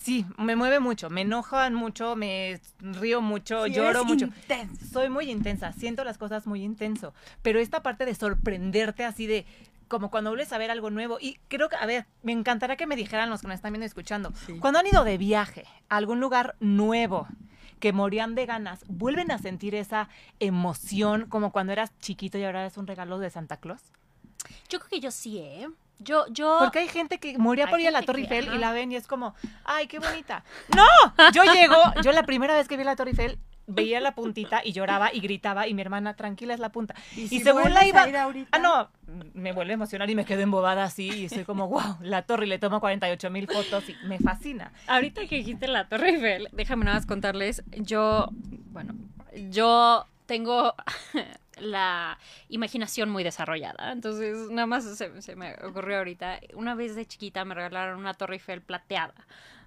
sí, 0.00 0.26
me 0.38 0.56
mueve 0.56 0.80
mucho, 0.80 1.10
me 1.10 1.22
enojan 1.22 1.74
mucho, 1.74 2.16
me 2.16 2.60
río 2.80 3.20
mucho, 3.20 3.66
Sí, 3.66 3.72
lloro 3.72 3.90
eres 3.90 4.04
mucho. 4.04 4.24
intensa. 4.26 4.86
Soy 4.92 5.08
muy 5.08 5.30
intensa, 5.30 5.72
siento 5.72 6.04
las 6.04 6.18
cosas 6.18 6.46
muy 6.46 6.62
intenso, 6.62 7.14
pero 7.42 7.58
esta 7.58 7.82
parte 7.82 8.04
de 8.04 8.14
sorprenderte 8.14 9.04
así 9.04 9.26
de 9.26 9.46
como 9.88 10.10
cuando 10.10 10.30
vuelves 10.30 10.52
a 10.52 10.58
ver 10.58 10.70
algo 10.72 10.90
nuevo 10.90 11.18
y 11.20 11.38
creo 11.48 11.68
que, 11.68 11.76
a 11.76 11.86
ver, 11.86 12.06
me 12.24 12.32
encantará 12.32 12.76
que 12.76 12.86
me 12.88 12.96
dijeran 12.96 13.30
los 13.30 13.40
que 13.42 13.46
nos 13.46 13.54
están 13.54 13.72
viendo 13.72 13.84
y 13.84 13.86
escuchando, 13.86 14.32
Sí. 14.46 14.58
cuando 14.58 14.80
han 14.80 14.86
ido 14.88 15.04
de 15.04 15.16
viaje 15.16 15.64
a 15.88 15.96
algún 15.96 16.18
lugar 16.20 16.56
nuevo, 16.58 17.28
que 17.78 17.92
morían 17.92 18.34
de 18.34 18.46
ganas, 18.46 18.84
vuelven 18.88 19.30
a 19.30 19.38
sentir 19.38 19.74
esa 19.74 20.08
emoción 20.40 21.26
como 21.28 21.52
cuando 21.52 21.72
eras 21.72 21.92
chiquito 22.00 22.38
y 22.38 22.44
ahora 22.44 22.66
es 22.66 22.76
un 22.78 22.86
regalo 22.86 23.18
de 23.18 23.30
Santa 23.30 23.58
Claus. 23.58 23.82
Yo 24.68 24.78
creo 24.78 24.88
que 24.90 25.00
yo 25.00 25.10
sí, 25.10 25.38
¿eh? 25.38 25.68
Yo, 25.98 26.26
yo... 26.28 26.56
Porque 26.60 26.80
hay 26.80 26.88
gente 26.88 27.18
que 27.18 27.38
moría 27.38 27.68
por 27.68 27.80
ir 27.80 27.88
a 27.88 27.90
la 27.90 28.02
Torre 28.02 28.20
Eiffel 28.20 28.54
y 28.54 28.58
la 28.58 28.72
ven 28.72 28.92
y 28.92 28.96
es 28.96 29.06
como, 29.06 29.34
ay, 29.64 29.86
qué 29.86 29.98
bonita. 29.98 30.44
¡No! 30.74 30.86
Yo 31.32 31.44
llego, 31.44 31.76
yo 32.02 32.12
la 32.12 32.22
primera 32.24 32.54
vez 32.54 32.68
que 32.68 32.76
vi 32.76 32.84
la 32.84 32.96
Torre 32.96 33.10
Eiffel, 33.10 33.38
veía 33.66 34.00
la 34.00 34.14
puntita 34.14 34.62
y 34.64 34.72
lloraba 34.72 35.12
y 35.12 35.20
gritaba 35.20 35.66
y 35.66 35.74
mi 35.74 35.82
hermana, 35.82 36.14
tranquila, 36.14 36.54
es 36.54 36.60
la 36.60 36.70
punta. 36.70 36.94
Y, 37.16 37.28
si 37.28 37.40
según 37.40 37.74
la 37.74 37.86
iba... 37.86 38.02
a 38.02 38.08
ir 38.08 38.16
ahorita? 38.16 38.48
Ah, 38.52 38.58
no, 38.58 38.88
me 39.34 39.52
vuelve 39.52 39.72
a 39.72 39.74
emocionar 39.74 40.08
y 40.08 40.14
me 40.14 40.24
quedo 40.24 40.40
embobada 40.40 40.84
así 40.84 41.10
y 41.10 41.24
estoy 41.26 41.44
como, 41.44 41.68
wow, 41.68 41.96
la 42.00 42.22
torre 42.22 42.46
y 42.46 42.48
le 42.48 42.58
tomo 42.58 42.80
48 42.80 43.30
mil 43.30 43.46
fotos 43.46 43.88
y 43.88 43.96
me 44.06 44.18
fascina. 44.18 44.72
Ahorita 44.86 45.26
que 45.26 45.36
dijiste 45.36 45.68
la 45.68 45.88
Torre 45.88 46.10
Eiffel, 46.10 46.48
déjame 46.52 46.84
nada 46.84 46.96
más 46.96 47.06
contarles, 47.06 47.62
yo, 47.72 48.28
bueno, 48.70 48.94
yo 49.50 50.06
tengo 50.26 50.74
la 51.56 52.18
imaginación 52.48 53.10
muy 53.10 53.24
desarrollada, 53.24 53.92
entonces 53.92 54.50
nada 54.50 54.66
más 54.66 54.84
se, 54.84 55.22
se 55.22 55.36
me 55.36 55.54
ocurrió 55.64 55.98
ahorita, 55.98 56.40
una 56.54 56.74
vez 56.74 56.94
de 56.94 57.06
chiquita 57.06 57.44
me 57.44 57.54
regalaron 57.54 57.98
una 57.98 58.14
Torre 58.14 58.34
Eiffel 58.34 58.60
plateada, 58.62 59.14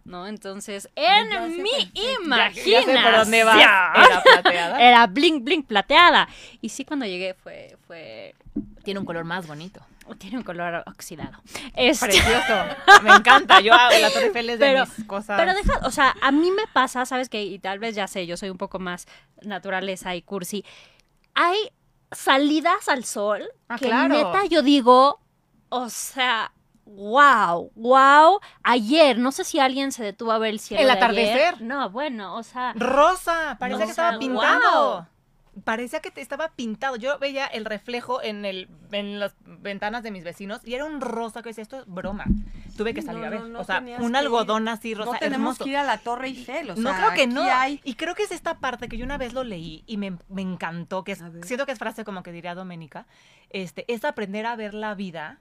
¿no? 0.05 0.27
Entonces, 0.27 0.89
en 0.95 1.29
ya 1.29 1.41
mi 1.47 1.91
imaginación. 2.23 2.89
Era 2.89 4.21
plateada. 4.23 4.81
era 4.87 5.07
blink 5.07 5.43
blink 5.43 5.67
plateada, 5.67 6.27
y 6.61 6.69
sí 6.69 6.85
cuando 6.85 7.05
llegué 7.05 7.33
fue, 7.33 7.77
fue 7.87 8.35
Tiene 8.83 8.99
un 8.99 9.05
color 9.05 9.25
más 9.25 9.47
bonito. 9.47 9.85
Tiene 10.17 10.37
un 10.37 10.43
color 10.43 10.83
oxidado. 10.87 11.39
Este, 11.75 12.07
Precioso. 12.07 12.65
Me 13.03 13.11
encanta. 13.11 13.61
Yo 13.61 13.75
hago 13.75 13.95
la 13.99 14.09
Torre 14.09 14.25
Eiffel 14.25 14.49
es 14.49 14.59
de 14.59 14.65
Pero- 14.65 14.85
mis 14.87 15.05
cosas. 15.05 15.39
Pero 15.39 15.53
deja, 15.53 15.85
o 15.85 15.91
sea, 15.91 16.15
a 16.19 16.31
mí 16.31 16.49
me 16.49 16.65
pasa, 16.73 17.05
¿sabes 17.05 17.29
qué? 17.29 17.43
Y 17.43 17.59
tal 17.59 17.77
vez 17.77 17.93
ya 17.93 18.07
sé, 18.07 18.25
yo 18.25 18.35
soy 18.35 18.49
un 18.49 18.57
poco 18.57 18.79
más 18.79 19.05
naturaleza 19.43 20.15
y 20.15 20.23
cursi. 20.23 20.65
Hay 21.35 21.57
salidas 22.11 22.87
al 22.89 23.03
sol 23.05 23.43
Ah, 23.67 23.77
que 23.77 23.85
claro. 23.87 24.13
neta 24.15 24.45
yo 24.45 24.61
digo, 24.61 25.19
o 25.69 25.89
sea, 25.89 26.51
wow, 26.85 27.71
wow. 27.75 28.39
Ayer, 28.63 29.17
no 29.19 29.31
sé 29.31 29.43
si 29.43 29.59
alguien 29.59 29.91
se 29.91 30.03
detuvo 30.03 30.31
a 30.31 30.39
ver 30.39 30.49
el 30.51 30.59
cielo 30.59 30.81
El 30.81 30.87
de 30.87 30.91
ayer. 30.93 31.03
atardecer. 31.03 31.61
No, 31.61 31.89
bueno, 31.89 32.35
o 32.35 32.43
sea, 32.43 32.73
Rosa, 32.75 33.57
parecía 33.59 33.85
No, 33.85 33.87
que 33.87 33.93
sea, 33.93 34.05
estaba 34.05 34.19
pintado. 34.19 35.07
Parecía 35.63 35.99
que 35.99 36.11
te 36.11 36.21
estaba 36.21 36.49
pintado. 36.49 36.95
Yo 36.95 37.17
veía 37.19 37.45
el 37.47 37.65
reflejo 37.65 38.21
en 38.21 38.45
el 38.45 38.69
en 38.91 39.19
las 39.19 39.33
ventanas 39.45 40.03
de 40.03 40.11
mis 40.11 40.23
vecinos 40.23 40.61
y 40.63 40.73
era 40.73 40.85
un 40.85 41.01
rosa 41.01 41.41
que 41.41 41.49
decía, 41.49 41.61
esto 41.61 41.79
es 41.79 41.85
broma. 41.87 42.25
Tuve 42.77 42.93
que 42.93 43.01
salir 43.01 43.21
no, 43.21 43.27
a 43.27 43.29
ver. 43.29 43.41
no, 43.41 43.47
no 43.49 43.59
o 43.59 43.63
sea, 43.63 43.83
un 43.99 44.15
algodón 44.15 44.63
ir. 44.63 44.69
así 44.69 44.93
rosa 44.93 45.11
no 45.13 45.19
tenemos 45.19 45.55
hermoso. 45.55 45.63
que 45.65 45.69
ir 45.71 45.77
a 45.77 45.83
la 45.83 45.97
Torre 45.97 46.27
Eiffel, 46.27 46.71
o 46.71 46.75
no 46.75 46.93
creo 46.93 47.13
que 47.13 47.27
no. 47.27 47.41
hay- 47.43 47.81
Y 47.83 47.95
creo 47.95 48.15
que 48.15 48.23
es 48.23 48.31
esta 48.31 48.59
parte 48.59 48.87
que 48.87 48.97
yo 48.97 49.05
una 49.05 49.17
vez 49.17 49.33
lo 49.33 49.43
leí 49.43 49.83
y 49.85 49.97
me, 49.97 50.17
me 50.29 50.41
encantó, 50.41 51.03
que 51.03 51.11
es, 51.13 51.23
siento 51.43 51.65
que 51.65 51.71
es 51.73 51.79
frase 51.79 52.05
como 52.05 52.23
que 52.23 52.31
diría 52.31 52.55
Doménica, 52.55 53.05
este, 53.49 53.85
es 53.91 54.05
aprender 54.05 54.45
a 54.45 54.55
ver 54.55 54.73
la 54.73 54.95
vida. 54.95 55.39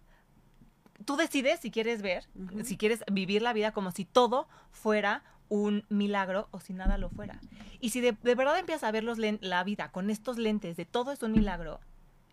Tú 1.05 1.17
decides 1.17 1.61
si 1.61 1.71
quieres 1.71 2.03
ver, 2.03 2.27
si 2.65 2.77
quieres 2.77 3.05
vivir 3.11 3.41
la 3.43 3.53
vida 3.53 3.71
como 3.73 3.93
si 3.93 4.05
todo 4.05 4.49
fuera 4.73 5.23
un 5.49 5.85
milagro 5.89 6.49
o 6.51 6.61
si 6.61 6.73
nada 6.73 6.99
lo 6.99 7.09
fuera. 7.11 7.41
Y 7.81 7.91
si 7.91 8.01
de, 8.01 8.13
de 8.23 8.35
verdad 8.35 8.59
empiezas 8.59 8.85
a 8.85 8.91
ver 8.93 9.05
los 9.05 9.19
la 9.19 9.65
vida 9.65 9.91
con 9.91 10.11
estos 10.11 10.39
lentes 10.39 10.77
de 10.77 10.85
todo 10.85 11.13
es 11.13 11.23
un 11.23 11.33
milagro, 11.33 11.81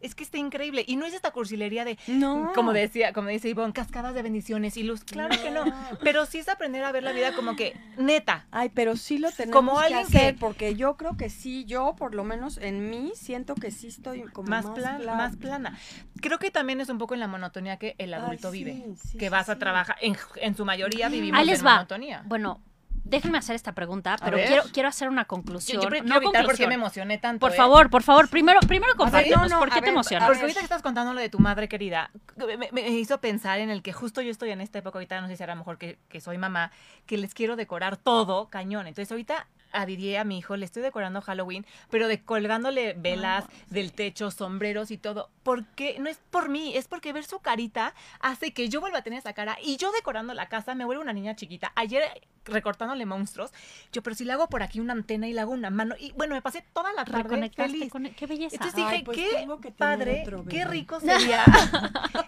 es 0.01 0.13
que 0.13 0.23
está 0.23 0.37
increíble. 0.37 0.83
Y 0.85 0.97
no 0.97 1.05
es 1.05 1.13
esta 1.13 1.31
cursilería 1.31 1.85
de, 1.85 1.97
No. 2.07 2.51
como 2.53 2.73
decía, 2.73 3.13
como 3.13 3.29
dice 3.29 3.49
Ivonne, 3.49 3.73
cascadas 3.73 4.13
de 4.13 4.21
bendiciones 4.21 4.75
y 4.77 4.83
luz. 4.83 5.03
Claro 5.03 5.35
que 5.41 5.49
no. 5.49 5.63
Pero 6.03 6.25
sí 6.25 6.37
es 6.39 6.49
aprender 6.49 6.83
a 6.83 6.91
ver 6.91 7.01
la 7.03 7.11
vida 7.13 7.33
como 7.33 7.55
que, 7.55 7.75
neta, 7.97 8.45
Ay, 8.51 8.69
pero 8.75 8.97
sí 8.97 9.17
lo 9.17 9.31
tenemos 9.31 9.55
Como 9.55 9.79
que 9.79 9.85
alguien 9.85 10.05
hacer, 10.05 10.33
que- 10.35 10.39
porque 10.39 10.75
yo 10.75 10.95
creo 10.97 11.15
que 11.17 11.29
sí, 11.29 11.63
yo 11.65 11.95
por 11.97 12.13
lo 12.13 12.23
menos 12.23 12.57
en 12.57 12.89
mí 12.89 13.13
siento 13.15 13.55
que 13.55 13.71
sí 13.71 13.87
estoy 13.87 14.23
como 14.23 14.49
más, 14.49 14.65
más, 14.65 14.75
plan- 14.75 15.01
plan- 15.01 15.17
más 15.17 15.37
plana. 15.37 15.79
Creo 16.21 16.37
que 16.39 16.51
también 16.51 16.81
es 16.81 16.89
un 16.89 16.97
poco 16.97 17.13
en 17.13 17.19
la 17.21 17.27
monotonía 17.27 17.77
que 17.77 17.95
el 17.97 18.13
Ay, 18.13 18.21
adulto 18.21 18.51
sí, 18.51 18.63
vive. 18.63 18.85
sí, 19.01 19.17
que 19.17 19.25
sí, 19.25 19.29
vas 19.29 19.49
a 19.49 19.57
trabajar, 19.57 19.95
en, 20.01 20.17
en 20.35 20.55
su 20.55 20.65
mayoría 20.65 21.07
vivimos 21.09 21.39
ahí 21.39 21.45
les 21.47 21.61
en 21.61 21.65
va. 21.67 21.73
monotonía. 21.75 22.21
Bueno, 22.27 22.61
déjenme 23.05 23.37
hacer 23.37 23.55
esta 23.55 23.73
pregunta, 23.73 24.17
pero 24.23 24.37
quiero, 24.37 24.63
quiero 24.73 24.89
hacer 24.89 25.07
una 25.07 25.21
Yo, 25.23 25.27
conclusión. 25.27 25.81
yo 25.81 25.89
quiero 25.89 26.05
no 26.05 26.15
evitar 26.15 26.21
por 26.21 26.31
qué 26.31 26.39
conclusión. 26.39 26.69
me 26.69 26.75
emocioné 26.75 27.17
tanto. 27.17 27.39
Por 27.39 27.53
¿eh? 27.53 27.55
favor, 27.55 27.89
por 27.89 28.03
favor, 28.03 28.27
primero, 28.29 28.59
primero 28.61 28.91
ver, 28.93 28.97
compártenos, 28.97 29.49
no, 29.49 29.55
no, 29.55 29.59
¿por 29.59 29.69
qué 29.69 29.79
a 29.79 29.81
te 29.81 29.89
emocionas? 29.89 30.27
Porque 30.27 30.41
ahorita 30.41 30.59
que 30.59 30.65
estás 30.65 30.81
contando 30.81 31.13
lo 31.13 31.21
de 31.21 31.29
tu 31.29 31.39
madre 31.39 31.69
querida, 31.69 32.11
me, 32.35 32.69
me 32.71 32.89
hizo 32.89 33.21
pensar 33.21 33.59
en 33.59 33.69
el 33.69 33.81
que 33.81 33.93
justo 33.93 34.21
yo 34.21 34.31
estoy 34.31 34.49
en 34.51 34.61
esta 34.61 34.79
época, 34.79 34.97
ahorita 34.97 35.21
no 35.21 35.27
sé 35.27 35.37
si 35.37 35.43
a 35.43 35.47
lo 35.47 35.55
mejor 35.55 35.77
que, 35.77 35.99
que 36.09 36.19
soy 36.19 36.37
mamá, 36.37 36.71
que 37.05 37.17
les 37.17 37.33
quiero 37.33 37.55
decorar 37.55 37.97
todo 37.97 38.49
cañón. 38.49 38.87
Entonces 38.87 39.11
ahorita 39.11 39.47
adhirié 39.75 40.17
a 40.17 40.23
mi 40.23 40.37
hijo, 40.39 40.55
le 40.55 40.65
estoy 40.65 40.81
decorando 40.81 41.21
Halloween, 41.21 41.65
pero 41.89 42.07
de 42.07 42.23
colgándole 42.23 42.93
velas 42.93 43.45
del 43.69 43.91
techo, 43.91 44.31
sombreros 44.31 44.91
y 44.91 44.97
todo. 44.97 45.29
Porque 45.43 45.97
no 45.99 46.09
es 46.09 46.19
por 46.31 46.49
mí, 46.49 46.75
es 46.75 46.87
porque 46.87 47.13
ver 47.13 47.25
su 47.25 47.39
carita 47.39 47.93
hace 48.19 48.53
que 48.53 48.69
yo 48.69 48.81
vuelva 48.81 48.99
a 48.99 49.03
tener 49.03 49.19
esa 49.19 49.33
cara 49.33 49.57
y 49.61 49.77
yo 49.77 49.91
decorando 49.91 50.33
la 50.33 50.47
casa 50.47 50.75
me 50.75 50.85
vuelvo 50.85 51.01
una 51.03 51.13
niña 51.13 51.35
chiquita. 51.35 51.71
Ayer 51.75 52.03
recortándole 52.45 53.05
monstruos, 53.05 53.51
yo, 53.91 54.03
pero 54.03 54.15
si 54.15 54.23
le 54.23 54.33
hago 54.33 54.47
por 54.47 54.63
aquí 54.63 54.79
una 54.79 54.93
antena 54.93 55.27
y 55.27 55.33
le 55.33 55.41
hago 55.41 55.51
una 55.51 55.69
mano 55.69 55.95
y 55.99 56.11
bueno, 56.13 56.35
me 56.35 56.41
pasé 56.41 56.63
toda 56.73 56.93
la 56.93 57.03
tarde 57.05 57.49
feliz. 57.49 57.91
con 57.91 58.03
qué 58.05 58.25
belleza. 58.27 58.55
Entonces 58.55 58.83
Ay, 58.83 58.91
dije, 58.91 59.05
pues 59.05 59.17
qué 59.17 59.59
que 59.61 59.71
padre, 59.71 60.21
otro 60.21 60.45
qué 60.45 60.65
rico 60.65 60.99
sería. 61.01 61.43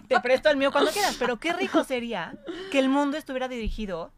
Te 0.08 0.20
presto 0.20 0.50
el 0.50 0.56
mío 0.56 0.72
cuando 0.72 0.90
quieras, 0.90 1.16
pero 1.18 1.38
qué 1.38 1.52
rico 1.52 1.84
sería 1.84 2.34
que 2.70 2.78
el 2.78 2.88
mundo 2.88 3.16
estuviera 3.16 3.48
dirigido 3.48 4.12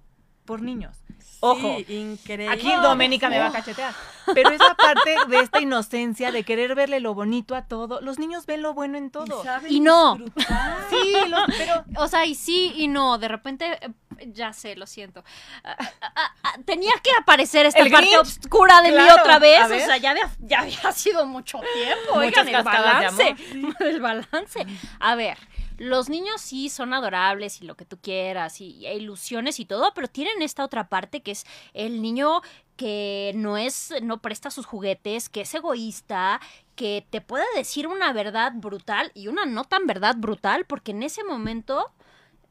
por 0.51 0.63
niños. 0.63 0.97
Ojo, 1.43 1.77
Sí, 1.87 1.95
increíble. 1.95 2.53
Aquí 2.53 2.71
Doménica 2.83 3.31
me 3.31 3.39
va 3.39 3.47
a 3.47 3.53
cachetear. 3.53 3.95
Pero 4.35 4.51
esa 4.51 4.75
parte 4.75 5.15
de 5.29 5.39
esta 5.39 5.61
inocencia, 5.61 6.33
de 6.33 6.43
querer 6.43 6.75
verle 6.75 6.99
lo 6.99 7.15
bonito 7.15 7.55
a 7.55 7.63
todo. 7.63 8.01
Los 8.01 8.19
niños 8.19 8.47
ven 8.47 8.63
lo 8.63 8.75
bueno 8.75 8.99
en 8.99 9.11
todo. 9.13 9.45
saben 9.45 9.73
Y 9.73 9.79
no. 9.79 10.17
disfrutar. 10.17 10.87
Sí, 10.91 11.15
lo- 11.29 11.39
pero 11.57 11.85
O 12.03 12.09
sea, 12.09 12.27
y 12.27 12.35
sí 12.35 12.73
y 12.77 12.89
no, 12.89 13.17
de 13.17 13.29
repente, 13.29 13.79
eh, 13.81 13.91
ya 14.35 14.53
sé, 14.53 14.75
lo 14.77 14.87
siento. 14.87 15.25
Ah, 15.65 15.77
ah, 16.03 16.35
ah, 16.43 16.55
tenía 16.67 16.93
que 17.03 17.11
aparecer 17.19 17.65
esta 17.65 17.81
¿El 17.85 17.91
parte 17.93 18.09
Grinch? 18.09 18.21
oscura 18.21 18.83
de 18.83 18.91
mí 18.91 19.03
otra 19.19 19.39
vez. 19.39 19.63
O 19.65 19.69
sea, 19.69 19.97
ya 19.99 20.11
había, 20.11 20.29
ya 20.41 20.61
había 20.61 20.93
sido 20.93 21.25
mucho 21.27 21.59
tiempo. 21.73 22.17
Muchas 22.17 22.47
Oigan, 22.47 22.49
el 22.49 22.53
de 22.57 22.63
balance. 22.63 23.37
El 23.81 24.01
balance. 24.01 24.67
A 24.99 25.15
ver, 25.15 25.39
los 25.81 26.11
niños 26.11 26.43
sí 26.43 26.69
son 26.69 26.93
adorables 26.93 27.63
y 27.63 27.65
lo 27.65 27.75
que 27.75 27.87
tú 27.87 27.97
quieras 27.99 28.61
y, 28.61 28.87
ilusiones 28.87 29.59
y 29.61 29.65
todo, 29.65 29.93
pero 29.95 30.09
tienen 30.09 30.43
esta 30.43 30.63
otra 30.63 30.91
parte 30.91 31.23
que 31.23 31.31
es 31.31 31.47
el 31.73 32.03
niño 32.03 32.43
que 32.77 33.33
no 33.35 33.57
es, 33.57 33.95
no 34.03 34.21
presta 34.21 34.51
sus 34.51 34.67
juguetes, 34.67 35.31
que 35.31 35.41
es 35.41 35.55
egoísta, 35.55 36.39
que 36.77 37.07
te 37.09 37.23
puede 37.23 37.45
decir 37.57 37.87
una 37.87 38.13
verdad 38.13 38.53
brutal 38.55 39.11
y 39.15 39.29
una 39.29 39.47
no 39.47 39.65
tan 39.65 39.87
verdad 39.87 40.17
brutal, 40.19 40.67
porque 40.67 40.91
en 40.91 41.03
ese 41.03 41.25
momento 41.25 41.91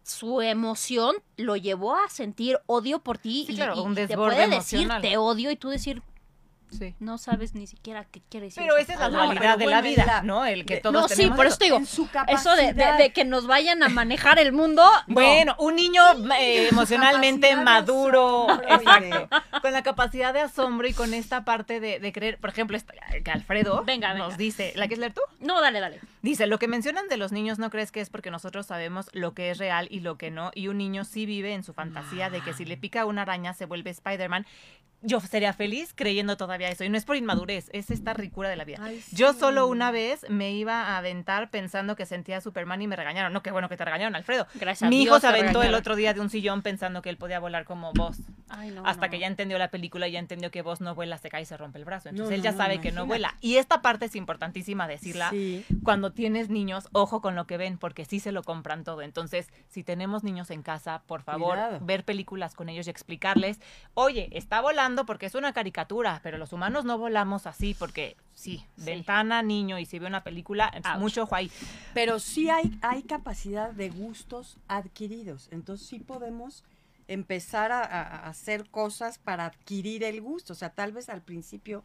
su 0.01 0.41
emoción 0.41 1.15
lo 1.37 1.55
llevó 1.55 1.95
a 1.95 2.09
sentir 2.09 2.57
odio 2.65 2.97
por 2.97 3.19
ti 3.19 3.43
Sí, 3.45 3.53
y, 3.53 3.55
claro, 3.57 3.75
y- 3.75 3.79
un 3.81 3.91
y 3.93 4.07
te 4.07 4.15
puede 4.15 4.47
decir 4.47 4.79
emocional. 4.79 5.01
te 5.03 5.17
odio 5.17 5.51
y 5.51 5.55
tú 5.55 5.69
decir 5.69 6.01
sí. 6.77 6.95
no 6.99 7.17
sabes 7.17 7.55
ni 7.55 7.67
siquiera 7.67 8.05
qué 8.05 8.21
quiere 8.29 8.47
decir. 8.47 8.61
Pero 8.63 8.77
esa 8.77 8.93
es 8.93 8.99
la 8.99 9.05
palabra". 9.05 9.25
dualidad 9.27 9.57
de 9.57 9.65
la 9.67 9.81
vida, 9.81 10.05
la- 10.05 10.21
¿no? 10.21 10.45
El 10.45 10.65
que 10.65 10.77
todos 10.77 10.93
No, 10.93 11.07
sí, 11.07 11.15
tenemos 11.15 11.37
por 11.37 11.45
eso. 11.47 11.57
te 11.57 11.65
digo, 11.65 11.77
En 11.77 11.85
su 11.85 12.07
eso 12.27 12.55
de, 12.55 12.73
de- 12.73 13.11
que 13.13 13.25
nos 13.25 13.47
vayan 13.47 13.83
a 13.83 13.89
manejar 13.89 14.39
el 14.39 14.51
mundo. 14.51 14.83
no. 15.07 15.13
Bueno, 15.13 15.55
un 15.59 15.75
niño 15.75 16.01
eh, 16.39 16.67
emocionalmente 16.69 17.55
maduro, 17.55 18.47
exacto, 18.67 19.29
con 19.61 19.71
la 19.73 19.83
capacidad 19.83 20.33
de 20.33 20.41
asombro 20.41 20.87
y 20.87 20.93
con 20.93 21.13
esta 21.13 21.43
parte 21.45 21.79
de, 21.79 21.99
de 21.99 22.11
creer, 22.13 22.37
por 22.39 22.49
ejemplo, 22.49 22.77
esta- 22.77 22.93
que 23.23 23.31
Alfredo 23.31 23.83
Venga, 23.85 24.13
venga. 24.13 24.27
nos 24.27 24.37
dice, 24.37 24.73
¿la 24.75 24.83
quieres 24.87 24.99
leer 24.99 25.13
tú? 25.13 25.21
No, 25.39 25.61
dale, 25.61 25.79
dale. 25.79 25.99
Dice, 26.21 26.47
lo 26.47 26.59
que 26.59 26.67
mencionan 26.67 27.07
de 27.07 27.17
los 27.17 27.31
niños 27.31 27.59
no 27.59 27.69
crees 27.69 27.91
que 27.91 28.01
es 28.01 28.09
porque 28.09 28.29
nosotros 28.29 28.65
sabemos 28.65 29.09
lo 29.13 29.33
que 29.33 29.51
es 29.51 29.57
real 29.57 29.87
y 29.89 30.01
lo 30.01 30.17
que 30.17 30.31
no, 30.31 30.51
y 30.53 30.67
un 30.67 30.77
niño 30.77 31.05
sí 31.05 31.25
vive 31.25 31.53
en 31.53 31.63
su 31.63 31.73
fantasía 31.73 32.29
de 32.29 32.41
que 32.41 32.53
si 32.53 32.65
le 32.65 32.75
pica 32.77 33.05
una 33.05 33.21
araña 33.21 33.53
se 33.53 33.65
vuelve 33.65 33.89
Spider-Man. 33.89 34.45
Yo 35.01 35.21
sería 35.21 35.53
feliz 35.53 35.93
creyendo 35.95 36.35
todavía 36.35 36.67
eso, 36.67 36.83
y 36.83 36.89
no 36.89 36.97
es 36.97 37.05
por 37.05 37.15
inmadurez, 37.15 37.69
es 37.71 37.89
esta 37.89 38.13
ricura 38.13 38.49
de 38.49 38.57
la 38.57 38.65
vida. 38.65 38.79
Ay, 38.81 39.01
Yo 39.13 39.31
solo 39.31 39.67
una 39.67 39.91
vez 39.91 40.25
me 40.27 40.51
iba 40.51 40.87
a 40.87 40.97
aventar 40.97 41.49
pensando 41.49 41.95
que 41.95 42.05
sentía 42.05 42.37
a 42.37 42.41
Superman 42.41 42.81
y 42.81 42.87
me 42.87 42.97
regañaron. 42.97 43.31
No, 43.31 43.41
qué 43.41 43.51
bueno 43.51 43.69
que 43.69 43.77
te 43.77 43.85
regañaron, 43.85 44.17
Alfredo. 44.17 44.45
Gracias 44.55 44.89
Mi 44.89 45.03
hijo 45.03 45.13
Dios 45.13 45.21
se 45.21 45.27
aventó 45.27 45.63
el 45.63 45.73
otro 45.73 45.95
día 45.95 46.13
de 46.13 46.19
un 46.19 46.29
sillón 46.29 46.63
pensando 46.63 47.01
que 47.01 47.09
él 47.09 47.15
podía 47.15 47.39
volar 47.39 47.63
como 47.63 47.93
vos. 47.93 48.17
Ay, 48.49 48.71
no, 48.71 48.85
hasta 48.85 49.07
no. 49.07 49.11
que 49.11 49.19
ya 49.19 49.27
entendió 49.27 49.57
la 49.57 49.69
película 49.69 50.07
y 50.07 50.11
ya 50.13 50.19
entendió 50.19 50.51
que 50.51 50.61
vos 50.61 50.81
no 50.81 50.95
vuela, 50.95 51.17
se 51.17 51.29
cae 51.29 51.43
y 51.43 51.45
se 51.45 51.57
rompe 51.57 51.79
el 51.79 51.85
brazo. 51.85 52.09
Entonces 52.09 52.29
No, 52.31 52.35
él 52.35 52.41
ya 52.41 52.53
sabe 52.53 52.79
que 52.81 52.91
no 52.91 53.05
vuela. 53.05 53.35
Y 53.41 53.55
esta 53.57 53.81
parte 53.81 54.05
es 54.05 54.15
importantísima 54.15 54.87
decirla. 54.87 55.29
Sí. 55.31 55.65
Cuando 55.83 56.11
tienes 56.11 56.49
niños, 56.49 56.87
ojo 56.91 57.21
con 57.21 57.35
lo 57.35 57.45
que 57.47 57.57
ven, 57.57 57.77
porque 57.77 58.05
sí 58.05 58.19
se 58.19 58.31
lo 58.31 58.43
compran 58.43 58.83
todo. 58.83 59.01
Entonces, 59.01 59.47
si 59.67 59.83
tenemos 59.83 60.23
niños 60.23 60.49
en 60.51 60.61
casa, 60.63 61.03
por 61.07 61.21
favor, 61.21 61.53
Cuidado. 61.55 61.79
ver 61.81 62.05
películas 62.05 62.55
con 62.55 62.69
ellos 62.69 62.87
y 62.87 62.89
explicarles, 62.89 63.59
oye, 63.93 64.29
está 64.31 64.61
volando 64.61 65.05
porque 65.05 65.25
es 65.25 65.35
una 65.35 65.53
caricatura, 65.53 66.19
pero 66.23 66.37
los 66.37 66.53
humanos 66.53 66.85
no 66.85 66.97
volamos 66.97 67.45
así 67.47 67.73
porque 67.77 68.15
sí, 68.33 68.65
Sí. 68.77 68.85
ventana, 68.85 69.41
niño, 69.43 69.79
y 69.79 69.85
si 69.85 69.99
ve 69.99 70.07
una 70.07 70.23
película, 70.23 70.71
Ouch. 70.75 70.99
mucho 70.99 71.23
ojo 71.23 71.35
ahí. 71.35 71.51
Pero 71.93 72.19
sí 72.19 72.49
hay, 72.49 72.77
hay 72.81 73.03
capacidad 73.03 73.71
de 73.71 73.89
gustos 73.89 74.57
adquiridos. 74.67 75.49
Entonces 75.51 75.87
sí 75.87 75.99
podemos 75.99 76.63
empezar 77.09 77.71
a, 77.71 78.27
hacer 78.27 78.69
cosas 78.69 79.17
para 79.17 79.45
adquirir 79.45 80.03
el 80.03 80.21
gusto. 80.21 80.53
O 80.53 80.55
sea, 80.55 80.69
tal 80.69 80.93
vez 80.93 81.09
al 81.09 81.21
principio 81.21 81.83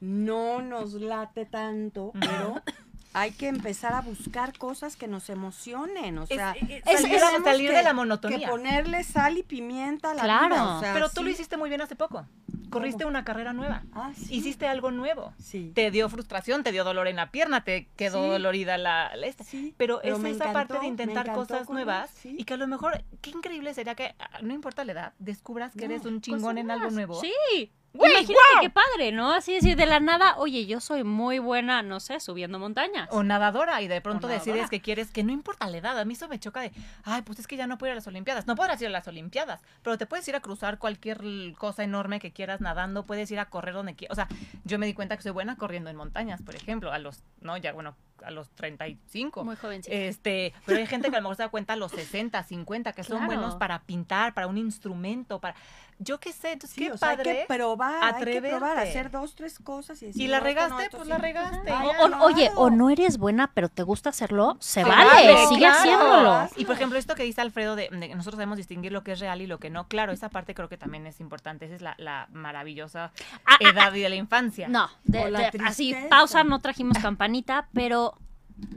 no 0.00 0.62
nos 0.62 0.94
late 0.94 1.44
tanto, 1.44 2.12
pero 2.18 2.62
hay 3.12 3.32
que 3.32 3.48
empezar 3.48 3.92
a 3.94 4.00
buscar 4.02 4.56
cosas 4.56 4.96
que 4.96 5.08
nos 5.08 5.28
emocionen. 5.30 6.18
O 6.18 6.26
sea, 6.26 6.52
es, 6.52 6.62
es- 6.86 7.00
salir, 7.00 7.16
es- 7.16 7.22
a- 7.22 7.42
salir 7.42 7.70
que- 7.70 7.76
de 7.76 7.82
la 7.82 7.90
que 7.90 7.94
monotonía. 7.94 8.48
ponerle 8.48 9.02
sal 9.04 9.38
y 9.38 9.42
pimienta 9.42 10.12
a 10.12 10.14
la 10.14 10.22
Claro. 10.22 10.54
vida. 10.54 10.76
o 10.76 10.80
sea, 10.80 10.92
Pero 10.94 11.08
tú 11.10 11.22
lo 11.22 11.30
hiciste 11.30 11.56
muy 11.56 11.68
bien 11.68 11.80
hace 11.80 11.96
poco. 11.96 12.26
Corriste 12.70 13.04
una 13.04 13.24
carrera 13.24 13.52
nueva. 13.52 13.82
Ah, 13.92 14.12
sí. 14.16 14.36
Hiciste 14.36 14.68
algo 14.68 14.92
nuevo. 14.92 15.32
Sí. 15.42 15.72
Te 15.74 15.90
dio 15.90 16.08
frustración, 16.08 16.62
te 16.62 16.70
dio 16.70 16.84
dolor 16.84 17.08
en 17.08 17.16
la 17.16 17.32
pierna, 17.32 17.64
te 17.64 17.88
quedó 17.96 18.22
Sí. 18.22 18.30
dolorida 18.30 18.78
la, 18.78 19.10
la 19.16 19.26
esta. 19.26 19.42
Pero, 19.76 19.98
pero 20.00 20.14
es 20.16 20.20
esa 20.20 20.28
encantó, 20.28 20.52
parte 20.52 20.78
de 20.78 20.86
intentar 20.86 21.32
cosas 21.32 21.62
él, 21.62 21.66
nuevas 21.74 22.10
sí. 22.10 22.36
y 22.38 22.44
que 22.44 22.54
a 22.54 22.56
lo 22.56 22.68
mejor, 22.68 23.02
qué 23.22 23.30
increíble 23.30 23.74
sería 23.74 23.96
que, 23.96 24.14
ah, 24.20 24.38
no 24.42 24.54
importa 24.54 24.84
la 24.84 24.92
edad, 24.92 25.12
descubras 25.18 25.72
que 25.72 25.88
No, 25.88 25.94
eres 25.94 26.06
un 26.06 26.20
chingón 26.20 26.58
en 26.58 26.70
algo 26.70 26.90
nuevo. 26.90 27.20
Sí. 27.20 27.72
Güey, 27.92 28.12
Imagínate 28.12 28.38
qué 28.60 28.70
padre, 28.70 29.12
¿no? 29.12 29.32
Así 29.32 29.52
decir 29.52 29.76
de 29.76 29.86
la 29.86 29.98
nada, 29.98 30.36
oye, 30.36 30.66
yo 30.66 30.80
soy 30.80 31.02
muy 31.02 31.40
buena, 31.40 31.82
no 31.82 31.98
sé, 31.98 32.20
subiendo 32.20 32.58
montañas. 32.58 33.08
O 33.10 33.22
nadadora 33.24 33.82
y 33.82 33.88
de 33.88 34.00
pronto 34.00 34.28
decides 34.28 34.70
que 34.70 34.80
quieres, 34.80 35.10
que 35.10 35.24
no 35.24 35.32
importa 35.32 35.68
la 35.68 35.78
edad, 35.78 35.98
a 35.98 36.04
mí 36.04 36.14
eso 36.14 36.28
me 36.28 36.38
choca 36.38 36.60
de, 36.60 36.72
ay, 37.02 37.22
pues 37.22 37.40
es 37.40 37.46
que 37.48 37.56
ya 37.56 37.66
no 37.66 37.78
puedo 37.78 37.90
ir 37.90 37.92
a 37.92 37.96
las 37.96 38.06
Olimpiadas. 38.06 38.46
No 38.46 38.54
podrás 38.54 38.80
ir 38.80 38.86
a 38.86 38.90
las 38.90 39.08
Olimpiadas, 39.08 39.60
pero 39.82 39.98
te 39.98 40.06
puedes 40.06 40.26
ir 40.28 40.36
a 40.36 40.40
cruzar 40.40 40.78
cualquier 40.78 41.20
cosa 41.58 41.82
enorme 41.82 42.20
que 42.20 42.32
quieras 42.32 42.60
nadando, 42.60 43.04
puedes 43.04 43.30
ir 43.30 43.40
a 43.40 43.46
correr 43.46 43.74
donde 43.74 43.96
quieras. 43.96 44.12
O 44.12 44.14
sea, 44.14 44.28
yo 44.64 44.78
me 44.78 44.86
di 44.86 44.94
cuenta 44.94 45.16
que 45.16 45.22
soy 45.22 45.32
buena 45.32 45.56
corriendo 45.56 45.90
en 45.90 45.96
montañas, 45.96 46.42
por 46.42 46.54
ejemplo, 46.54 46.92
a 46.92 46.98
los, 46.98 47.24
no, 47.40 47.56
ya 47.56 47.72
bueno, 47.72 47.96
a 48.24 48.30
los 48.30 48.50
35. 48.50 49.44
Muy 49.44 49.56
jovencito. 49.56 49.94
Este, 49.94 50.52
pero 50.66 50.78
hay 50.78 50.86
gente 50.86 51.10
que 51.10 51.16
a 51.16 51.20
lo 51.20 51.24
mejor 51.24 51.36
se 51.36 51.42
da 51.42 51.48
cuenta 51.48 51.72
a 51.72 51.76
los 51.76 51.90
60, 51.92 52.42
50, 52.42 52.92
que 52.92 53.04
son 53.04 53.26
buenos 53.26 53.56
para 53.56 53.82
pintar, 53.82 54.34
para 54.34 54.46
un 54.46 54.58
instrumento, 54.58 55.40
para 55.40 55.54
yo 56.02 56.18
qué 56.18 56.32
sé, 56.32 56.52
entonces 56.52 56.74
Sí, 56.74 56.86
qué 56.86 56.92
o 56.92 56.96
sea, 56.96 57.10
hay 57.10 57.16
padre. 57.18 57.40
que 57.40 57.44
probar, 57.46 58.02
hay 58.02 58.10
que 58.12 58.16
atreverte. 58.16 58.48
probar, 58.58 58.78
hacer 58.78 59.10
dos, 59.10 59.34
tres 59.34 59.58
cosas 59.58 60.00
y 60.02 60.06
decir, 60.06 60.22
y 60.22 60.28
la 60.28 60.38
no, 60.38 60.44
regaste, 60.44 60.82
esto 60.84 60.96
pues 60.96 61.04
sí. 61.06 61.10
la 61.10 61.18
regaste. 61.18 61.70
Ay. 61.70 61.86
O- 61.88 62.06
o- 62.06 62.24
oye, 62.24 62.50
o 62.56 62.70
no 62.70 62.88
eres 62.88 63.18
buena, 63.18 63.50
pero 63.52 63.68
te 63.68 63.82
gusta 63.82 64.08
hacerlo, 64.08 64.56
se 64.60 64.82
Claro, 64.82 65.08
vale, 65.10 65.46
sigue 65.48 65.58
claro. 65.60 65.76
haciéndolo. 65.78 66.48
Y 66.56 66.64
por 66.64 66.74
ejemplo, 66.76 66.98
esto 66.98 67.14
que 67.14 67.22
dice 67.24 67.42
Alfredo 67.42 67.76
de, 67.76 67.88
de 67.90 68.08
que 68.08 68.14
nosotros 68.14 68.38
debemos 68.38 68.56
distinguir 68.56 68.92
lo 68.92 69.04
que 69.04 69.12
es 69.12 69.20
real 69.20 69.42
y 69.42 69.46
lo 69.46 69.58
que 69.58 69.68
no. 69.68 69.86
Claro, 69.88 70.12
esa 70.12 70.30
parte 70.30 70.54
creo 70.54 70.68
que 70.70 70.78
también 70.78 71.06
es 71.06 71.20
importante. 71.20 71.66
Esa 71.66 71.74
es 71.74 71.82
la, 71.82 71.94
la 71.98 72.28
maravillosa 72.32 73.12
Ah, 73.44 73.56
ah, 73.62 73.68
edad 73.68 73.92
de 73.92 74.08
la 74.08 74.14
infancia. 74.16 74.68
No, 74.68 74.88
de- 75.04 75.30
la 75.30 75.50
de- 75.50 75.60
así, 75.66 75.94
pausa, 76.08 76.44
no 76.44 76.60
trajimos 76.60 76.96
campanita, 76.98 77.68
pero 77.74 78.14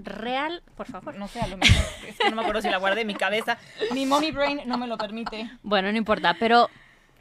real, 0.04 0.64
por 0.76 0.88
favor. 0.88 1.16
No 1.16 1.28
sé, 1.28 1.40
a 1.42 1.48
lo 1.48 1.58
mejor. 1.58 1.84
Es 2.08 2.18
que 2.18 2.30
no 2.30 2.36
me 2.36 2.42
acuerdo 2.42 2.62
si 2.62 2.70
la 2.70 2.78
guardé 2.78 3.02
en 3.02 3.08
mi 3.08 3.16
cabeza. 3.16 3.58
Mi 3.94 4.06
mommy 4.06 4.32
brain 4.32 4.62
no 4.66 4.78
me 4.78 4.88
lo 4.88 4.98
permite. 4.98 5.50
Bueno, 5.62 5.92
no 5.92 5.98
importa, 5.98 6.36
pero 6.40 6.70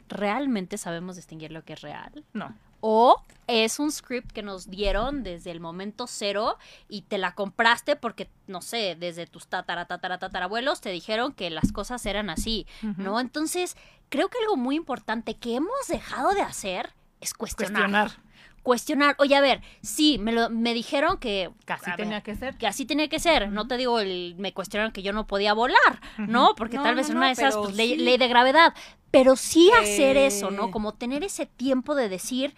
¿realmente 0.09 0.77
sabemos 0.77 1.15
distinguir 1.15 1.51
lo 1.51 1.63
que 1.63 1.73
es 1.73 1.81
real? 1.81 2.23
No. 2.33 2.53
O 2.81 3.21
es 3.47 3.79
un 3.79 3.91
script 3.91 4.31
que 4.31 4.43
nos 4.43 4.69
dieron 4.69 5.23
desde 5.23 5.51
el 5.51 5.61
momento 5.61 6.05
cero 6.05 6.57
y 6.89 7.03
te 7.03 7.17
la 7.17 7.33
compraste 7.33 7.95
porque, 7.95 8.29
no 8.47 8.61
sé, 8.61 8.97
desde 8.99 9.25
tus 9.25 9.47
tatara, 9.47 9.85
tatara, 9.85 10.19
tatarabuelos 10.19 10.81
te 10.81 10.89
dijeron 10.89 11.31
que 11.31 11.49
las 11.49 11.71
cosas 11.71 12.05
eran 12.05 12.29
así, 12.29 12.67
¿no? 12.97 13.21
Entonces, 13.21 13.77
creo 14.09 14.27
que 14.27 14.37
algo 14.39 14.57
muy 14.57 14.75
importante 14.75 15.35
que 15.35 15.55
hemos 15.55 15.87
dejado 15.87 16.33
de 16.33 16.41
hacer 16.41 16.93
es 17.21 17.33
cuestionar. 17.33 17.83
Cuestionar. 17.83 18.11
Cuestionar. 18.63 19.15
Oye, 19.19 19.35
a 19.35 19.41
ver, 19.41 19.61
sí, 19.81 20.17
me, 20.19 20.31
lo, 20.31 20.49
me 20.49 20.73
dijeron 20.73 21.17
que... 21.17 21.51
Casi 21.65 21.91
tenía 21.95 22.15
ver, 22.15 22.23
que 22.23 22.35
ser. 22.35 22.57
que 22.57 22.65
así 22.65 22.85
tenía 22.85 23.09
que 23.09 23.19
ser. 23.19 23.49
No 23.51 23.67
te 23.67 23.77
digo, 23.77 23.99
el, 23.99 24.35
me 24.37 24.53
cuestionaron 24.53 24.91
que 24.93 25.03
yo 25.03 25.13
no 25.13 25.27
podía 25.27 25.53
volar, 25.53 26.01
¿no? 26.17 26.55
Porque 26.55 26.77
No, 26.77 26.83
tal 26.83 26.95
vez 26.95 27.09
no, 27.09 27.17
una 27.17 27.21
no, 27.21 27.27
de 27.27 27.33
esas, 27.33 27.55
pues, 27.57 27.75
ley, 27.75 27.89
sí. 27.89 27.97
ley 27.97 28.17
de 28.17 28.27
gravedad. 28.27 28.73
Pero 29.11 29.35
sí 29.35 29.69
hacer 29.79 30.17
eso, 30.17 30.49
¿no? 30.49 30.71
Como 30.71 30.93
tener 30.93 31.23
ese 31.23 31.45
tiempo 31.45 31.93
de 31.93 32.09
decir, 32.09 32.55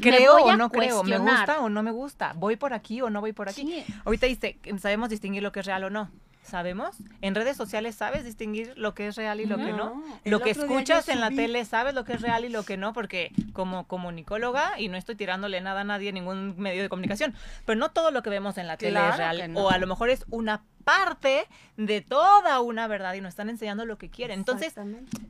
Creo 0.00 0.36
o 0.36 0.56
no 0.56 0.70
creo, 0.70 1.02
me 1.02 1.10
cuestionar. 1.10 1.46
gusta 1.46 1.60
o 1.60 1.68
no 1.68 1.82
me 1.82 1.90
gusta, 1.90 2.32
voy 2.36 2.56
por 2.56 2.72
aquí 2.72 3.00
o 3.00 3.10
no 3.10 3.20
voy 3.20 3.32
por 3.32 3.48
aquí. 3.48 3.62
Sí. 3.62 3.94
Ahorita 4.04 4.26
dice, 4.26 4.58
sabemos 4.78 5.08
distinguir 5.08 5.42
lo 5.42 5.50
que 5.50 5.60
es 5.60 5.66
real 5.66 5.84
o 5.84 5.90
no. 5.90 6.10
¿Sabemos? 6.48 6.96
En 7.20 7.34
redes 7.34 7.56
sociales 7.56 7.94
sabes 7.94 8.24
distinguir 8.24 8.72
lo 8.76 8.94
que 8.94 9.06
es 9.06 9.16
real 9.16 9.40
y 9.40 9.46
lo 9.46 9.56
que 9.56 9.72
no. 9.72 10.02
Lo 10.24 10.40
que 10.40 10.50
escuchas 10.50 11.08
en 11.08 11.20
la 11.20 11.30
tele 11.30 11.64
sabes 11.64 11.94
lo 11.94 12.04
que 12.04 12.14
es 12.14 12.22
real 12.22 12.44
y 12.44 12.48
lo 12.48 12.62
que 12.62 12.76
no, 12.76 12.92
porque 12.92 13.32
como 13.52 13.86
comunicóloga, 13.86 14.80
y 14.80 14.88
no 14.88 14.96
estoy 14.96 15.14
tirándole 15.14 15.60
nada 15.60 15.82
a 15.82 15.84
nadie, 15.84 16.12
ningún 16.12 16.58
medio 16.58 16.82
de 16.82 16.88
comunicación, 16.88 17.34
pero 17.64 17.78
no 17.78 17.90
todo 17.90 18.10
lo 18.10 18.22
que 18.22 18.30
vemos 18.30 18.56
en 18.58 18.66
la 18.66 18.76
tele 18.76 18.92
Claro 18.92 19.12
es 19.12 19.18
real. 19.18 19.52
no. 19.52 19.60
O 19.60 19.70
a 19.70 19.78
lo 19.78 19.86
mejor 19.86 20.10
es 20.10 20.24
una 20.30 20.62
parte 20.84 21.46
de 21.76 22.00
toda 22.00 22.60
una 22.60 22.86
verdad 22.86 23.12
y 23.14 23.20
nos 23.20 23.30
están 23.30 23.50
enseñando 23.50 23.84
lo 23.84 23.98
que 23.98 24.08
quieren. 24.08 24.38
Entonces, 24.38 24.74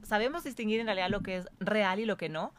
sabemos 0.04 0.44
distinguir 0.44 0.78
en 0.78 0.86
realidad 0.86 1.10
lo 1.10 1.20
que 1.20 1.38
es 1.38 1.48
real 1.58 1.98
y 1.98 2.04
lo 2.04 2.16
que 2.16 2.28
no. 2.28 2.52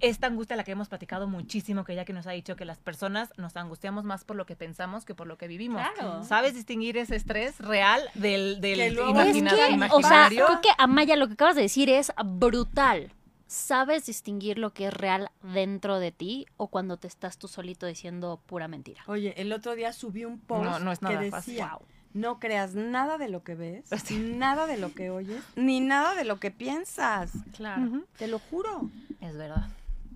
Esta 0.00 0.26
angustia 0.26 0.56
la 0.56 0.64
que 0.64 0.72
hemos 0.72 0.88
platicado 0.88 1.26
muchísimo, 1.28 1.84
que 1.84 1.94
ya 1.94 2.04
que 2.04 2.12
nos 2.12 2.26
ha 2.26 2.30
dicho 2.32 2.56
que 2.56 2.64
las 2.64 2.78
personas 2.78 3.32
nos 3.36 3.56
angustiamos 3.56 4.04
más 4.04 4.24
por 4.24 4.36
lo 4.36 4.46
que 4.46 4.56
pensamos 4.56 5.04
que 5.04 5.14
por 5.14 5.26
lo 5.26 5.36
que 5.38 5.46
vivimos. 5.48 5.82
Claro. 5.96 6.24
¿Sabes 6.24 6.54
distinguir 6.54 6.96
ese 6.96 7.16
estrés 7.16 7.58
real 7.58 8.02
del, 8.14 8.60
del 8.60 8.78
Que 8.78 8.90
luego- 8.90 9.10
imagina- 9.10 9.50
Es 9.50 9.56
que, 9.56 9.60
o 9.62 9.66
sea, 9.66 9.74
imaginario? 9.74 10.46
creo 10.46 10.60
que 10.60 10.68
Amaya, 10.78 11.16
lo 11.16 11.26
que 11.28 11.34
acabas 11.34 11.56
de 11.56 11.62
decir 11.62 11.88
es 11.90 12.12
brutal. 12.24 13.12
¿Sabes 13.46 14.06
distinguir 14.06 14.58
lo 14.58 14.72
que 14.72 14.86
es 14.86 14.94
real 14.94 15.28
dentro 15.42 15.98
de 15.98 16.12
ti 16.12 16.46
o 16.56 16.68
cuando 16.68 16.96
te 16.98 17.08
estás 17.08 17.36
tú 17.36 17.48
solito 17.48 17.84
diciendo 17.86 18.40
pura 18.46 18.68
mentira? 18.68 19.02
Oye, 19.08 19.34
el 19.40 19.52
otro 19.52 19.74
día 19.74 19.92
subí 19.92 20.24
un 20.24 20.38
post 20.38 20.64
No, 20.64 20.78
no 20.78 20.92
es 20.92 21.02
nada 21.02 21.18
que 21.18 21.30
fácil. 21.32 21.54
decía, 21.54 21.76
no 22.14 22.38
creas 22.38 22.74
nada 22.74 23.18
de 23.18 23.28
lo 23.28 23.42
que 23.42 23.56
ves, 23.56 23.90
nada 24.38 24.66
de 24.68 24.76
lo 24.78 24.94
que 24.94 25.10
oyes, 25.10 25.42
ni 25.56 25.80
nada 25.80 26.14
de 26.14 26.24
lo 26.24 26.38
que 26.38 26.52
piensas. 26.52 27.32
Claro. 27.56 28.02
Te 28.18 28.28
lo 28.28 28.38
juro. 28.38 28.88
Es 29.20 29.36
verdad. 29.36 29.66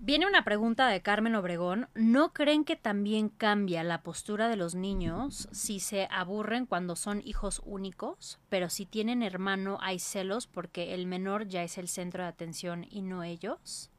Viene 0.05 0.27
una 0.27 0.43
pregunta 0.43 0.87
de 0.87 1.01
Carmen 1.01 1.33
Obregón. 1.33 1.87
¿No 1.95 2.31
creen 2.31 2.63
que 2.63 2.75
también 2.75 3.27
cambia 3.29 3.83
la 3.83 4.03
postura 4.03 4.47
de 4.49 4.55
los 4.55 4.75
niños 4.75 5.49
si 5.51 5.79
se 5.79 6.07
aburren 6.11 6.67
cuando 6.67 6.95
son 6.95 7.23
hijos 7.25 7.59
únicos? 7.65 8.37
Pero 8.49 8.69
si 8.69 8.85
tienen 8.85 9.23
hermano 9.23 9.79
hay 9.81 9.97
celos 9.97 10.45
porque 10.45 10.93
el 10.93 11.07
menor 11.07 11.47
ya 11.47 11.63
es 11.63 11.79
el 11.79 11.87
centro 11.87 12.21
de 12.21 12.29
atención 12.29 12.85
y 12.87 13.01
no 13.01 13.23
ellos. 13.23 13.89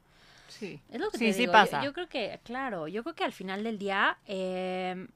Sí. 0.47 0.79
Es 0.89 1.01
lo 1.01 1.09
que 1.11 1.17
Sí, 1.17 1.25
te 1.25 1.33
sí 1.33 1.39
digo. 1.41 1.51
pasa. 1.51 1.79
Yo, 1.81 1.87
yo 1.89 1.93
creo 1.93 2.07
que, 2.07 2.39
claro, 2.45 2.87
yo 2.87 3.03
creo 3.03 3.13
que 3.13 3.25
al 3.25 3.33
final 3.33 3.65
del 3.65 3.77
día 3.77 4.17
eh, 4.27 5.07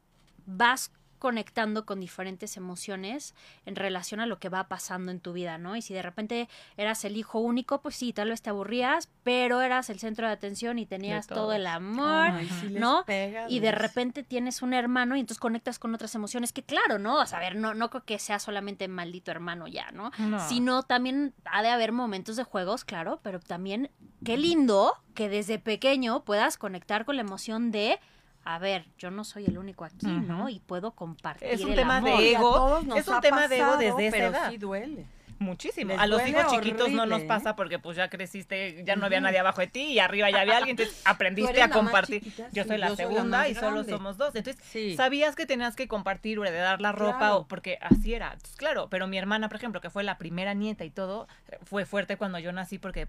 vas 0.45 0.91
conectando 1.21 1.85
con 1.85 1.99
diferentes 1.99 2.57
emociones 2.57 3.35
en 3.67 3.75
relación 3.75 4.19
a 4.21 4.25
lo 4.25 4.39
que 4.39 4.49
va 4.49 4.67
pasando 4.67 5.11
en 5.11 5.19
tu 5.19 5.33
vida, 5.33 5.59
¿no? 5.59 5.75
Y 5.75 5.83
si 5.83 5.93
de 5.93 6.01
repente 6.01 6.49
eras 6.77 7.05
el 7.05 7.15
hijo 7.15 7.37
único, 7.37 7.79
pues 7.79 7.95
sí, 7.95 8.11
tal 8.11 8.29
vez 8.29 8.41
te 8.41 8.49
aburrías, 8.49 9.07
pero 9.21 9.61
eras 9.61 9.91
el 9.91 9.99
centro 9.99 10.25
de 10.25 10.33
atención 10.33 10.79
y 10.79 10.87
tenías 10.87 11.27
todo 11.27 11.53
el 11.53 11.67
amor. 11.67 12.31
Ay, 12.31 12.49
¿no? 12.71 13.05
Y 13.47 13.59
de 13.59 13.71
repente 13.71 14.23
tienes 14.23 14.63
un 14.63 14.73
hermano 14.73 15.15
y 15.15 15.19
entonces 15.19 15.39
conectas 15.39 15.77
con 15.77 15.93
otras 15.93 16.15
emociones 16.15 16.51
que 16.53 16.63
claro, 16.63 16.97
¿no? 16.97 17.19
O 17.19 17.25
sea, 17.27 17.37
a 17.37 17.41
ver, 17.41 17.55
no, 17.55 17.75
no 17.75 17.91
creo 17.91 18.03
que 18.03 18.17
sea 18.17 18.39
solamente 18.39 18.87
maldito 18.87 19.29
hermano 19.29 19.67
ya, 19.67 19.91
¿no? 19.91 20.11
No. 20.17 20.39
Sino 20.49 20.81
también 20.81 21.35
ha 21.45 21.61
de 21.61 21.69
haber 21.69 21.91
momentos 21.91 22.35
de 22.35 22.43
juegos, 22.43 22.83
claro, 22.83 23.19
pero 23.21 23.39
también 23.39 23.91
qué 24.25 24.37
lindo 24.37 24.97
que 25.13 25.29
desde 25.29 25.59
pequeño 25.59 26.23
puedas 26.23 26.57
conectar 26.57 27.05
con 27.05 27.15
la 27.15 27.21
emoción 27.21 27.69
de, 27.69 27.99
a 28.43 28.57
ver, 28.59 28.85
yo 28.97 29.11
no 29.11 29.23
soy 29.23 29.45
el 29.45 29.57
único 29.57 29.85
aquí, 29.85 30.07
¿no? 30.07 30.49
Y 30.49 30.59
puedo 30.59 30.91
compartir 30.91 31.47
Es 31.47 31.61
un 31.63 31.69
el 31.71 31.75
tema 31.75 32.01
de 32.01 32.09
amor. 32.11 32.19
A 32.21 32.23
ego. 32.23 32.79
Es 32.95 33.07
un 33.07 33.21
tema 33.21 33.47
de 33.47 33.59
ego 33.59 33.77
desde 33.77 34.07
esa 34.07 34.17
pero 34.17 34.27
edad. 34.29 34.49
sí 34.49 34.57
duele. 34.57 35.05
Muchísimo. 35.41 35.93
Les 35.93 35.99
A 35.99 36.05
los 36.05 36.25
hijos 36.27 36.45
chiquitos 36.51 36.91
no 36.91 37.05
nos 37.07 37.23
pasa 37.23 37.55
porque 37.55 37.79
pues 37.79 37.97
ya 37.97 38.09
creciste, 38.09 38.83
ya 38.85 38.95
no 38.95 39.07
había 39.07 39.19
nadie 39.21 39.39
abajo 39.39 39.59
de 39.61 39.67
ti 39.67 39.81
y 39.93 39.99
arriba 39.99 40.29
ya 40.29 40.41
había 40.41 40.57
alguien, 40.57 40.77
entonces 40.79 41.01
aprendiste 41.03 41.61
a 41.63 41.69
compartir. 41.69 42.21
chiquita, 42.21 42.47
yo 42.51 42.61
sí, 42.63 42.69
soy 42.69 42.77
la 42.77 42.89
yo 42.89 42.95
soy 42.95 43.05
la 43.05 43.11
segunda 43.11 43.47
y 43.49 43.55
solo 43.55 43.83
somos 43.83 44.17
dos. 44.17 44.35
Entonces, 44.35 44.63
Sí. 44.63 44.95
sabías 44.95 45.35
que 45.35 45.47
tenías 45.47 45.75
que 45.75 45.87
compartir 45.87 46.37
o 46.39 46.45
heredar 46.45 46.79
la 46.79 46.91
ropa 46.91 47.17
Claro. 47.17 47.37
o 47.37 47.47
porque 47.47 47.79
así 47.81 48.13
era. 48.13 48.33
Entonces, 48.33 48.55
claro, 48.55 48.87
pero 48.89 49.07
mi 49.07 49.17
hermana, 49.17 49.49
por 49.49 49.57
ejemplo, 49.57 49.81
que 49.81 49.89
fue 49.89 50.03
la 50.03 50.17
primera 50.19 50.53
nieta 50.53 50.85
y 50.85 50.91
todo, 50.91 51.27
fue 51.63 51.85
fuerte 51.85 52.17
cuando 52.17 52.37
yo 52.37 52.51
nací 52.51 52.77
porque 52.77 53.07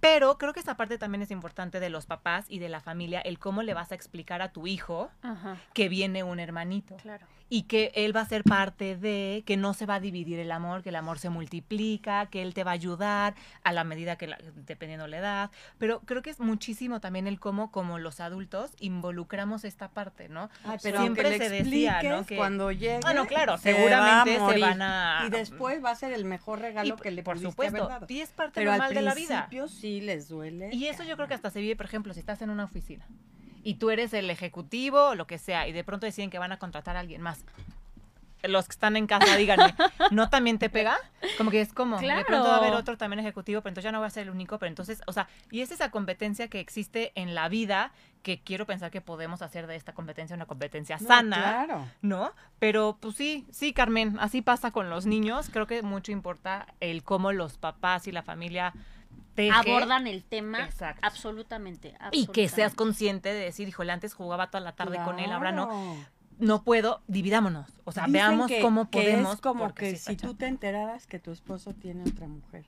pero 0.00 0.36
creo 0.36 0.52
que 0.52 0.60
esa 0.60 0.76
parte 0.76 0.98
también 0.98 1.22
es 1.22 1.30
importante 1.30 1.80
de 1.80 1.88
los 1.88 2.04
papás 2.04 2.44
y 2.48 2.58
de 2.58 2.68
la 2.68 2.80
familia, 2.80 3.20
el 3.22 3.38
cómo 3.38 3.62
le 3.62 3.72
vas 3.72 3.90
a 3.90 3.94
explicar 3.94 4.42
a 4.42 4.52
tu 4.52 4.66
hijo 4.66 5.10
Ajá, 5.22 5.56
que 5.72 5.88
viene 5.88 6.22
un 6.22 6.40
hermanito 6.40 6.96
claro. 6.98 7.26
Y 7.52 7.64
que 7.64 7.90
él 7.96 8.16
va 8.16 8.20
a 8.20 8.26
ser 8.26 8.44
parte 8.44 8.96
de, 8.96 9.42
que 9.44 9.56
no 9.56 9.74
se 9.74 9.84
va 9.84 9.96
a 9.96 10.00
dividir 10.00 10.38
el 10.38 10.52
amor, 10.52 10.82
que 10.84 10.88
el 10.90 10.96
amor 10.96 11.18
se 11.18 11.28
multiplica, 11.30 12.26
que 12.26 12.42
él 12.42 12.54
te 12.54 12.62
va 12.64 12.70
a 12.70 12.74
ayudar 12.74 13.34
a 13.64 13.72
la 13.72 13.82
medida 13.84 14.16
que, 14.16 14.28
la- 14.28 14.38
dependiendo 14.54 15.06
la 15.08 15.18
edad. 15.18 15.50
Pero 15.78 16.00
creo 16.06 16.22
que 16.22 16.30
es 16.30 16.38
muchísimo 16.40 17.00
también 17.00 17.26
el 17.26 17.40
cómo, 17.40 17.70
como 17.72 17.98
los 17.98 18.20
adultos, 18.20 18.70
involucramos 18.78 19.64
esta 19.64 19.88
parte, 19.88 20.28
¿no? 20.28 20.48
Ay, 20.64 20.78
pero 20.80 21.00
Siempre 21.00 21.28
le 21.28 21.38
se 21.38 21.48
decía, 21.50 22.00
¿no? 22.04 22.24
Que, 22.24 22.36
cuando 22.36 22.70
llegue. 22.70 23.00
Ah, 23.04 23.14
no, 23.14 23.26
claro, 23.26 23.58
se 23.58 23.74
seguramente 23.74 24.38
va 24.38 24.52
se 24.52 24.60
van 24.60 24.82
a- 24.82 25.22
Y 25.26 25.30
después 25.30 25.84
va 25.84 25.90
a 25.90 25.94
ser 25.96 26.12
el 26.12 26.24
mejor 26.24 26.60
regalo 26.60 26.94
y, 26.96 27.00
que 27.00 27.10
le 27.10 27.24
por 27.24 27.38
supuesto, 27.40 27.76
haber 27.78 27.88
dado. 27.88 28.06
y 28.08 28.20
es 28.20 28.30
parte 28.30 28.52
Pero 28.54 28.70
al 28.70 28.78
normal 28.78 28.94
de 28.94 29.02
la 29.02 29.14
vida. 29.14 29.46
principio 29.48 29.66
sí 29.68 30.00
les 30.00 30.28
duele. 30.28 30.70
Y 30.72 30.86
eso 30.86 31.02
yo 31.02 31.16
creo 31.16 31.26
que 31.26 31.34
hasta 31.34 31.50
se 31.50 31.60
vive, 31.60 31.74
por 31.74 31.86
ejemplo, 31.86 32.14
si 32.14 32.20
estás 32.20 32.40
en 32.42 32.50
una 32.50 32.62
oficina 32.64 33.04
y 33.62 33.74
tú 33.74 33.90
eres 33.90 34.12
el 34.14 34.30
ejecutivo 34.30 35.08
o 35.10 35.14
lo 35.14 35.26
que 35.26 35.38
sea, 35.38 35.68
y 35.68 35.72
de 35.72 35.84
pronto 35.84 36.06
deciden 36.06 36.30
que 36.30 36.38
van 36.38 36.52
a 36.52 36.58
contratar 36.58 36.96
a 36.96 37.00
alguien 37.00 37.20
más. 37.22 37.44
Los 38.42 38.64
que 38.66 38.72
están 38.72 38.96
en 38.96 39.06
casa, 39.06 39.36
díganme, 39.36 39.74
¿no 40.12 40.30
también 40.30 40.58
te 40.58 40.70
pega? 40.70 40.96
Como 41.36 41.50
que 41.50 41.60
es 41.60 41.74
como, 41.74 41.98
de 42.00 42.24
pronto 42.24 42.48
va 42.48 42.54
a 42.54 42.56
haber 42.56 42.68
Claro. 42.70 42.80
otro 42.80 42.96
también 42.96 43.20
ejecutivo, 43.20 43.60
pero 43.60 43.68
entonces 43.72 43.84
ya 43.84 43.92
no 43.92 43.98
voy 43.98 44.06
a 44.06 44.10
ser 44.10 44.22
el 44.22 44.30
único, 44.30 44.58
pero 44.58 44.68
entonces, 44.70 45.02
o 45.06 45.12
sea, 45.12 45.28
y 45.50 45.60
es 45.60 45.70
esa 45.72 45.90
competencia 45.90 46.48
que 46.48 46.58
existe 46.58 47.12
en 47.16 47.34
la 47.34 47.50
vida 47.50 47.92
que 48.22 48.40
quiero 48.40 48.64
pensar 48.64 48.90
que 48.90 49.02
podemos 49.02 49.42
hacer 49.42 49.66
de 49.66 49.76
esta 49.76 49.92
competencia 49.92 50.34
una 50.36 50.46
competencia 50.46 50.96
No, 51.02 51.06
sana. 51.06 51.36
Claro. 51.36 51.86
¿no? 52.00 52.32
Pero 52.58 52.96
pues 52.98 53.14
sí, 53.16 53.44
sí, 53.50 53.74
Carmen, 53.74 54.16
así 54.20 54.40
pasa 54.40 54.70
con 54.70 54.88
los 54.88 55.04
niños. 55.04 55.50
Creo 55.52 55.66
que 55.66 55.82
mucho 55.82 56.10
importa 56.10 56.66
el 56.80 57.02
cómo 57.02 57.32
los 57.32 57.58
papás 57.58 58.06
y 58.08 58.12
la 58.12 58.22
familia 58.22 58.72
teje. 59.48 59.70
Abordan 59.76 60.06
el 60.06 60.22
tema 60.24 60.64
Exacto. 60.64 61.00
absolutamente, 61.06 61.94
Y 62.12 62.26
que 62.26 62.48
seas 62.48 62.74
consciente 62.74 63.28
de 63.32 63.40
decir, 63.44 63.68
híjole, 63.68 63.92
antes 63.92 64.14
jugaba 64.14 64.50
toda 64.50 64.60
la 64.60 64.72
tarde 64.72 64.98
con 65.04 65.18
él, 65.18 65.32
ahora 65.32 65.52
no, 65.52 65.96
no 66.38 66.62
puedo, 66.64 67.02
dividámonos. 67.06 67.70
O 67.84 67.92
sea, 67.92 68.04
Dicen 68.04 68.12
veamos 68.14 68.48
que- 68.48 68.60
cómo 68.60 68.90
que 68.90 68.98
podemos. 68.98 69.34
Es 69.34 69.40
como 69.40 69.64
porque 69.64 69.90
que 69.92 69.96
si 69.96 70.16
tú 70.16 70.34
te 70.34 70.46
enteraras 70.46 71.06
que 71.06 71.18
tu 71.18 71.30
esposo 71.32 71.74
tiene 71.74 72.02
otra 72.08 72.26
mujer. 72.28 72.66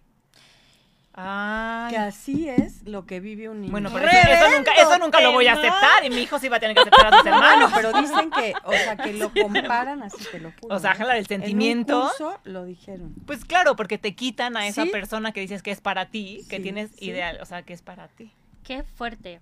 Ay. 1.14 1.90
Que 1.90 1.98
así 1.98 2.48
es 2.48 2.83
lo 2.87 3.05
que 3.05 3.20
vive 3.20 3.48
un 3.51 3.61
niño. 3.61 3.70
Bueno, 3.70 3.90
pero 3.92 4.09
eso, 4.09 4.16
eso 4.31 4.57
nunca, 4.57 4.72
eso 4.72 4.98
nunca 4.98 5.20
lo 5.20 5.33
voy 5.33 5.46
a 5.46 5.55
¡Reverendo 5.55 5.77
aceptar 5.77 6.05
y 6.07 6.11
mi 6.11 6.22
hijo 6.22 6.38
sí 6.38 6.48
va 6.48 6.57
a 6.57 6.61
tener 6.61 6.75
que 6.75 6.81
aceptar 6.81 7.07
a 7.07 7.11
sus 7.18 7.22
Bueno, 7.22 7.37
hermanos. 7.37 7.70
pero 7.75 7.92
dicen 8.01 8.31
que, 8.31 8.55
o 8.64 8.72
sea, 8.72 8.96
que 8.96 9.12
lo 9.14 9.31
comparan 9.33 10.03
así, 10.03 10.25
te 10.33 10.40
lo 10.40 10.53
juro. 10.59 10.75
O 10.75 10.79
sea, 10.79 10.92
¿eh? 10.92 11.14
del 11.14 11.27
sentimiento. 11.27 11.92
En 11.92 11.98
un 12.03 12.09
curso 12.09 12.40
lo 12.44 12.64
dijeron. 12.64 13.14
Pues 13.27 13.44
claro, 13.44 13.77
porque 13.77 13.98
te 13.98 14.14
quitan 14.14 14.57
a 14.57 14.66
esa 14.66 14.85
Sí. 14.85 14.88
persona 14.90 15.33
que 15.33 15.40
dices 15.40 15.62
que 15.62 15.70
es 15.70 15.83
para 15.83 16.07
ti, 16.07 16.46
que 16.48 16.57
Sí, 16.57 16.62
tienes 16.62 16.90
sí. 16.98 17.07
ideal, 17.07 17.38
o 17.42 17.44
sea, 17.44 17.62
que 17.62 17.75
es 17.75 17.83
para 17.83 18.09
ti. 18.09 18.33
Qué 18.64 18.83
fuerte. 18.83 19.40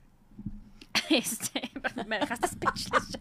Este, 1.09 1.71
me 2.07 2.19
dejaste 2.19 2.49
speechless. 2.49 3.17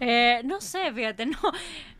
Eh, 0.00 0.42
no 0.44 0.60
sé, 0.60 0.92
fíjate, 0.92 1.26
no, 1.26 1.38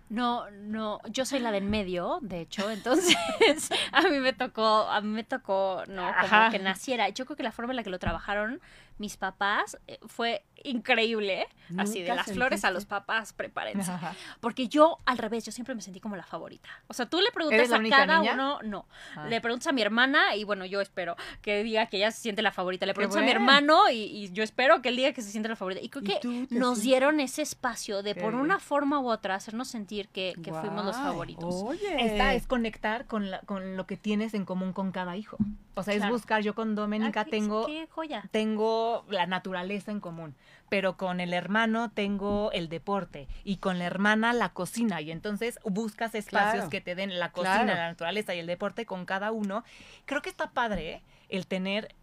no, 0.08 0.48
no, 0.50 1.00
yo 1.10 1.24
soy 1.24 1.40
la 1.40 1.50
del 1.50 1.64
medio, 1.64 2.18
de 2.22 2.40
hecho, 2.40 2.70
entonces 2.70 3.16
a 3.92 4.02
mí 4.02 4.18
me 4.20 4.32
tocó, 4.32 4.82
a 4.88 5.00
mí 5.00 5.08
me 5.08 5.24
tocó, 5.24 5.82
no, 5.88 6.02
como 6.02 6.26
Ajá. 6.36 6.50
que 6.50 6.58
naciera. 6.58 7.08
Yo 7.08 7.24
creo 7.26 7.36
que 7.36 7.42
la 7.42 7.52
forma 7.52 7.72
en 7.72 7.76
la 7.76 7.82
que 7.82 7.90
lo 7.90 7.98
trabajaron 7.98 8.60
mis 8.98 9.16
papás 9.16 9.78
eh, 9.86 9.98
fue 10.06 10.44
increíble, 10.64 11.46
así 11.76 12.02
de 12.02 12.14
las 12.14 12.26
flores 12.32 12.64
a 12.64 12.70
los 12.70 12.86
papás, 12.86 13.32
prepárense. 13.32 13.90
Ajá. 13.90 14.14
Porque 14.40 14.68
yo, 14.68 14.98
al 15.04 15.18
revés, 15.18 15.44
yo 15.44 15.52
siempre 15.52 15.74
me 15.74 15.82
sentí 15.82 16.00
como 16.00 16.16
la 16.16 16.24
favorita. 16.24 16.68
O 16.88 16.94
sea, 16.94 17.06
tú 17.06 17.20
le 17.20 17.30
preguntas 17.30 17.58
¿Eres 17.58 17.70
la 17.70 17.76
a 17.76 17.88
cada 18.06 18.18
niña? 18.20 18.34
uno, 18.34 18.58
no. 18.62 18.86
Ah. 19.14 19.26
Le 19.28 19.40
preguntas 19.40 19.66
a 19.68 19.72
mi 19.72 19.82
hermana 19.82 20.34
y 20.34 20.44
bueno, 20.44 20.64
yo 20.64 20.80
espero 20.80 21.14
que 21.42 21.62
diga 21.62 21.86
que 21.86 21.98
ella 21.98 22.10
se 22.10 22.20
siente 22.20 22.42
la 22.42 22.52
favorita. 22.52 22.84
Le 22.86 22.94
preguntas 22.94 23.22
a 23.22 23.24
mi 23.24 23.30
hermano 23.30 23.90
y, 23.90 23.96
y 23.96 24.32
yo 24.32 24.42
espero 24.42 24.82
que 24.82 24.88
él 24.88 24.96
diga 24.96 25.12
que 25.12 25.22
se 25.22 25.30
siente 25.30 25.48
la 25.48 25.56
favorita. 25.56 25.80
Y 25.82 25.88
creo 25.88 26.02
¿Y 26.02 26.06
que 26.46 26.46
nos 26.54 26.80
dieron 26.80 27.20
ese 27.20 27.42
espacio 27.42 28.02
de 28.02 28.14
Qué 28.14 28.20
por 28.22 28.32
bien. 28.32 28.42
una 28.42 28.58
forma 28.58 28.98
u 28.98 29.08
otra 29.10 29.34
hacernos 29.36 29.68
sentir 29.68 30.08
que, 30.08 30.34
que 30.42 30.52
fuimos 30.52 30.84
los 30.84 30.96
favoritos. 30.96 31.54
Oye. 31.54 31.96
Esta 32.06 32.34
es 32.34 32.46
conectar 32.46 33.06
con, 33.06 33.30
la- 33.30 33.40
con 33.40 33.76
lo 33.76 33.86
que 33.86 33.96
tienes 33.96 34.34
en 34.34 34.44
común 34.44 34.72
con 34.72 34.90
cada 34.90 35.16
hijo. 35.16 35.36
O 35.78 35.82
sea, 35.82 35.94
Claro. 35.94 36.06
es 36.14 36.20
buscar, 36.20 36.42
yo 36.42 36.54
con 36.54 36.74
Doménica 36.74 37.20
Ah, 37.20 37.24
tengo, 37.26 37.66
Qué 37.66 37.86
joya. 37.90 38.24
tengo 38.30 39.04
la 39.10 39.26
naturaleza 39.26 39.90
en 39.92 40.00
común, 40.00 40.34
pero 40.70 40.96
con 40.96 41.20
el 41.20 41.34
hermano 41.34 41.90
tengo 41.90 42.50
el 42.52 42.70
deporte 42.70 43.28
y 43.44 43.58
con 43.58 43.78
la 43.78 43.84
hermana 43.84 44.32
la 44.32 44.48
cocina 44.48 45.02
y 45.02 45.10
entonces 45.10 45.58
buscas 45.64 46.14
espacios 46.14 46.54
Claro. 46.54 46.70
que 46.70 46.80
te 46.80 46.94
den 46.94 47.18
la 47.18 47.30
cocina, 47.30 47.62
Claro. 47.64 47.74
la 47.78 47.88
naturaleza 47.88 48.34
y 48.34 48.38
el 48.38 48.46
deporte 48.46 48.86
con 48.86 49.04
cada 49.04 49.32
uno. 49.32 49.64
Creo 50.06 50.22
que 50.22 50.30
está 50.30 50.50
padre 50.50 50.90
¿eh? 50.94 51.02
el 51.28 51.46
tener 51.46 51.94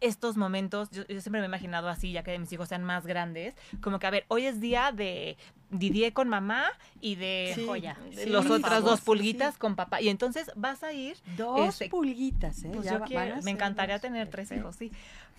estos 0.00 0.36
momentos, 0.36 0.90
yo, 0.90 1.04
yo 1.06 1.20
siempre 1.20 1.40
me 1.40 1.46
he 1.46 1.48
imaginado 1.48 1.88
así, 1.88 2.12
ya 2.12 2.22
que 2.22 2.38
mis 2.38 2.52
hijos 2.52 2.68
sean 2.68 2.84
más 2.84 3.04
grandes, 3.06 3.54
como 3.80 3.98
que, 3.98 4.06
a 4.06 4.10
ver, 4.10 4.24
hoy 4.28 4.46
es 4.46 4.60
día 4.60 4.92
de 4.92 5.36
Didier 5.70 6.12
con 6.14 6.28
mamá 6.28 6.64
y 7.00 7.16
de 7.16 7.52
Sí, 7.54 7.66
joya. 7.66 7.96
sí, 8.14 8.26
los 8.30 8.46
por 8.46 8.56
otras 8.56 8.82
dos 8.82 9.00
sí, 9.00 9.04
pulguitas 9.06 9.54
sí. 9.54 9.60
con 9.60 9.76
papá. 9.76 10.00
Y 10.00 10.08
entonces 10.08 10.50
vas 10.56 10.82
a 10.82 10.92
ir 10.92 11.16
Dos 11.36 11.68
este, 11.68 11.88
pulguitas, 11.90 12.64
¿eh? 12.64 12.70
pues 12.72 12.84
Ya 12.86 12.94
yo 12.94 13.00
va- 13.00 13.06
quiero- 13.06 13.42
me 13.42 13.50
encantaría 13.50 13.96
dos. 13.96 14.02
tener 14.02 14.28
tres 14.30 14.50
hijos, 14.52 14.76
sí. 14.76 14.90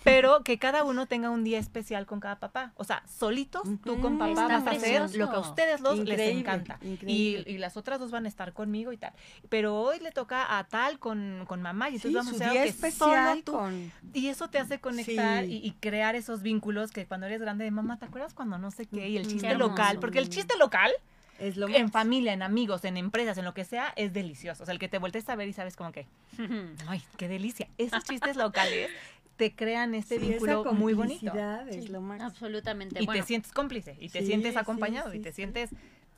Pero 0.03 0.43
que 0.43 0.57
cada 0.57 0.83
uno 0.83 1.05
tenga 1.07 1.29
un 1.29 1.43
día 1.43 1.59
especial 1.59 2.05
con 2.05 2.19
cada 2.19 2.39
papá. 2.39 2.71
O 2.75 2.83
sea, 2.83 3.03
solitos, 3.07 3.63
tú 3.83 3.99
con 3.99 4.17
papá 4.17 4.31
Está 4.31 4.47
vas 4.47 4.67
a 4.67 4.69
hacer 4.71 4.79
precioso. 5.01 5.17
lo 5.17 5.29
que 5.29 5.35
a 5.35 5.39
ustedes 5.39 5.81
los 5.81 5.97
les 5.99 6.07
Increíble, 6.09 6.39
encanta. 6.39 6.79
Y, 7.05 7.43
y 7.45 7.57
las 7.57 7.75
otras 7.77 7.99
dos 7.99 8.09
van 8.11 8.25
a 8.25 8.29
estar 8.29 8.53
conmigo 8.53 8.91
y 8.93 8.97
tal. 8.97 9.11
Pero 9.49 9.75
hoy 9.75 9.99
le 9.99 10.11
toca 10.11 10.57
a 10.57 10.63
tal 10.65 10.99
con, 10.99 11.43
con 11.47 11.61
mamá 11.61 11.89
y 11.89 11.95
entonces 11.95 12.11
Sí, 12.11 12.15
vamos 12.15 12.33
a 12.33 12.37
su 12.37 12.43
hacer 12.43 12.51
día 12.53 12.61
algo 12.61 12.71
que 12.73 12.87
especial 12.87 13.29
solo 13.29 13.43
tú. 13.43 13.51
con... 13.53 13.91
Y 14.13 14.27
eso 14.27 14.47
te 14.49 14.59
hace 14.59 14.79
conectar 14.79 15.43
Sí. 15.45 15.51
y, 15.63 15.67
y 15.67 15.71
crear 15.79 16.15
esos 16.15 16.41
vínculos 16.41 16.91
que 16.91 17.05
cuando 17.05 17.25
eres 17.27 17.41
grande 17.41 17.65
de 17.65 17.71
mamá, 17.71 17.97
¿te 17.99 18.05
acuerdas 18.05 18.33
cuando 18.33 18.57
no 18.57 18.71
sé 18.71 18.85
qué? 18.85 19.09
Y 19.09 19.17
el 19.17 19.27
chiste 19.27 19.47
hermoso. 19.47 19.69
local, 19.69 19.99
porque 19.99 20.19
el 20.19 20.29
chiste 20.29 20.57
local 20.57 20.91
Es 21.39 21.55
lo 21.57 21.67
en 21.69 21.89
familia, 21.91 22.33
en 22.33 22.41
amigos, 22.41 22.83
en 22.85 22.97
empresas, 22.97 23.37
en 23.37 23.45
lo 23.45 23.53
que 23.53 23.63
sea, 23.65 23.93
es 23.95 24.11
delicioso. 24.13 24.63
O 24.63 24.65
sea, 24.65 24.73
el 24.73 24.79
que 24.79 24.87
te 24.89 24.97
voltees 24.97 25.27
a 25.29 25.35
ver 25.35 25.47
y 25.47 25.53
sabes 25.53 25.75
como 25.75 25.91
que, 25.91 26.05
ay, 26.87 27.01
qué 27.17 27.27
delicia. 27.27 27.67
Esos 27.77 28.03
chistes 28.05 28.35
locales 28.37 28.89
te 29.39 29.55
crean 29.55 29.95
este 29.95 30.19
Sí, 30.19 30.25
esa 30.33 30.45
vínculo 30.45 30.73
muy 30.73 30.93
bonito. 30.93 31.31
Es 31.69 31.85
Sí, 31.85 31.87
lo 31.87 32.01
más 32.01 32.19
Absolutamente. 32.21 33.01
Y 33.01 33.05
bueno, 33.05 33.21
te 33.21 33.27
sientes 33.27 33.53
cómplice, 33.53 33.95
y 33.99 34.09
te 34.09 34.19
Sí, 34.19 34.27
sientes 34.27 34.51
sí, 34.53 34.59
acompañado, 34.59 35.13
y 35.13 35.17
sí, 35.17 35.23
te 35.23 35.31
sí. 35.31 35.37
sientes 35.37 35.69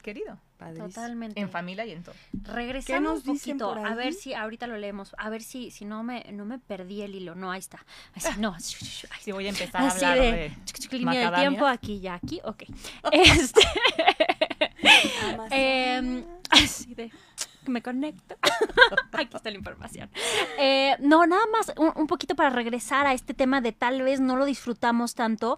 querido, 0.01 0.39
padrísimo. 0.57 0.87
totalmente. 0.87 1.39
en 1.39 1.47
familia 1.51 1.85
y 1.85 1.91
en 1.91 2.01
todo. 2.01 2.15
Regresando 2.33 3.11
¿Qué 3.11 3.15
nos 3.17 3.27
un 3.27 3.37
poquito, 3.37 3.75
por 3.75 3.85
a 3.85 3.93
ver 3.93 4.13
si 4.13 4.33
ahorita 4.33 4.65
lo 4.65 4.75
leemos, 4.77 5.13
a 5.19 5.29
ver 5.29 5.43
si 5.43 5.69
si 5.69 5.85
no 5.85 6.01
me 6.01 6.25
no 6.31 6.43
me 6.45 6.57
perdí 6.57 7.03
el 7.03 7.13
hilo. 7.13 7.35
No, 7.35 7.51
ahí 7.51 7.59
está. 7.59 7.77
Ahí 8.13 8.17
está, 8.17 8.35
no. 8.37 8.55
Si 8.59 9.31
voy 9.31 9.45
a 9.45 9.49
empezar 9.49 9.83
a 9.83 9.87
Así 9.89 10.03
hablar 10.03 10.25
de, 10.25 10.31
de... 10.31 10.49
chuc, 10.65 10.79
chuc, 10.79 10.93
línea 10.93 11.29
de 11.29 11.37
tiempo 11.37 11.67
aquí 11.67 11.99
ya 11.99 12.15
aquí, 12.15 12.41
ok. 12.43 12.63
Este. 13.11 13.61
Em, 15.51 16.25
así 16.49 16.95
de 16.95 17.11
me 17.67 17.81
conecto. 17.81 18.35
Aquí 19.11 19.35
está 19.35 19.49
la 19.49 19.57
información. 19.57 20.09
Eh, 20.57 20.95
no, 20.99 21.25
nada 21.25 21.43
más 21.51 21.73
un, 21.77 21.91
un 21.95 22.07
poquito 22.07 22.35
para 22.35 22.49
regresar 22.49 23.07
a 23.07 23.13
este 23.13 23.33
tema 23.33 23.61
de 23.61 23.71
tal 23.71 24.01
vez 24.01 24.19
no 24.19 24.35
lo 24.35 24.45
disfrutamos 24.45 25.15
tanto. 25.15 25.57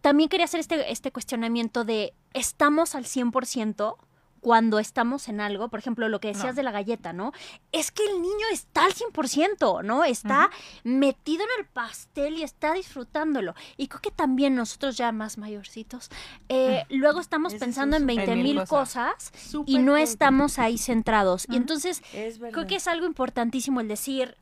También 0.00 0.28
quería 0.28 0.44
hacer 0.44 0.60
este, 0.60 0.90
este 0.90 1.12
cuestionamiento 1.12 1.84
de 1.84 2.14
¿estamos 2.32 2.94
al 2.94 3.04
100%? 3.04 3.96
Cuando 4.40 4.78
estamos 4.78 5.28
en 5.28 5.40
algo, 5.40 5.68
por 5.68 5.78
ejemplo, 5.80 6.08
lo 6.08 6.18
que 6.20 6.28
decías 6.28 6.48
No. 6.48 6.54
de 6.54 6.62
la 6.62 6.70
galleta, 6.70 7.12
¿no? 7.12 7.32
Es 7.72 7.90
que 7.90 8.04
el 8.04 8.22
niño 8.22 8.46
está 8.52 8.84
al 8.86 8.92
100%, 8.94 9.82
¿no? 9.84 10.04
Está 10.04 10.50
metido 10.82 11.44
en 11.44 11.50
el 11.60 11.66
pastel 11.66 12.38
y 12.38 12.42
está 12.42 12.72
disfrutándolo. 12.72 13.54
Y 13.76 13.88
creo 13.88 14.00
que 14.00 14.10
también 14.10 14.54
nosotros 14.54 14.96
ya 14.96 15.12
más 15.12 15.36
mayorcitos, 15.38 16.10
eh, 16.48 16.84
luego 16.88 17.20
estamos 17.20 17.52
es 17.52 17.60
pensando 17.60 17.96
en 17.96 18.02
súper 18.02 18.16
20 18.26 18.36
mil 18.36 18.64
cosas 18.64 19.32
y 19.66 19.78
no 19.78 19.96
estamos 19.96 20.58
ahí 20.58 20.78
centrados. 20.78 21.44
Y 21.46 21.52
Ujú. 21.52 21.56
entonces 21.58 22.02
creo 22.10 22.66
que 22.66 22.76
es 22.76 22.88
algo 22.88 23.06
importantísimo 23.06 23.80
el 23.80 23.88
decir, 23.88 24.36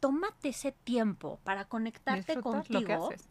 tómate 0.00 0.50
ese 0.50 0.72
tiempo 0.72 1.38
para 1.44 1.64
conectarte 1.64 2.34
disfrutar 2.36 2.52
lo 2.54 2.62
que 2.62 2.74
contigo 2.84 3.06
haces. 3.08 3.26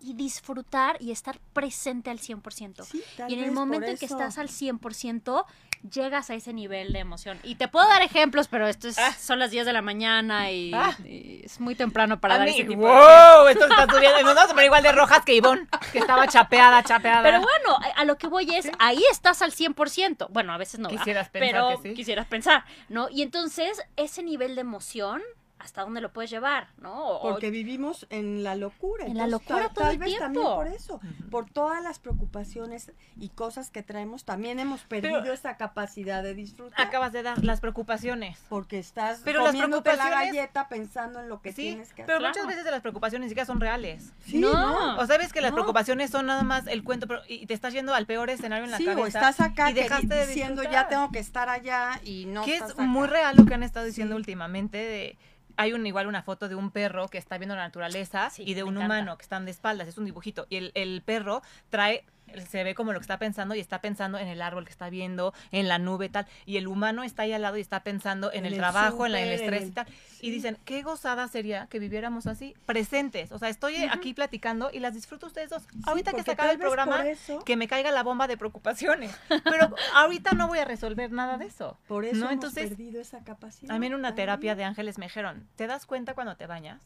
Y 0.00 0.14
disfrutar 0.14 0.96
y 1.00 1.10
estar 1.12 1.38
presente 1.52 2.10
al 2.10 2.18
100%. 2.18 2.84
Sí, 2.84 3.02
y 3.28 3.34
en 3.34 3.44
el 3.44 3.52
momento 3.52 3.86
en 3.88 3.96
que 3.98 4.06
estás 4.06 4.38
al 4.38 4.48
100%, 4.48 5.44
llegas 5.92 6.28
a 6.28 6.34
ese 6.34 6.52
nivel 6.52 6.92
de 6.92 6.98
emoción. 6.98 7.38
Y 7.42 7.54
te 7.54 7.66
puedo 7.68 7.88
dar 7.88 8.02
ejemplos, 8.02 8.48
pero 8.48 8.66
esto 8.68 8.86
es, 8.88 8.98
Ah. 8.98 9.12
son 9.18 9.38
las 9.38 9.50
10 9.50 9.64
de 9.64 9.72
la 9.72 9.80
mañana 9.80 10.50
y, 10.50 10.72
Ah. 10.74 10.94
y 11.04 11.42
es 11.44 11.58
muy 11.58 11.74
temprano 11.74 12.20
para 12.20 12.34
A 12.34 12.38
dar 12.38 12.48
mí- 12.48 12.54
ese 12.54 12.64
tipo 12.64 12.82
de 12.82 12.86
¡Wow! 12.88 13.46
Esto 13.48 13.64
está 13.66 13.86
subiendo. 13.86 14.20
Nos 14.22 14.34
vamos 14.34 14.44
a 14.50 14.54
poner 14.54 14.64
igual 14.66 14.82
de 14.82 14.92
rojas 14.92 15.24
que 15.24 15.34
Ivonne, 15.34 15.66
que 15.92 15.98
estaba 16.00 16.26
chapeada, 16.28 16.82
chapeada. 16.82 17.22
Pero 17.22 17.40
bueno, 17.40 17.76
a- 17.78 18.00
a 18.00 18.04
lo 18.04 18.18
que 18.18 18.26
voy 18.26 18.54
es, 18.54 18.70
ahí 18.78 19.02
estás 19.10 19.40
al 19.40 19.52
100%. 19.52 20.28
Bueno, 20.30 20.52
a 20.52 20.58
veces 20.58 20.80
no. 20.80 20.88
Quisieras 20.90 21.30
pensar 21.30 21.50
pero 21.50 21.80
que 21.82 21.88
sí. 21.90 21.94
quisieras 21.94 22.26
pensar, 22.26 22.64
¿no? 22.90 23.08
Y 23.10 23.22
entonces, 23.22 23.80
ese 23.96 24.22
nivel 24.22 24.54
de 24.56 24.60
emoción, 24.60 25.22
¿hasta 25.60 25.82
dónde 25.82 26.00
lo 26.00 26.12
puedes 26.12 26.30
llevar? 26.30 26.68
¿No? 26.78 27.06
O- 27.08 27.22
Porque 27.22 27.50
vivimos 27.50 28.06
en 28.10 28.42
la 28.42 28.54
locura. 28.54 29.06
En 29.06 29.16
la 29.16 29.26
locura 29.26 29.66
tal, 29.66 29.72
todo 29.74 29.84
tal 29.84 29.92
el 29.94 29.98
vez 29.98 30.18
también 30.18 30.44
por 30.44 30.66
eso, 30.66 31.00
por 31.30 31.50
todas 31.50 31.82
las 31.82 31.98
preocupaciones 31.98 32.92
y 33.16 33.28
cosas 33.30 33.70
que 33.70 33.82
traemos, 33.82 34.24
también 34.24 34.58
hemos 34.58 34.80
perdido 34.82 35.32
esa 35.32 35.56
capacidad 35.56 36.22
de 36.22 36.34
disfrutar. 36.34 36.80
Acabas 36.86 37.12
de 37.12 37.22
dar 37.22 37.44
las 37.44 37.60
preocupaciones. 37.60 38.38
Porque 38.48 38.78
estás 38.78 39.20
Pero 39.24 39.40
las 39.42 39.50
comiéndote 39.52 39.96
la 39.96 40.10
galleta 40.10 40.68
pensando 40.68 41.20
en 41.20 41.28
lo 41.28 41.40
que 41.42 41.50
Sí, 41.52 41.62
tienes 41.62 41.92
que 41.92 42.04
pero 42.04 42.18
hacer. 42.18 42.28
muchas 42.28 42.46
veces 42.46 42.64
las 42.70 42.80
preocupaciones 42.80 43.26
ni 43.26 43.28
siquiera 43.30 43.46
son 43.46 43.60
reales. 43.60 44.12
Sí, 44.24 44.38
No. 44.38 44.96
O 44.98 45.06
sabes 45.06 45.32
que 45.32 45.40
las 45.40 45.50
No. 45.50 45.56
preocupaciones 45.56 46.10
son 46.10 46.26
nada 46.26 46.42
más 46.42 46.66
el 46.66 46.82
cuento 46.84 47.06
pero, 47.06 47.20
y 47.28 47.46
te 47.46 47.54
estás 47.54 47.72
yendo 47.72 47.94
al 47.94 48.06
peor 48.06 48.30
escenario 48.30 48.64
en 48.64 48.70
la 48.70 48.78
Sí, 48.78 48.84
cabeza. 48.84 49.02
o 49.02 49.06
estás 49.06 49.40
acá 49.40 49.70
y 49.70 49.74
dejaste 49.74 50.06
de 50.06 50.26
diciendo 50.26 50.62
disfrutar. 50.62 50.84
ya 50.84 50.88
tengo 50.88 51.10
que 51.10 51.18
estar 51.18 51.48
allá 51.48 52.00
y 52.04 52.24
no 52.26 52.44
que 52.44 52.54
estás 52.54 52.70
es 52.70 52.74
acá. 52.76 52.82
muy 52.84 53.06
real 53.08 53.36
lo 53.36 53.44
que 53.44 53.54
han 53.54 53.62
estado 53.62 53.86
diciendo 53.86 54.14
Sí. 54.14 54.18
últimamente 54.20 54.78
de 54.78 55.18
hay 55.60 55.72
un 55.72 55.86
igual 55.86 56.06
una 56.06 56.22
foto 56.22 56.48
de 56.48 56.54
un 56.54 56.70
perro 56.70 57.08
que 57.08 57.18
está 57.18 57.36
viendo 57.38 57.54
la 57.54 57.62
naturaleza 57.62 58.30
Sí, 58.30 58.44
y 58.46 58.54
de 58.54 58.62
un 58.62 58.76
encanta. 58.76 58.86
humano 58.86 59.18
que 59.18 59.22
están 59.22 59.44
de 59.44 59.50
espaldas, 59.50 59.88
es 59.88 59.98
un 59.98 60.04
dibujito 60.06 60.46
y 60.48 60.56
el, 60.56 60.72
el 60.74 61.02
perro 61.02 61.42
trae 61.68 62.04
se 62.48 62.64
ve 62.64 62.74
como 62.74 62.92
lo 62.92 62.98
que 62.98 63.04
está 63.04 63.18
pensando 63.18 63.54
y 63.54 63.60
está 63.60 63.80
pensando 63.80 64.18
en 64.18 64.28
el 64.28 64.42
árbol 64.42 64.64
que 64.64 64.70
está 64.70 64.90
viendo, 64.90 65.32
en 65.52 65.68
la 65.68 65.78
nube 65.78 66.06
y 66.06 66.08
tal, 66.08 66.26
y 66.46 66.56
el 66.56 66.66
humano 66.68 67.02
está 67.02 67.22
ahí 67.22 67.32
al 67.32 67.42
lado 67.42 67.56
y 67.56 67.60
está 67.60 67.82
pensando 67.82 68.32
en, 68.32 68.46
el, 68.46 68.52
el 68.54 68.58
trabajo, 68.58 69.06
en, 69.06 69.12
la- 69.12 69.20
en 69.20 69.28
el 69.28 69.34
estrés 69.34 69.68
y 69.68 69.70
tal. 69.72 69.86
Y 70.22 70.30
dicen, 70.30 70.58
qué 70.64 70.82
gozada 70.82 71.28
sería 71.28 71.66
que 71.68 71.78
viviéramos 71.78 72.26
así, 72.26 72.54
presentes. 72.66 73.32
O 73.32 73.38
sea, 73.38 73.48
estoy 73.48 73.76
aquí 73.84 74.12
platicando 74.14 74.70
y 74.72 74.78
las 74.80 74.94
disfruto 74.94 75.26
ustedes 75.26 75.50
dos. 75.50 75.62
Sí, 75.62 75.80
ahorita 75.84 76.12
que 76.12 76.22
se 76.22 76.30
acabe 76.32 76.52
el 76.52 76.58
programa, 76.58 77.06
eso- 77.08 77.42
que 77.44 77.56
me 77.56 77.68
caiga 77.68 77.90
la 77.90 78.02
bomba 78.02 78.26
de 78.28 78.36
preocupaciones. 78.36 79.14
Pero 79.44 79.74
ahorita 79.94 80.32
no 80.32 80.48
voy 80.48 80.58
a 80.58 80.64
resolver 80.64 81.10
nada 81.12 81.38
de 81.38 81.46
eso. 81.46 81.78
Por 81.88 82.04
eso 82.04 82.16
¿no? 82.16 82.22
hemos 82.26 82.32
Entonces, 82.34 82.68
perdido 82.68 83.00
esa 83.00 83.24
capacidad. 83.24 83.74
a 83.74 83.78
mí 83.78 83.86
en 83.86 83.94
una 83.94 84.08
también. 84.08 84.26
terapia 84.26 84.54
de 84.54 84.64
ángeles 84.64 84.98
me 84.98 85.06
dijeron, 85.06 85.48
¿te 85.56 85.66
das 85.66 85.86
cuenta 85.86 86.14
cuando 86.14 86.36
te 86.36 86.46
bañas? 86.46 86.80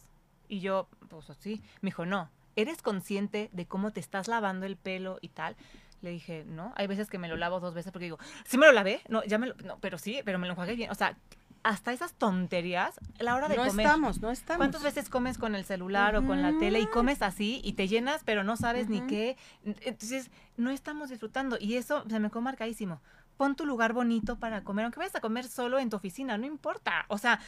Y 0.49 0.61
yo, 0.61 0.89
pues 1.09 1.27
sí. 1.41 1.63
Me 1.81 1.89
dijo, 1.89 2.07
no, 2.07 2.31
¿eres 2.57 2.83
consciente 2.83 3.51
de 3.53 3.67
cómo 3.67 3.91
te 3.91 4.01
estás 4.01 4.29
lavando 4.29 4.67
el 4.67 4.77
pelo 4.77 5.19
y 5.21 5.29
tal? 5.29 5.57
Le 6.03 6.11
dije, 6.11 6.45
no, 6.47 6.73
hay 6.77 6.87
veces 6.87 7.09
que 7.09 7.19
me 7.19 7.29
lo 7.29 7.37
lavo 7.37 7.61
dos 7.61 7.75
veces 7.75 7.91
porque 7.93 8.05
digo, 8.05 8.19
¿sí 8.45 8.59
me 8.59 8.67
lo 8.67 8.73
lavé? 8.73 9.01
No, 9.09 9.25
ya 9.25 9.39
me 9.39 9.47
lo, 9.47 9.55
no, 9.65 9.79
pero 9.79 9.97
sí, 9.99 10.21
pero 10.25 10.39
me 10.39 10.47
lo 10.47 10.53
enjuagué 10.53 10.75
bien. 10.75 10.91
O 10.91 10.95
sea, 10.95 11.17
hasta 11.63 11.95
esas 11.95 12.13
tonterías, 12.13 13.01
la 13.19 13.35
hora 13.35 13.49
de 13.49 13.57
No 13.57 13.65
comer. 13.65 13.87
estamos, 13.87 14.21
no 14.21 14.31
estamos. 14.31 14.59
¿Cuántas 14.59 14.83
veces 14.83 15.09
comes 15.09 15.39
con 15.39 15.55
el 15.55 15.65
celular 15.65 16.15
o 16.15 16.27
con 16.27 16.43
la 16.43 16.59
tele 16.59 16.81
y 16.81 16.87
comes 16.87 17.23
así 17.23 17.63
y 17.65 17.73
te 17.73 17.89
llenas, 17.89 18.23
pero 18.23 18.45
no 18.45 18.57
sabes 18.59 18.91
ni 18.91 18.99
Ujú. 18.99 19.07
qué? 19.07 19.37
Entonces, 19.65 20.31
no 20.59 20.71
estamos 20.71 21.09
disfrutando 21.09 21.57
y 21.59 21.77
eso 21.77 22.05
se 22.09 22.21
me 22.21 22.29
quedó 22.29 22.43
marcadísimo. 22.43 23.01
Pon 23.37 23.57
tu 23.57 23.67
lugar 23.67 23.93
bonito 23.93 24.37
para 24.39 24.63
comer, 24.63 24.85
aunque 24.85 24.99
vayas 24.99 25.15
a 25.17 25.21
comer 25.21 25.47
solo 25.47 25.79
en 25.79 25.91
tu 25.91 25.97
oficina, 25.97 26.39
no 26.39 26.47
importa. 26.47 27.05
O 27.09 27.19
sea, 27.19 27.41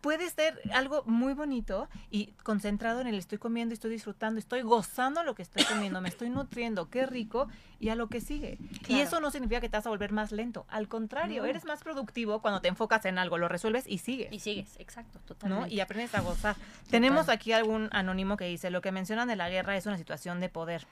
puede 0.00 0.28
ser 0.28 0.60
algo 0.74 1.02
muy 1.06 1.32
bonito 1.32 1.88
y 2.10 2.32
concentrado 2.42 3.00
en 3.00 3.06
el 3.06 3.14
estoy 3.14 3.38
comiendo, 3.38 3.72
estoy 3.72 3.90
disfrutando, 3.90 4.38
estoy 4.38 4.60
gozando 4.60 5.22
lo 5.22 5.34
que 5.34 5.40
estoy 5.42 5.64
comiendo, 5.64 6.00
me 6.02 6.10
estoy 6.10 6.28
nutriendo, 6.28 6.90
qué 6.90 7.06
rico 7.06 7.48
y 7.80 7.88
a 7.88 7.94
lo 7.94 8.08
que 8.08 8.20
sigue. 8.20 8.58
Y 8.88 9.00
eso 9.00 9.20
no 9.20 9.30
significa 9.30 9.62
que 9.62 9.68
te 9.70 9.78
vas 9.78 9.86
a 9.86 9.88
volver 9.88 10.12
más 10.12 10.30
lento, 10.30 10.66
al 10.68 10.88
contrario, 10.88 11.42
No. 11.42 11.48
eres 11.48 11.64
más 11.64 11.82
productivo 11.82 12.42
cuando 12.42 12.60
te 12.60 12.68
enfocas 12.68 13.04
en 13.06 13.18
algo, 13.18 13.38
lo 13.38 13.48
resuelves 13.48 13.84
y 13.86 13.98
sigues. 13.98 14.30
Y 14.30 14.40
sigues, 14.40 14.76
exacto, 14.78 15.20
¿no? 15.20 15.24
totalmente. 15.24 15.74
Y 15.74 15.80
aprendes 15.80 16.14
a 16.14 16.20
gozar. 16.20 16.56
Tenemos 16.90 17.30
aquí 17.30 17.52
algún 17.52 17.88
anónimo 17.92 18.36
que 18.36 18.44
dice, 18.44 18.70
lo 18.70 18.82
que 18.82 18.92
mencionan 18.92 19.26
de 19.28 19.36
la 19.36 19.48
guerra 19.48 19.74
es 19.76 19.86
una 19.86 19.96
situación 19.96 20.38
de 20.40 20.50
poder. 20.50 20.86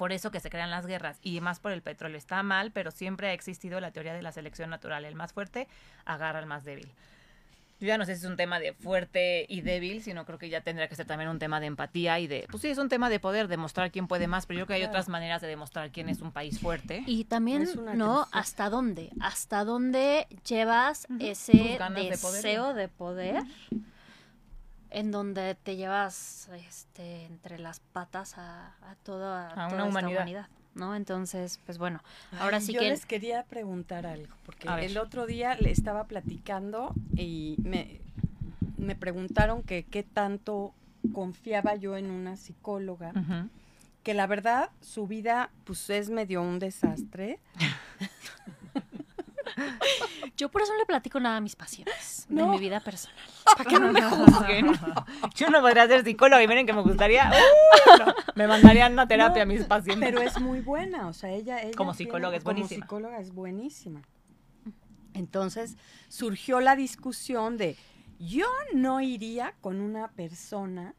Por 0.00 0.12
eso 0.12 0.30
que 0.30 0.40
se 0.40 0.48
crean 0.48 0.70
las 0.70 0.86
guerras 0.86 1.18
y 1.22 1.42
más 1.42 1.60
por 1.60 1.72
el 1.72 1.82
petróleo. 1.82 2.16
Está 2.16 2.42
mal, 2.42 2.70
pero 2.72 2.90
siempre 2.90 3.28
ha 3.28 3.32
existido 3.34 3.80
la 3.80 3.90
teoría 3.90 4.14
de 4.14 4.22
la 4.22 4.32
selección 4.32 4.70
natural. 4.70 5.04
El 5.04 5.14
más 5.14 5.34
fuerte 5.34 5.68
agarra 6.06 6.38
al 6.38 6.46
más 6.46 6.64
débil. 6.64 6.90
Yo 7.80 7.86
ya 7.86 7.98
no 7.98 8.06
sé 8.06 8.16
si 8.16 8.24
es 8.24 8.30
un 8.30 8.38
tema 8.38 8.58
de 8.60 8.72
fuerte 8.72 9.44
y 9.46 9.60
débil, 9.60 10.02
sino 10.02 10.24
creo 10.24 10.38
que 10.38 10.48
ya 10.48 10.62
tendría 10.62 10.88
que 10.88 10.96
ser 10.96 11.06
también 11.06 11.28
un 11.28 11.38
tema 11.38 11.60
de 11.60 11.66
empatía 11.66 12.18
y 12.18 12.28
de, 12.28 12.46
pues 12.50 12.62
sí, 12.62 12.68
es 12.68 12.78
un 12.78 12.88
tema 12.88 13.10
de 13.10 13.20
poder, 13.20 13.46
demostrar 13.46 13.90
quién 13.90 14.08
puede 14.08 14.26
más, 14.26 14.46
pero 14.46 14.60
yo 14.60 14.66
creo 14.66 14.78
que 14.78 14.82
hay 14.84 14.88
otras 14.88 15.10
maneras 15.10 15.42
de 15.42 15.48
demostrar 15.48 15.90
quién 15.90 16.08
es 16.08 16.22
un 16.22 16.32
país 16.32 16.60
fuerte. 16.60 17.02
Y 17.06 17.24
también, 17.24 17.60
Es 17.60 17.76
una 17.76 17.92
¿no? 17.92 18.26
¿Hasta 18.32 18.70
dónde? 18.70 19.10
¿Hasta 19.20 19.66
dónde 19.66 20.28
llevas 20.48 21.08
ese 21.18 21.76
ganas 21.76 22.08
de 22.08 22.16
poder. 22.16 22.42
deseo 22.42 22.72
de 22.72 22.88
poder? 22.88 23.42
En 24.90 25.10
donde 25.10 25.54
te 25.54 25.76
llevas 25.76 26.48
este, 26.68 27.24
entre 27.26 27.58
las 27.58 27.80
patas 27.80 28.36
a, 28.38 28.68
a 28.82 28.94
toda, 29.04 29.48
A 29.50 29.54
toda 29.54 29.66
una 29.68 29.76
esta 29.76 29.84
humanidad. 29.88 30.16
humanidad, 30.20 30.46
¿no? 30.74 30.94
Entonces, 30.96 31.60
pues 31.64 31.78
bueno, 31.78 32.02
ahora 32.38 32.56
Ay, 32.58 32.62
sí 32.64 32.72
yo 32.72 32.80
que... 32.80 32.88
les 32.88 33.06
quería 33.06 33.44
preguntar 33.44 34.04
algo, 34.06 34.34
porque 34.44 34.68
el 34.84 34.98
otro 34.98 35.26
día 35.26 35.54
le 35.54 35.70
estaba 35.70 36.04
platicando 36.04 36.92
y 37.16 37.56
me, 37.62 38.00
me 38.78 38.96
preguntaron 38.96 39.62
que 39.62 39.84
qué 39.84 40.02
tanto 40.02 40.74
confiaba 41.12 41.76
yo 41.76 41.96
en 41.96 42.10
una 42.10 42.36
psicóloga, 42.36 43.12
que 44.02 44.14
la 44.14 44.26
verdad 44.26 44.70
su 44.80 45.06
vida 45.06 45.50
pues 45.64 45.88
es 45.90 46.10
medio 46.10 46.42
un 46.42 46.58
desastre. 46.58 47.38
Yo 50.36 50.48
por 50.50 50.62
eso 50.62 50.72
no 50.72 50.78
le 50.78 50.86
platico 50.86 51.20
nada 51.20 51.36
a 51.36 51.40
mis 51.40 51.56
pacientes 51.56 52.26
de 52.28 52.42
mi 52.44 52.58
vida 52.58 52.80
personal. 52.80 53.18
Para 53.44 53.64
que 53.64 53.78
no 53.78 53.92
me 53.92 54.02
juzguen. 54.02 54.72
Yo 55.34 55.50
no 55.50 55.60
podría 55.60 55.86
ser 55.86 56.04
psicóloga 56.04 56.42
y 56.42 56.48
miren 56.48 56.66
que 56.66 56.72
me 56.72 56.82
gustaría. 56.82 57.30
¡uh! 57.30 57.98
no, 57.98 58.14
me 58.34 58.46
mandarían 58.46 58.92
una 58.92 59.06
terapia 59.06 59.42
a 59.42 59.46
mis 59.46 59.64
pacientes. 59.64 60.08
Pero 60.10 60.22
es 60.22 60.40
muy 60.40 60.60
buena, 60.60 61.08
o 61.08 61.12
sea, 61.12 61.30
ella, 61.30 61.60
ella 61.62 61.76
Como 61.76 61.92
tiene- 61.92 62.08
psicóloga 62.10 62.36
es 62.36 62.44
buenísima. 62.44 62.86
Como 62.86 62.98
psicóloga 63.00 63.20
es 63.20 63.34
buenísima. 63.34 64.02
Entonces 65.14 65.76
surgió 66.08 66.60
la 66.60 66.76
discusión 66.76 67.56
de 67.56 67.76
yo 68.18 68.46
no 68.74 69.00
iría 69.00 69.54
con 69.60 69.80
una 69.80 70.08
persona 70.08 70.94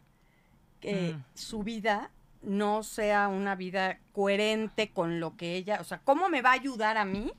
que 0.80 1.14
Mm. 1.14 1.24
su 1.36 1.64
vida 1.64 2.12
no 2.42 2.84
sea 2.84 3.28
una 3.28 3.56
vida 3.56 4.00
coherente 4.14 4.89
con 4.92 5.20
lo 5.20 5.36
que 5.38 5.56
ella, 5.56 5.78
o 5.80 5.84
sea, 5.84 6.00
¿cómo 6.04 6.28
me 6.30 6.42
va 6.42 6.50
a 6.52 6.54
ayudar 6.54 6.98
a 6.98 7.06
mí 7.06 7.32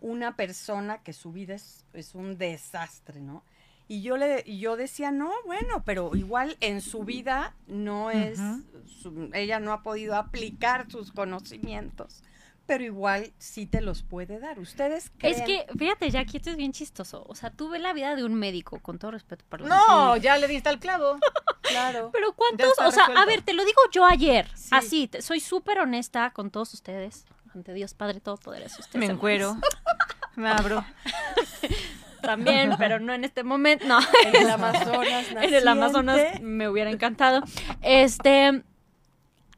una 0.00 0.36
persona 0.36 0.98
que 0.98 1.12
su 1.12 1.32
vida 1.32 1.54
es, 1.54 1.84
es 1.94 2.14
un 2.14 2.36
desastre, 2.38 3.20
¿no? 3.20 3.42
Y 3.88 4.02
yo 4.02 4.16
le 4.16 4.42
y 4.46 4.60
yo 4.60 4.76
decía, 4.76 5.10
no, 5.10 5.32
bueno, 5.46 5.82
pero 5.84 6.14
igual 6.14 6.56
en 6.60 6.80
su 6.80 7.04
vida 7.04 7.54
no 7.66 8.10
es, 8.12 8.38
su- 8.86 9.30
ella 9.32 9.58
no 9.58 9.72
ha 9.72 9.82
podido 9.82 10.14
aplicar 10.14 10.88
sus 10.90 11.10
conocimientos, 11.10 12.22
pero 12.66 12.84
igual 12.84 13.32
sí 13.38 13.66
te 13.66 13.80
los 13.80 14.04
puede 14.04 14.38
dar. 14.38 14.60
¿Ustedes 14.60 15.10
creen? 15.18 15.34
Es 15.34 15.42
que, 15.42 15.66
fíjate, 15.76 16.08
Jackie, 16.10 16.36
esto 16.36 16.50
es 16.50 16.56
bien 16.56 16.70
chistoso. 16.72 17.24
O 17.28 17.34
sea, 17.34 17.50
tuve 17.50 17.80
la 17.80 17.92
vida 17.92 18.14
de 18.14 18.22
un 18.22 18.34
médico, 18.34 18.78
con 18.78 18.98
todo 19.00 19.10
respeto 19.10 19.44
para 19.48 19.64
los 19.64 19.70
No, 19.70 20.16
ya 20.18 20.36
le 20.38 20.46
diste 20.46 20.68
al 20.68 20.78
clavo. 20.78 21.18
claro. 21.70 22.10
Pero 22.12 22.32
¿cuántos? 22.34 22.72
O 22.78 22.90
sea, 22.92 23.04
a 23.06 23.24
ver, 23.24 23.42
te 23.42 23.52
lo 23.52 23.64
digo 23.64 23.80
yo 23.92 24.04
ayer. 24.04 24.48
Sí. 24.54 24.68
Así, 24.72 25.08
te- 25.08 25.22
soy 25.22 25.40
súper 25.40 25.78
honesta 25.80 26.30
con 26.30 26.50
todos 26.50 26.74
ustedes. 26.74 27.24
Ante 27.54 27.72
Dios 27.72 27.94
Padre 27.94 28.20
Todopoderoso. 28.20 28.82
Me 28.94 29.06
encuero. 29.06 29.56
Me 30.36 30.48
abro. 30.48 30.84
También, 32.22 32.74
pero 32.78 33.00
no 33.00 33.12
en 33.14 33.24
este 33.24 33.42
momento. 33.44 33.86
No, 33.86 33.98
En 34.26 34.36
el 34.36 34.50
Amazonas 34.50 35.26
en 35.30 35.54
el 35.54 35.66
Amazonas 35.66 36.16
naciente. 36.16 36.40
me 36.42 36.68
hubiera 36.68 36.90
encantado. 36.90 37.42
Este, 37.80 38.62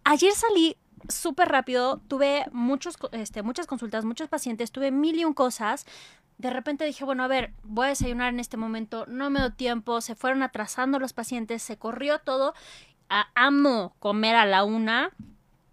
ayer 0.05 0.33
salí 0.33 0.77
súper 1.09 1.49
rápido, 1.49 2.01
tuve 2.09 2.45
muchos, 2.53 2.97
este, 3.13 3.43
muchas 3.43 3.67
consultas, 3.67 4.05
muchos 4.05 4.29
pacientes, 4.29 4.71
tuve 4.71 4.93
mil 4.93 5.19
y 5.19 5.25
un 5.25 5.35
cosas. 5.35 5.87
De 6.43 6.51
repente 6.51 6.85
dije, 6.85 7.05
bueno, 7.05 7.23
a 7.23 7.29
ver, 7.29 7.53
voy 7.63 7.87
a 7.87 7.91
desayunar 7.91 8.31
en 8.31 8.41
este 8.41 8.57
momento, 8.57 9.07
no 9.07 9.31
me 9.31 9.39
dio 9.39 9.53
tiempo, 9.53 10.01
se 10.01 10.17
fueron 10.17 10.43
atrasando 10.43 10.99
los 10.99 11.13
pacientes, 11.13 11.63
se 11.63 11.77
corrió 11.79 12.19
todo. 12.19 12.53
A- 13.09 13.29
amo 13.37 13.95
comer 14.01 14.35
a 14.35 14.45
la 14.45 14.65
una, 14.65 15.13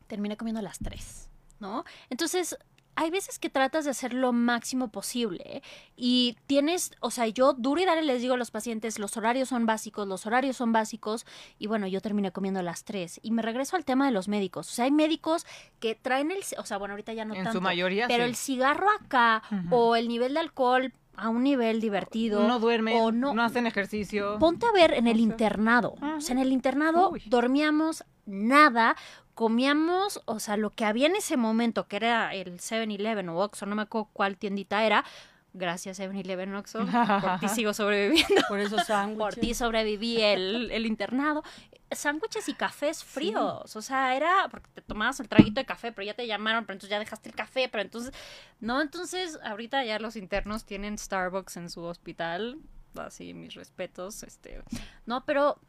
terminé 0.06 0.38
comiendo 0.38 0.60
a 0.60 0.62
las 0.62 0.78
tres, 0.78 1.28
¿no? 1.60 1.86
Entonces, 2.12 2.56
hay 3.00 3.12
veces 3.12 3.40
que 3.40 3.50
tratas 3.50 3.86
de 3.86 3.92
hacer 3.92 4.14
lo 4.14 4.34
máximo 4.34 4.90
posible 4.90 5.42
¿eh? 5.46 5.62
y 5.96 6.36
tienes, 6.48 6.92
o 7.00 7.12
sea, 7.12 7.28
yo 7.28 7.54
duro 7.54 7.80
y 7.80 7.86
dale 7.86 8.02
les 8.02 8.22
digo 8.22 8.34
a 8.34 8.38
los 8.38 8.52
pacientes, 8.52 9.00
los 9.00 9.16
horarios 9.16 9.48
son 9.48 9.66
básicos, 9.66 10.06
los 10.06 10.26
horarios 10.26 10.58
son 10.58 10.74
básicos 10.74 11.26
y 11.58 11.68
bueno, 11.68 11.88
yo 11.88 12.02
terminé 12.02 12.34
comiendo 12.34 12.60
a 12.60 12.64
las 12.64 12.84
3 12.84 13.22
y 13.24 13.32
me 13.32 13.42
regreso 13.42 13.78
al 13.78 13.86
tema 13.86 14.06
de 14.06 14.12
los 14.12 14.28
médicos. 14.28 14.70
O 14.70 14.74
sea, 14.74 14.84
hay 14.84 14.92
médicos 14.92 15.46
que 15.80 15.96
traen 15.96 16.30
el, 16.32 16.40
o 16.58 16.66
sea, 16.66 16.78
bueno, 16.78 16.92
ahorita 16.92 17.14
ya 17.14 17.24
no 17.24 17.36
en 17.36 17.46
tanto, 17.46 17.60
su 17.60 17.62
mayoría, 17.64 18.06
pero 18.10 18.26
sí. 18.26 18.30
el 18.30 18.36
cigarro 18.36 18.88
acá 19.00 19.44
o 19.72 19.96
el 19.96 20.10
nivel 20.10 20.34
de 20.34 20.42
alcohol 20.42 20.92
a 21.16 21.30
un 21.30 21.44
nivel 21.44 21.80
divertido. 21.80 22.46
no 22.48 22.60
duermen, 22.60 22.98
o 23.00 23.14
no, 23.14 23.34
no- 23.34 23.44
hacen 23.44 23.66
ejercicio. 23.66 24.38
Ponte 24.40 24.66
a 24.66 24.74
ver 24.74 24.94
en 24.94 25.08
el 25.08 25.22
internado. 25.22 25.96
O 26.18 26.20
sea, 26.20 26.34
en 26.34 26.40
el 26.40 26.52
internado 26.52 27.12
Uy. 27.12 27.24
dormíamos 27.28 28.04
nada, 28.26 28.96
comíamos, 29.40 30.22
o 30.26 30.38
sea, 30.42 30.58
lo 30.58 30.72
que 30.72 30.84
había 30.84 31.08
en 31.08 31.16
ese 31.16 31.38
momento, 31.38 31.88
que 31.88 31.96
era 31.96 32.36
el 32.36 32.60
7-Eleven 32.60 33.30
o 33.30 33.38
Oxxo, 33.38 33.66
no 33.66 33.74
me 33.74 33.84
acuerdo 33.84 34.10
cuál 34.12 34.36
tiendita 34.36 34.84
era. 34.84 35.06
Gracias, 35.54 35.98
7-Eleven 35.98 36.54
Oxxo. 36.56 36.80
Por 36.86 37.40
ti 37.40 37.48
sigo 37.56 37.74
sobreviviendo. 37.74 38.42
Por 38.50 38.60
esos 38.60 38.86
sándwiches. 38.86 39.18
Por 39.18 39.36
ti 39.36 39.54
sobreviví 39.54 40.22
el, 40.22 40.70
el 40.72 40.86
internado. 40.86 41.42
Sándwiches 41.90 42.50
y 42.50 42.54
cafés 42.54 43.02
fríos. 43.06 43.78
O 43.78 43.82
sea, 43.82 44.14
era 44.14 44.50
porque 44.52 44.70
te 44.74 44.82
tomabas 44.82 45.22
el 45.22 45.30
traguito 45.30 45.62
de 45.62 45.66
café, 45.66 45.94
pero 45.94 46.06
ya 46.06 46.16
te 46.16 46.28
llamaron, 46.28 46.66
pero 46.66 46.74
entonces 46.74 46.90
ya 46.90 47.00
dejaste 47.00 47.30
el 47.30 47.36
café, 47.36 47.70
pero 47.70 47.82
entonces. 47.82 48.14
No, 48.60 48.82
entonces 48.82 49.40
ahorita 49.42 49.86
ya 49.86 50.00
los 50.00 50.18
internos 50.18 50.66
tienen 50.66 50.98
Starbucks 50.98 51.56
en 51.56 51.70
su 51.70 51.82
hospital. 51.84 52.60
Así, 52.98 53.34
mis 53.34 53.54
respetos. 53.54 54.22
Este. 54.24 54.62
No, 55.06 55.24
pero 55.24 55.62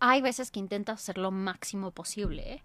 hay 0.00 0.22
veces 0.22 0.50
que 0.50 0.60
intentas 0.60 1.02
hacer 1.02 1.18
lo 1.18 1.30
máximo 1.30 1.90
posible, 1.90 2.54
¿eh? 2.54 2.62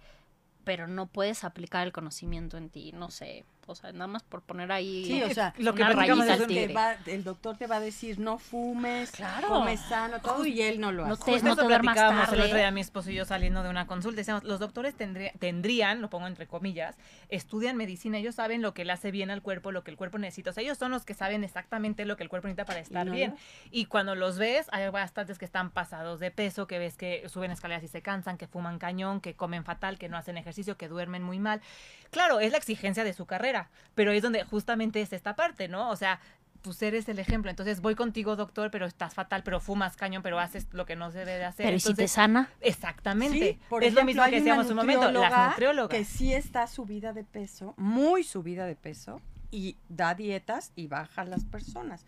Pero 0.64 0.88
no 0.88 1.08
puedes 1.08 1.44
aplicar 1.44 1.86
el 1.86 1.94
conocimiento 1.94 2.58
en 2.58 2.70
ti, 2.70 2.92
no 2.92 3.10
sé. 3.12 3.46
O 3.72 3.76
sea, 3.76 3.92
nada 3.92 4.08
más 4.08 4.24
por 4.24 4.42
poner 4.42 4.72
ahí. 4.72 5.06
Sí, 5.06 5.24
o 5.24 5.34
sea, 5.34 5.54
lo 5.58 5.74
que 5.74 5.82
una 5.82 5.92
platicamos 5.94 6.26
rayita 6.28 6.34
es 6.36 6.40
al 6.40 6.42
un- 6.42 6.48
Te 6.56 6.60
tigre. 6.62 6.74
va- 6.74 6.96
el 7.06 7.24
doctor 7.24 7.58
te 7.58 7.68
va 7.68 7.78
a 7.78 7.80
decir 7.80 8.20
no 8.20 8.38
fumes, 8.38 9.12
Claro. 9.12 9.48
come 9.48 9.78
sano, 9.78 10.20
todo 10.22 10.46
y 10.46 10.62
él 10.62 10.80
no 10.80 10.92
lo 10.92 11.06
No 11.08 11.14
hace. 11.14 11.24
te- 11.26 11.32
Justo 11.32 11.48
no 11.48 11.56
duermas 11.56 11.96
platicábamos 11.96 12.34
el 12.34 12.42
otro 12.42 12.58
día 12.58 12.72
mi 12.72 12.82
esposo 12.82 13.10
y 13.12 13.16
yo 13.16 13.26
saliendo 13.26 13.64
de 13.64 13.70
una 13.70 13.88
consulta. 13.88 14.18
Decíamos, 14.18 14.44
los 14.44 14.60
doctores 14.60 14.96
tendría- 14.96 15.32
tendrían, 15.40 16.02
lo 16.02 16.10
pongo 16.10 16.28
entre 16.28 16.48
comillas, 16.48 16.96
estudian 17.30 17.78
medicina, 17.78 18.18
ellos 18.18 18.36
saben 18.36 18.62
lo 18.62 18.74
que 18.74 18.86
le 18.86 18.92
hace 18.94 19.12
bien 19.12 19.32
al 19.32 19.42
cuerpo, 19.42 19.72
lo 19.72 19.84
que 19.84 19.92
el 19.92 19.98
cuerpo 19.98 20.18
necesita. 20.18 20.50
O 20.52 20.54
sea, 20.54 20.64
ellos 20.64 20.78
son 20.78 20.92
los 20.92 21.06
que 21.06 21.14
saben 21.14 21.44
exactamente 21.44 22.06
lo 22.06 22.18
que 22.18 22.24
el 22.24 22.30
cuerpo 22.30 22.48
necesita 22.48 22.66
para 22.66 22.80
estar 22.80 23.06
no 23.06 23.14
bien. 23.14 23.36
Y 23.72 23.86
cuando 23.86 24.16
los 24.16 24.38
ves, 24.38 24.68
hay 24.72 24.90
bastantes 24.90 25.38
que 25.40 25.46
están 25.46 25.70
pasados 25.72 26.20
de 26.20 26.32
peso, 26.32 26.68
que 26.68 26.80
ves 26.80 26.98
que 26.98 27.28
suben 27.30 27.52
escaleras 27.52 27.84
y 27.84 27.88
se 27.88 28.02
cansan, 28.02 28.38
que 28.38 28.48
fuman 28.48 28.80
cañón, 28.80 29.22
que 29.22 29.36
comen 29.36 29.64
fatal, 29.64 29.98
que 29.98 30.10
no 30.10 30.18
hacen 30.18 30.38
ejercicio, 30.38 30.78
que 30.78 30.88
duermen 30.88 31.24
muy 31.24 31.40
mal. 31.40 31.62
Claro, 32.10 32.40
es 32.42 32.52
la 32.52 32.58
exigencia 32.58 33.04
de 33.04 33.14
su 33.14 33.26
carrera, 33.26 33.61
pero 33.96 34.12
es 34.12 34.22
donde 34.22 34.44
justamente 34.44 35.02
es 35.02 35.14
esta 35.14 35.36
parte, 35.36 35.68
¿no? 35.68 35.90
O 35.90 35.96
sea, 35.96 36.20
pues 36.62 36.82
eres 36.82 37.10
el 37.10 37.20
ejemplo. 37.20 37.50
Entonces 37.50 37.82
voy 37.82 37.96
contigo, 37.96 38.36
doctor, 38.36 38.72
pero 38.72 38.86
estás 38.86 39.14
fatal, 39.14 39.44
pero 39.44 39.60
fumas 39.60 39.96
cañón, 39.98 40.22
pero 40.24 40.40
haces 40.40 40.68
lo 40.72 40.86
que 40.86 40.96
no 40.96 41.12
se 41.12 41.20
debe 41.20 41.38
de 41.38 41.46
hacer. 41.46 41.66
Pero 41.66 41.78
¿y 41.78 41.80
si 41.80 41.94
te 41.94 42.08
sana? 42.08 42.50
Exactamente. 42.62 43.40
Sí, 43.40 43.60
por 43.70 43.84
es 43.84 43.94
lo 43.94 44.04
mismo 44.06 44.24
que 44.26 44.32
decíamos 44.32 44.70
un 44.70 44.76
momento, 44.76 45.04
las 45.04 45.14
nutrióloga 45.14 45.50
nutriólogas. 45.50 45.98
Que 45.98 46.06
sí 46.06 46.34
está 46.34 46.68
subida 46.68 47.14
de 47.14 47.24
peso, 47.24 47.74
muy 47.78 48.24
subida 48.24 48.66
de 48.66 48.76
peso, 48.76 49.22
y 49.52 49.78
da 49.90 50.16
dietas 50.16 50.72
y 50.76 50.88
baja 50.88 51.24
a 51.24 51.26
las 51.26 51.44
personas. 51.46 52.06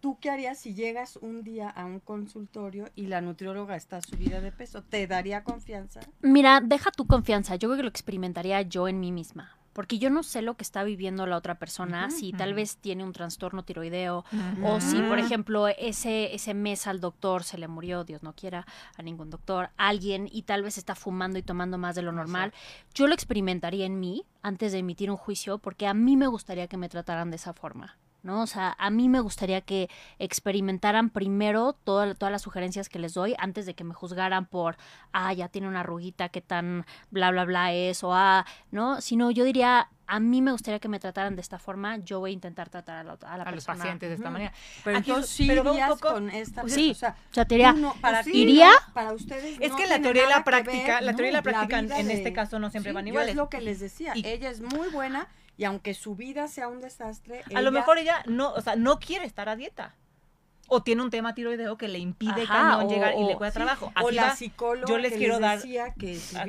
¿Tú 0.00 0.18
qué 0.20 0.30
harías 0.30 0.58
si 0.58 0.74
llegas 0.74 1.16
un 1.16 1.42
día 1.42 1.68
a 1.68 1.84
un 1.84 1.98
consultorio 1.98 2.88
y 2.94 3.06
la 3.06 3.20
nutrióloga 3.20 3.74
está 3.74 4.00
subida 4.00 4.40
de 4.40 4.52
peso? 4.52 4.84
¿Te 4.84 5.08
daría 5.08 5.42
confianza? 5.42 6.00
Mira, 6.20 6.60
deja 6.60 6.92
tu 6.92 7.08
confianza. 7.08 7.56
Yo 7.56 7.68
creo 7.68 7.78
que 7.78 7.82
lo 7.82 7.88
experimentaría 7.88 8.62
yo 8.62 8.86
en 8.86 9.00
mí 9.00 9.10
misma. 9.10 9.57
Porque 9.78 10.00
yo 10.00 10.10
no 10.10 10.24
sé 10.24 10.42
lo 10.42 10.56
que 10.56 10.64
está 10.64 10.82
viviendo 10.82 11.24
la 11.24 11.36
otra 11.36 11.60
persona, 11.60 12.10
si 12.10 12.32
tal 12.32 12.52
vez 12.52 12.78
tiene 12.78 13.04
un 13.04 13.12
trastorno 13.12 13.62
tiroideo, 13.62 14.24
o 14.64 14.80
si, 14.80 15.00
por 15.02 15.20
ejemplo, 15.20 15.68
ese, 15.68 16.34
ese 16.34 16.52
mes 16.52 16.88
al 16.88 16.98
doctor 16.98 17.44
se 17.44 17.58
le 17.58 17.68
murió, 17.68 18.02
Dios 18.02 18.24
no 18.24 18.34
quiera, 18.34 18.66
a 18.96 19.02
ningún 19.02 19.30
doctor, 19.30 19.70
alguien, 19.76 20.28
y 20.32 20.42
tal 20.42 20.64
vez 20.64 20.78
está 20.78 20.96
fumando 20.96 21.38
y 21.38 21.44
tomando 21.44 21.78
más 21.78 21.94
de 21.94 22.02
lo 22.02 22.10
normal. 22.10 22.52
Yo 22.92 23.06
lo 23.06 23.14
experimentaría 23.14 23.86
en 23.86 24.00
mí 24.00 24.24
antes 24.42 24.72
de 24.72 24.78
emitir 24.78 25.12
un 25.12 25.16
juicio, 25.16 25.58
porque 25.58 25.86
a 25.86 25.94
mí 25.94 26.16
me 26.16 26.26
gustaría 26.26 26.66
que 26.66 26.76
me 26.76 26.88
trataran 26.88 27.30
de 27.30 27.36
esa 27.36 27.52
forma. 27.52 27.98
¿No? 28.22 28.42
O 28.42 28.46
sea, 28.46 28.74
a 28.78 28.90
mí 28.90 29.08
me 29.08 29.20
gustaría 29.20 29.60
que 29.60 29.88
experimentaran 30.18 31.10
primero 31.10 31.72
toda- 31.84 32.14
todas 32.14 32.32
las 32.32 32.42
sugerencias 32.42 32.88
que 32.88 32.98
les 32.98 33.14
doy 33.14 33.34
antes 33.38 33.66
de 33.66 33.74
que 33.74 33.84
me 33.84 33.94
juzgaran 33.94 34.46
por, 34.46 34.76
ah, 35.12 35.32
ya 35.32 35.48
tiene 35.48 35.68
una 35.68 35.80
arruguita, 35.80 36.28
qué 36.28 36.40
tan 36.40 36.84
bla, 37.10 37.30
bla, 37.30 37.44
bla 37.44 37.72
es, 37.72 38.02
o 38.04 38.14
ah, 38.14 38.44
¿no? 38.70 39.00
Sino 39.00 39.30
yo 39.30 39.44
diría, 39.44 39.88
a 40.06 40.20
mí 40.20 40.40
me 40.42 40.52
gustaría 40.52 40.78
que 40.78 40.88
me 40.88 40.98
trataran 40.98 41.34
de 41.36 41.42
esta 41.42 41.58
forma, 41.58 41.98
yo 41.98 42.20
voy 42.20 42.30
a 42.30 42.34
intentar 42.34 42.68
tratar 42.70 42.96
a 42.98 43.04
la, 43.04 43.12
a 43.12 43.36
la 43.36 43.42
a 43.44 43.50
los 43.50 43.64
persona. 43.64 43.78
pacientes 43.78 44.08
de 44.08 44.14
esta 44.14 44.30
manera. 44.30 44.52
Pero 44.84 44.98
Aquí- 44.98 45.10
entonces 45.10 45.30
sí 45.30 45.46
pero 45.46 45.70
un 45.72 45.86
poco- 45.86 46.12
con 46.14 46.30
esta 46.30 46.62
Pues 46.62 46.74
sí, 46.74 46.90
o 46.92 46.94
sea, 46.94 47.16
o 47.30 47.34
sea, 47.34 47.44
te 47.44 47.56
diría, 47.56 47.74
para 48.00 48.22
¿iría? 48.32 48.70
no, 48.70 48.94
para 48.94 49.12
ustedes 49.12 49.58
Es 49.60 49.70
no 49.70 49.76
que 49.76 49.86
la 49.86 50.00
teoría 50.00 50.24
y 50.24 50.28
la 50.28 50.44
práctica- 50.44 50.94
ver, 50.94 51.02
la 51.02 51.12
teoría 51.14 51.30
y 51.30 51.34
la 51.34 51.42
práctica 51.42 51.78
en- 51.78 51.86
vida 51.86 51.98
en 52.00 52.08
de- 52.08 52.14
este 52.14 52.32
caso 52.32 52.58
no 52.58 52.70
siempre 52.70 52.92
Sí, 52.92 52.94
van 52.94 53.04
yo 53.04 53.10
iguales. 53.10 53.30
es 53.30 53.36
lo 53.36 53.48
que 53.50 53.60
les 53.60 53.80
decía, 53.80 54.12
Y- 54.16 54.26
ella 54.26 54.50
es 54.50 54.60
muy 54.62 54.88
buena 54.88 55.28
y 55.58 55.64
aunque 55.64 55.92
su 55.92 56.14
vida 56.14 56.48
sea 56.48 56.68
un 56.68 56.80
desastre, 56.80 57.42
A 57.54 57.60
lo 57.60 57.70
mejor 57.70 57.98
ella 57.98 58.22
no, 58.26 58.52
o 58.54 58.60
sea, 58.62 58.76
no 58.76 58.98
quiere 58.98 59.26
estar 59.26 59.50
a 59.50 59.56
dieta. 59.56 59.94
O 60.70 60.82
tiene 60.82 61.02
un 61.02 61.10
tema 61.10 61.34
tiroideo 61.34 61.76
que 61.78 61.88
le 61.88 61.98
impide 61.98 62.42
Ajá, 62.42 62.46
cañón 62.76 62.86
o- 62.86 62.90
llegar 62.90 63.14
y 63.14 63.24
le 63.24 63.34
o- 63.34 63.38
cuesta 63.38 63.58
sí, 63.60 63.64
trabajo. 63.64 63.86
o 63.86 64.06
Aquí 64.06 64.14
la 64.16 64.22
va- 64.28 64.36
psicóloga 64.36 64.86
yo 64.88 64.98
les 64.98 65.12
que 65.12 65.18
quiero 65.18 65.38
dar 65.40 65.56
decía 65.58 65.94
que 65.98 66.16
su 66.18 66.36
un 66.36 66.48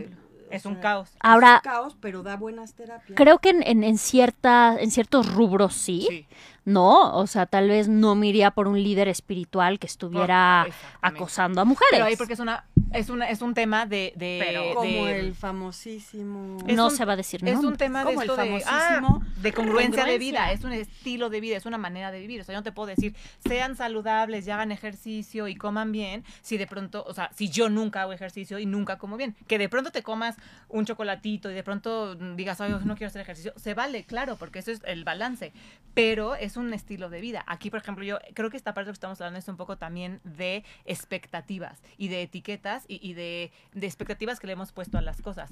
eh, 0.00 0.10
es 0.50 0.66
o 0.66 0.68
un 0.70 0.74
caos. 0.76 1.10
Ahora, 1.20 1.54
es 1.54 1.66
un 1.66 1.70
caos, 1.70 1.96
pero 2.00 2.22
da 2.24 2.36
buenas 2.36 2.74
terapias. 2.74 3.16
creo 3.16 3.38
que 3.38 3.50
en, 3.50 3.62
en, 3.64 3.84
en 3.84 3.96
cierta, 3.96 4.76
en 4.78 4.90
ciertos 4.90 5.32
rubros 5.32 5.74
sí, 5.74 6.06
Sí. 6.10 6.26
¿No? 6.64 7.14
O 7.16 7.26
sea, 7.26 7.46
tal 7.46 7.68
vez 7.68 7.88
no 7.88 8.14
me 8.14 8.26
iría 8.28 8.50
por 8.50 8.68
un 8.68 8.82
líder 8.82 9.08
espiritual 9.08 9.78
que 9.78 9.86
estuviera 9.86 10.66
acosando 11.00 11.60
a 11.60 11.64
mujeres. 11.64 11.90
Pero 11.92 12.04
ahí 12.04 12.16
porque 12.16 12.34
es 12.34 12.40
una 12.40 12.64
es 12.92 13.08
una 13.08 13.28
es 13.30 13.40
un 13.40 13.54
tema 13.54 13.86
de, 13.86 14.12
de, 14.16 14.42
Pero 14.44 14.74
como 14.74 15.06
de- 15.06 15.20
el 15.20 15.34
famosísimo 15.34 16.58
no 16.66 16.86
un- 16.86 16.90
se 16.90 17.04
va 17.04 17.12
a 17.12 17.16
decir 17.16 17.40
es 17.46 17.58
un 17.58 17.76
tema 17.76 18.00
de 18.00 18.04
Como 18.06 18.22
el 18.22 18.28
esto 18.30 18.36
de, 18.42 18.62
ah, 18.66 18.80
famosísimo 19.00 19.22
de 19.40 19.52
congruencia, 19.52 20.04
de 20.04 20.10
congruencia. 20.12 20.16
vida, 20.18 20.52
es 20.52 20.64
un 20.64 20.72
estilo 20.72 21.30
de 21.30 21.40
vida, 21.40 21.56
es 21.56 21.66
una 21.66 21.78
manera 21.78 22.10
de 22.10 22.20
vivir. 22.20 22.40
O 22.40 22.44
sea, 22.44 22.52
yo 22.54 22.58
no 22.58 22.62
te 22.64 22.72
puedo 22.72 22.86
decir, 22.88 23.14
sean 23.46 23.76
saludables, 23.76 24.46
y 24.46 24.50
hagan 24.50 24.72
ejercicio 24.72 25.48
y 25.48 25.54
coman 25.56 25.92
bien, 25.92 26.24
si 26.42 26.56
de 26.58 26.66
pronto, 26.66 27.04
o 27.06 27.14
sea, 27.14 27.30
si 27.34 27.48
yo 27.48 27.68
nunca 27.68 28.02
hago 28.02 28.12
ejercicio 28.12 28.58
y 28.58 28.66
nunca 28.66 28.98
como 28.98 29.16
bien. 29.16 29.34
Que 29.46 29.58
de 29.58 29.68
pronto 29.68 29.90
te 29.92 30.02
comas 30.02 30.36
un 30.68 30.84
chocolatito 30.84 31.50
y 31.50 31.54
de 31.54 31.62
pronto 31.62 32.14
digas, 32.14 32.60
ay, 32.60 32.72
no 32.84 32.96
quiero 32.96 33.08
hacer 33.08 33.22
ejercicio, 33.22 33.52
se 33.56 33.74
vale, 33.74 34.04
claro, 34.04 34.36
porque 34.36 34.58
eso 34.58 34.70
es 34.72 34.80
el 34.84 35.04
balance. 35.04 35.52
Pero 35.94 36.34
es 36.34 36.49
un 36.56 36.72
estilo 36.72 37.08
de 37.10 37.20
vida. 37.20 37.44
Aquí, 37.46 37.70
por 37.70 37.80
ejemplo, 37.80 38.04
yo 38.04 38.18
creo 38.34 38.50
que 38.50 38.56
esta 38.56 38.74
parte 38.74 38.88
que 38.90 38.92
estamos 38.94 39.20
hablando 39.20 39.38
es 39.38 39.48
un 39.48 39.56
poco 39.56 39.76
también 39.78 40.20
de 40.24 40.64
expectativas 40.84 41.82
y 41.98 42.08
de 42.08 42.22
etiquetas 42.22 42.84
y, 42.88 43.14
de, 43.14 43.52
expectativas 43.80 44.40
que 44.40 44.46
le 44.46 44.54
hemos 44.54 44.72
puesto 44.72 44.98
a 44.98 45.00
las 45.02 45.20
cosas. 45.20 45.50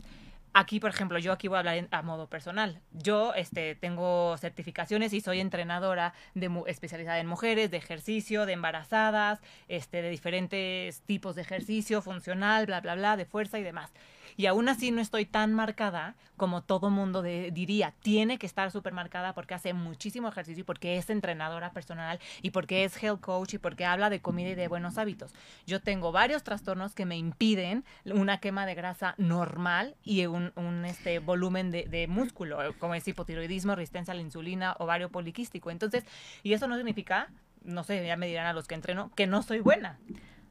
Aquí, 0.55 0.81
por 0.81 0.91
ejemplo, 0.91 1.19
yo 1.19 1.33
aquí 1.33 1.47
voy 1.47 1.57
a 1.57 1.59
hablar 1.61 1.77
en- 1.77 1.89
a 1.91 2.03
modo 2.03 2.27
personal. 2.29 2.81
Yo 2.93 3.35
este, 3.35 3.75
tengo 3.75 4.37
certificaciones 4.39 5.13
y 5.13 5.21
soy 5.21 5.41
entrenadora 5.41 6.15
de, 6.35 6.51
especializada 6.67 7.19
en 7.21 7.27
mujeres, 7.27 7.71
de 7.71 7.77
ejercicio, 7.77 8.47
de 8.47 8.55
embarazadas, 8.55 9.41
este, 9.69 10.01
de 10.03 10.11
diferentes 10.11 11.03
tipos 11.03 11.35
de 11.37 11.43
ejercicio, 11.43 12.01
funcional, 12.03 12.67
bla, 12.67 12.81
bla, 12.81 12.95
bla, 12.95 13.17
de 13.17 13.27
fuerza 13.27 13.59
y 13.59 13.63
demás. 13.63 13.93
Y 14.39 14.47
aún 14.47 14.69
así 14.69 14.93
no 14.93 15.01
estoy 15.01 15.27
tan 15.27 15.53
marcada 15.53 16.15
como 16.37 16.63
todo 16.63 16.91
mundo 16.91 17.23
diría. 17.23 17.93
Tiene 18.03 18.39
que 18.39 18.47
estar 18.47 18.71
súper 18.71 18.93
marcada 18.93 19.35
porque 19.35 19.55
hace 19.55 19.73
muchísimo 19.73 20.29
ejercicio 20.29 20.61
y 20.61 20.65
porque 20.65 20.97
es 20.97 21.11
entrenadora 21.11 21.73
personal 21.73 22.21
y 22.41 22.51
porque 22.51 22.85
es 22.85 23.03
health 23.03 23.21
coach 23.21 23.55
y 23.55 23.59
porque 23.59 23.85
habla 23.85 24.11
de 24.11 24.21
comida 24.21 24.51
y 24.51 24.55
de 24.55 24.69
buenos 24.69 24.97
hábitos. 24.97 25.35
Yo 25.67 25.81
tengo 25.81 26.13
varios 26.13 26.45
trastornos 26.45 26.95
que 26.95 27.05
me 27.05 27.19
impiden 27.19 27.85
una 28.05 28.39
quema 28.39 28.65
de 28.65 28.77
grasa 28.77 29.17
normal 29.19 29.97
y 30.05 30.25
un, 30.27 30.53
un, 30.55 30.85
este, 30.85 31.19
volumen 31.19 31.73
de, 31.73 31.87
de 31.87 32.07
músculo, 32.07 32.61
como 32.79 32.95
es 32.95 33.09
hipotiroidismo, 33.09 33.75
resistencia 33.75 34.13
a 34.13 34.15
la 34.15 34.23
insulina, 34.23 34.77
ovario 34.79 35.11
poliquístico. 35.11 35.73
Entonces, 35.73 36.05
y 36.45 36.53
eso 36.53 36.69
no 36.69 36.77
significa, 36.77 37.29
no 37.65 37.83
sé, 37.83 38.07
ya 38.07 38.17
me 38.17 38.29
dirán 38.29 38.47
a 38.47 38.53
los 38.53 38.69
que 38.69 38.77
entreno, 38.77 39.11
que 39.17 39.27
no 39.27 39.43
soy 39.43 39.59
buena. 39.59 39.99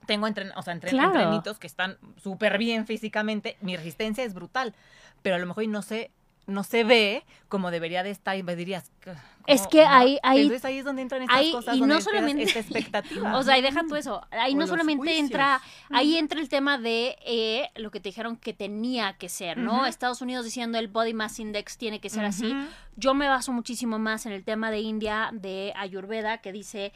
Tengo 0.07 0.25
entren 0.25 0.51
o 0.55 0.61
sea, 0.63 0.73
entren- 0.73 0.89
Claro. 0.89 1.13
entrenitos 1.13 1.59
que 1.59 1.67
están 1.67 1.97
súper 2.23 2.57
bien 2.57 2.87
físicamente, 2.87 3.57
mi 3.61 3.75
resistencia 3.77 4.23
es 4.23 4.33
brutal, 4.33 4.73
pero 5.21 5.35
a 5.35 5.39
lo 5.39 5.45
mejor 5.45 5.67
no 5.67 5.83
se, 5.83 6.09
no 6.47 6.63
se 6.63 6.83
ve 6.85 7.23
como 7.49 7.69
debería 7.71 8.03
de 8.03 8.09
estar 8.09 8.37
y 8.37 8.41
me 8.41 8.55
dirías... 8.55 8.89
"¿Cómo 9.03 9.17
Es 9.47 9.67
que 9.67 9.83
no?". 9.83 9.89
ahí- 9.91 10.17
ahí- 10.23 10.43
Entonces 10.43 10.63
ahí 10.63 10.77
es 10.77 10.85
donde 10.85 11.01
entran 11.01 11.21
estas 11.23 11.37
ahí- 11.37 11.51
cosas, 11.51 11.75
y 11.75 11.79
donde 11.81 11.95
no 11.95 12.01
solamente- 12.01 12.43
esta 12.43 12.59
expectativa. 12.59 13.35
O 13.37 13.43
sea, 13.43 13.57
y 13.57 13.61
deja 13.61 13.81
tú 13.87 13.95
eso. 13.97 14.25
Ahí 14.31 14.53
O 14.53 14.57
no 14.57 14.65
solamente 14.67 15.03
juicios. 15.03 15.25
entra, 15.25 15.61
ahí 15.89 16.15
entra 16.17 16.39
el 16.39 16.47
tema 16.47 16.77
de 16.77 17.17
eh, 17.25 17.69
lo 17.75 17.91
que 17.91 17.99
te 17.99 18.09
dijeron 18.09 18.37
que 18.37 18.53
tenía 18.53 19.13
que 19.17 19.27
ser, 19.27 19.57
¿no? 19.57 19.85
Estados 19.85 20.21
Unidos 20.21 20.45
diciendo 20.45 20.77
el 20.79 20.87
body 20.87 21.13
mass 21.13 21.37
index 21.39 21.77
tiene 21.77 21.99
que 21.99 22.09
ser 22.09 22.23
así. 22.23 22.55
Yo 22.95 23.13
me 23.13 23.27
baso 23.27 23.51
muchísimo 23.51 23.99
más 23.99 24.25
en 24.25 24.31
el 24.31 24.45
tema 24.45 24.71
de 24.71 24.79
India, 24.79 25.29
de 25.33 25.73
Ayurveda, 25.75 26.37
que 26.37 26.51
dice, 26.53 26.93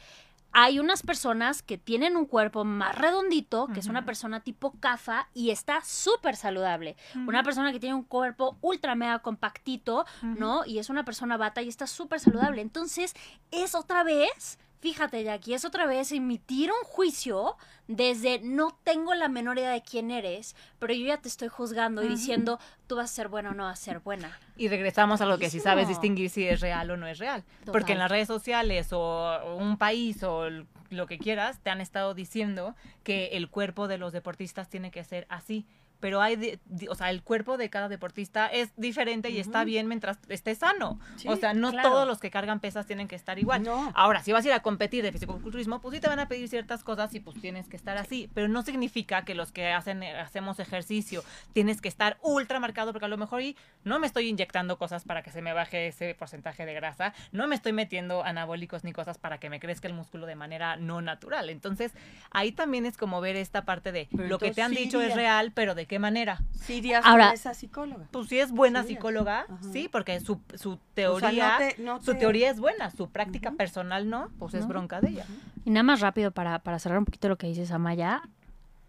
hay 0.52 0.78
unas 0.78 1.02
personas 1.02 1.62
que 1.62 1.78
tienen 1.78 2.16
un 2.16 2.26
cuerpo 2.26 2.64
más 2.64 2.96
redondito, 2.96 3.68
que 3.72 3.80
es 3.80 3.86
una 3.86 4.04
persona 4.04 4.40
tipo 4.40 4.72
CAFA 4.80 5.28
y 5.34 5.50
está 5.50 5.82
súper 5.82 6.36
saludable. 6.36 6.96
Una 7.26 7.42
persona 7.42 7.72
que 7.72 7.80
tiene 7.80 7.94
un 7.94 8.04
cuerpo 8.04 8.56
ultra 8.60 8.94
mega 8.94 9.20
compactito, 9.20 10.04
¿no? 10.22 10.64
Y 10.66 10.78
es 10.78 10.90
una 10.90 11.04
persona 11.04 11.36
bata 11.36 11.62
y 11.62 11.68
está 11.68 11.86
súper 11.86 12.20
saludable. 12.20 12.62
Entonces, 12.62 13.14
es 13.50 13.74
otra 13.74 14.04
vez, 14.04 14.58
fíjate, 14.82 15.22
Jackie, 15.22 15.54
es 15.54 15.64
otra 15.64 15.86
vez 15.86 16.10
emitir 16.10 16.70
un 16.70 16.84
juicio 16.84 17.56
desde 17.86 18.40
no 18.40 18.76
tengo 18.82 19.14
la 19.14 19.28
menor 19.28 19.56
idea 19.58 19.70
de 19.70 19.80
quién 19.80 20.10
eres, 20.10 20.56
pero 20.80 20.92
yo 20.92 21.06
ya 21.06 21.18
te 21.18 21.28
estoy 21.28 21.46
juzgando 21.46 22.02
y 22.02 22.08
diciendo 22.08 22.58
tú 22.88 22.96
vas 22.96 23.10
a 23.10 23.14
ser 23.14 23.28
buena 23.28 23.50
o 23.50 23.54
no 23.54 23.64
vas 23.64 23.80
a 23.80 23.82
ser 23.82 24.00
buena. 24.00 24.36
Y 24.56 24.68
regresamos 24.68 25.20
a 25.20 25.26
lo 25.26 25.38
que 25.38 25.50
si 25.50 25.60
sabes 25.60 25.86
distinguir 25.86 26.30
si 26.30 26.46
es 26.46 26.60
real 26.60 26.90
o 26.90 26.96
no 26.96 27.06
es 27.06 27.18
real. 27.18 27.44
Total. 27.60 27.72
Porque 27.72 27.92
en 27.92 27.98
las 27.98 28.10
redes 28.10 28.26
sociales 28.26 28.88
o 28.92 29.56
un 29.56 29.78
país 29.78 30.20
o 30.24 30.48
lo 30.90 31.06
que 31.06 31.18
quieras, 31.18 31.60
te 31.60 31.70
han 31.70 31.80
estado 31.80 32.12
diciendo 32.12 32.74
que 33.04 33.28
el 33.34 33.48
cuerpo 33.48 33.86
de 33.86 33.98
los 33.98 34.12
deportistas 34.12 34.68
tiene 34.68 34.90
que 34.90 35.04
ser 35.04 35.26
así. 35.28 35.64
Pero 36.02 36.20
hay, 36.20 36.34
de- 36.34 36.58
o 36.90 36.96
sea, 36.96 37.10
el 37.10 37.22
cuerpo 37.22 37.56
de 37.56 37.70
cada 37.70 37.88
deportista 37.88 38.48
es 38.48 38.72
diferente 38.76 39.30
y 39.30 39.38
está 39.38 39.62
bien 39.62 39.86
mientras 39.86 40.18
esté 40.28 40.52
sano. 40.56 40.98
Sí, 41.14 41.28
o 41.28 41.36
sea, 41.36 41.54
no 41.54 41.70
claro. 41.70 41.90
todos 41.90 42.08
los 42.08 42.18
que 42.18 42.28
cargan 42.28 42.58
pesas 42.58 42.86
tienen 42.86 43.06
que 43.06 43.14
estar 43.14 43.38
igual. 43.38 43.62
No. 43.62 43.92
Ahora, 43.94 44.20
si 44.24 44.32
vas 44.32 44.44
a 44.44 44.48
ir 44.48 44.54
a 44.54 44.60
competir 44.60 45.04
de 45.04 45.12
fisicoculturismo, 45.12 45.80
pues 45.80 45.94
sí 45.94 46.00
te 46.00 46.08
van 46.08 46.18
a 46.18 46.26
pedir 46.26 46.48
ciertas 46.48 46.82
cosas 46.82 47.14
y 47.14 47.20
pues 47.20 47.40
tienes 47.40 47.68
que 47.68 47.76
estar 47.76 47.96
así. 47.98 48.28
Pero 48.34 48.48
no 48.48 48.62
significa 48.62 49.24
que 49.24 49.36
los 49.36 49.52
que 49.52 49.68
hacen, 49.68 50.02
eh, 50.02 50.18
hacemos 50.18 50.58
ejercicio 50.58 51.22
tienes 51.52 51.80
que 51.80 51.88
estar 51.88 52.18
ultra 52.20 52.58
marcado, 52.58 52.92
porque 52.92 53.04
a 53.04 53.08
lo 53.08 53.16
mejor 53.16 53.40
y 53.42 53.56
no 53.84 54.00
me 54.00 54.08
estoy 54.08 54.28
inyectando 54.28 54.78
cosas 54.78 55.04
para 55.04 55.22
que 55.22 55.30
se 55.30 55.40
me 55.40 55.52
baje 55.52 55.86
ese 55.86 56.16
porcentaje 56.16 56.66
de 56.66 56.74
grasa, 56.74 57.14
no 57.30 57.46
me 57.46 57.54
estoy 57.54 57.72
metiendo 57.72 58.24
anabólicos 58.24 58.82
ni 58.82 58.92
cosas 58.92 59.18
para 59.18 59.38
que 59.38 59.48
me 59.50 59.60
crezca 59.60 59.86
el 59.86 59.94
músculo 59.94 60.26
de 60.26 60.34
manera 60.34 60.74
no 60.76 61.00
natural. 61.00 61.48
Entonces, 61.48 61.92
ahí 62.32 62.50
también 62.50 62.86
es 62.86 62.96
como 62.96 63.20
ver 63.20 63.36
esta 63.36 63.64
parte 63.64 63.92
de 63.92 64.08
Pero 64.10 64.28
lo 64.28 64.38
que 64.38 64.50
te 64.50 64.62
han 64.62 64.72
sí 64.72 64.78
dicho 64.78 65.00
es 65.00 65.14
real, 65.14 65.52
pero 65.54 65.74
¿de 65.76 65.86
qué 65.92 65.98
manera? 65.98 66.40
Sí 66.54 66.74
irías 66.76 67.04
Ahora- 67.04 67.32
esa 67.34 67.52
psicóloga. 67.52 68.06
Pues 68.10 68.28
si 68.28 68.38
es 68.38 68.50
buena 68.50 68.82
Sí, 68.82 68.88
psicóloga, 68.94 69.40
ajá. 69.40 69.58
sí, 69.74 69.90
porque 69.92 70.20
su, 70.20 70.40
su 70.54 70.70
O 70.70 70.74
sea, 70.76 70.80
teoría... 70.94 71.52
no 71.52 71.58
te- 71.58 71.82
no 71.82 72.02
Su 72.02 72.12
te- 72.14 72.18
teoría 72.20 72.50
es 72.50 72.58
buena, 72.58 72.90
su 72.90 73.10
práctica 73.10 73.50
personal 73.50 74.08
no, 74.08 74.30
pues 74.38 74.54
es 74.54 74.66
bronca 74.66 75.02
de 75.02 75.10
ella. 75.10 75.26
Y 75.66 75.70
nada 75.70 75.82
más 75.82 76.00
rápido 76.00 76.30
para, 76.30 76.60
para 76.60 76.78
cerrar 76.78 76.98
un 76.98 77.04
poquito 77.04 77.28
lo 77.28 77.36
que 77.36 77.46
dices, 77.46 77.70
Amaya. 77.72 78.22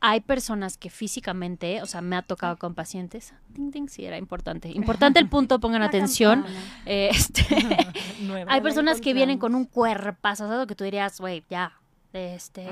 Hay 0.06 0.22
personas 0.22 0.78
que 0.78 0.90
físicamente, 0.90 1.82
o 1.82 1.86
sea, 1.86 2.00
me 2.02 2.16
ha 2.16 2.22
tocado 2.22 2.58
con 2.58 2.74
pacientes. 2.74 3.34
Ting, 3.54 3.72
ting, 3.72 3.88
sí, 3.90 4.06
era 4.06 4.18
importante. 4.18 4.70
Importante 4.70 5.20
el 5.20 5.28
punto, 5.28 5.60
pongan 5.60 5.82
atención. 5.90 6.46
Eh, 6.86 7.10
este, 7.12 7.46
hay 8.48 8.62
personas 8.62 9.02
que 9.02 9.14
vienen 9.14 9.40
con 9.40 9.56
un 9.56 9.66
cuerpazo 9.66 10.68
que 10.68 10.76
tú 10.76 10.84
dirías, 10.86 11.20
güey, 11.20 11.44
ya. 11.50 11.74
Este. 12.14 12.68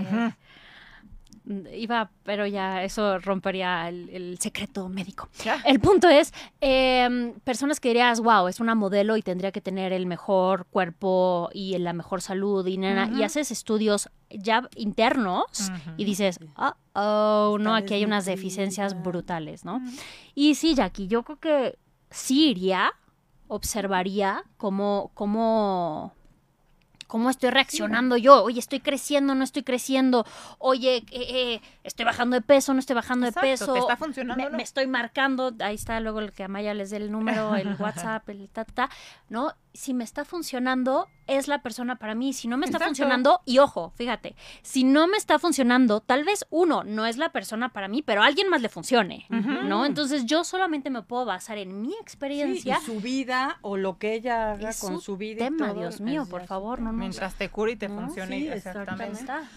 Iba, 1.73 2.11
pero 2.23 2.45
ya 2.45 2.83
eso 2.83 3.17
rompería 3.19 3.89
el, 3.89 4.09
el 4.09 4.37
secreto 4.39 4.87
médico. 4.89 5.27
El 5.65 5.79
punto 5.79 6.07
es, 6.07 6.33
eh, 6.61 7.33
personas 7.43 7.79
que 7.79 7.89
dirías, 7.89 8.19
wow, 8.19 8.47
es 8.47 8.59
una 8.59 8.75
modelo 8.75 9.17
y 9.17 9.21
tendría 9.23 9.51
que 9.51 9.61
tener 9.61 9.91
el 9.91 10.05
mejor 10.05 10.65
cuerpo 10.67 11.49
y 11.53 11.77
la 11.79 11.93
mejor 11.93 12.21
salud 12.21 12.65
y, 12.67 12.77
nena", 12.77 13.07
y 13.09 13.15
Ujú. 13.15 13.23
haces 13.23 13.51
estudios 13.51 14.09
ya 14.29 14.69
internos 14.75 15.71
y 15.97 16.05
dices, 16.05 16.39
oh, 16.55 16.73
oh, 16.93 17.57
no, 17.59 17.75
aquí 17.75 17.95
hay 17.95 18.05
unas 18.05 18.25
deficiencias 18.25 19.01
brutales, 19.01 19.65
¿no? 19.65 19.81
Y 20.35 20.55
sí, 20.55 20.75
Jackie, 20.75 21.07
yo 21.07 21.23
creo 21.23 21.39
que 21.39 21.79
sí 22.09 22.49
iría, 22.49 22.93
observaría 23.47 24.43
cómo, 24.57 25.11
cómo, 25.13 26.13
cómo 27.11 27.29
estoy 27.29 27.49
reaccionando 27.49 28.15
yo. 28.15 28.41
Oye, 28.41 28.57
estoy 28.57 28.79
creciendo, 28.79 29.35
no 29.35 29.43
estoy 29.43 29.63
creciendo. 29.63 30.25
Oye, 30.59 31.03
eh, 31.11 31.11
eh, 31.11 31.61
estoy 31.83 32.05
bajando 32.05 32.35
de 32.35 32.41
peso, 32.41 32.73
no 32.73 32.79
estoy 32.79 32.95
bajando 32.95 33.27
Exacto, 33.27 33.45
de 33.45 33.51
peso. 33.51 33.73
¿te 33.73 33.79
está 33.79 33.97
funcionando 33.97 34.41
Me, 34.41 34.47
o 34.47 34.49
no? 34.49 34.55
me 34.55 34.63
estoy 34.63 34.87
marcando, 34.87 35.53
ahí 35.59 35.75
está 35.75 35.99
luego 35.99 36.21
el 36.21 36.31
que 36.31 36.45
Amaya 36.45 36.73
les 36.73 36.89
dé 36.89 36.95
el 36.97 37.11
número, 37.11 37.57
el 37.57 37.75
WhatsApp, 37.79 38.29
el 38.29 38.47
ta, 38.47 38.63
ta, 38.63 38.87
ta, 38.87 38.89
¿no? 39.27 39.51
Si 39.73 39.93
me 39.93 40.03
está 40.03 40.25
funcionando, 40.25 41.07
es 41.27 41.47
la 41.47 41.61
persona 41.61 41.95
para 41.95 42.13
mí. 42.13 42.33
Si 42.33 42.47
no 42.47 42.57
me 42.57 42.65
está 42.65 42.77
Exacto. 42.77 42.89
funcionando, 42.89 43.41
y 43.45 43.59
ojo, 43.59 43.91
fíjate, 43.95 44.35
si 44.63 44.83
no 44.83 45.07
me 45.07 45.15
está 45.17 45.39
funcionando, 45.39 46.01
tal 46.01 46.23
vez 46.25 46.45
uno 46.49 46.83
no 46.83 47.05
es 47.05 47.17
la 47.17 47.31
persona 47.31 47.69
para 47.69 47.87
mí, 47.87 48.01
pero 48.01 48.21
a 48.21 48.25
alguien 48.25 48.49
más 48.49 48.61
le 48.61 48.67
funcione. 48.69 49.25
¿no? 49.29 49.85
Entonces 49.85 50.25
yo 50.25 50.43
solamente 50.43 50.89
me 50.89 51.01
puedo 51.03 51.25
basar 51.25 51.57
en 51.57 51.81
mi 51.81 51.91
Sí, 51.91 51.97
experiencia. 52.01 52.79
y 52.81 52.85
su 52.85 52.99
vida 52.99 53.59
o 53.61 53.77
lo 53.77 53.97
que 53.97 54.13
ella 54.13 54.51
haga 54.51 54.71
con 54.79 54.95
su 54.95 55.01
su 55.01 55.17
vida. 55.17 55.35
y 55.45 55.49
tema, 55.49 55.69
todo, 55.69 55.79
Dios 55.79 56.01
mío, 56.01 56.23
es 56.23 56.27
por 56.29 56.45
favor, 56.47 56.79
su 56.79 56.83
no, 56.83 56.91
no. 56.91 56.97
Mientras 56.97 57.35
te 57.35 57.49
cure 57.49 57.71
y 57.73 57.75
te 57.77 57.87
No, 57.87 58.01
funcione 58.01 58.39
sí, 58.39 58.47
exactamente. 58.49 59.21
exactamente. 59.21 59.49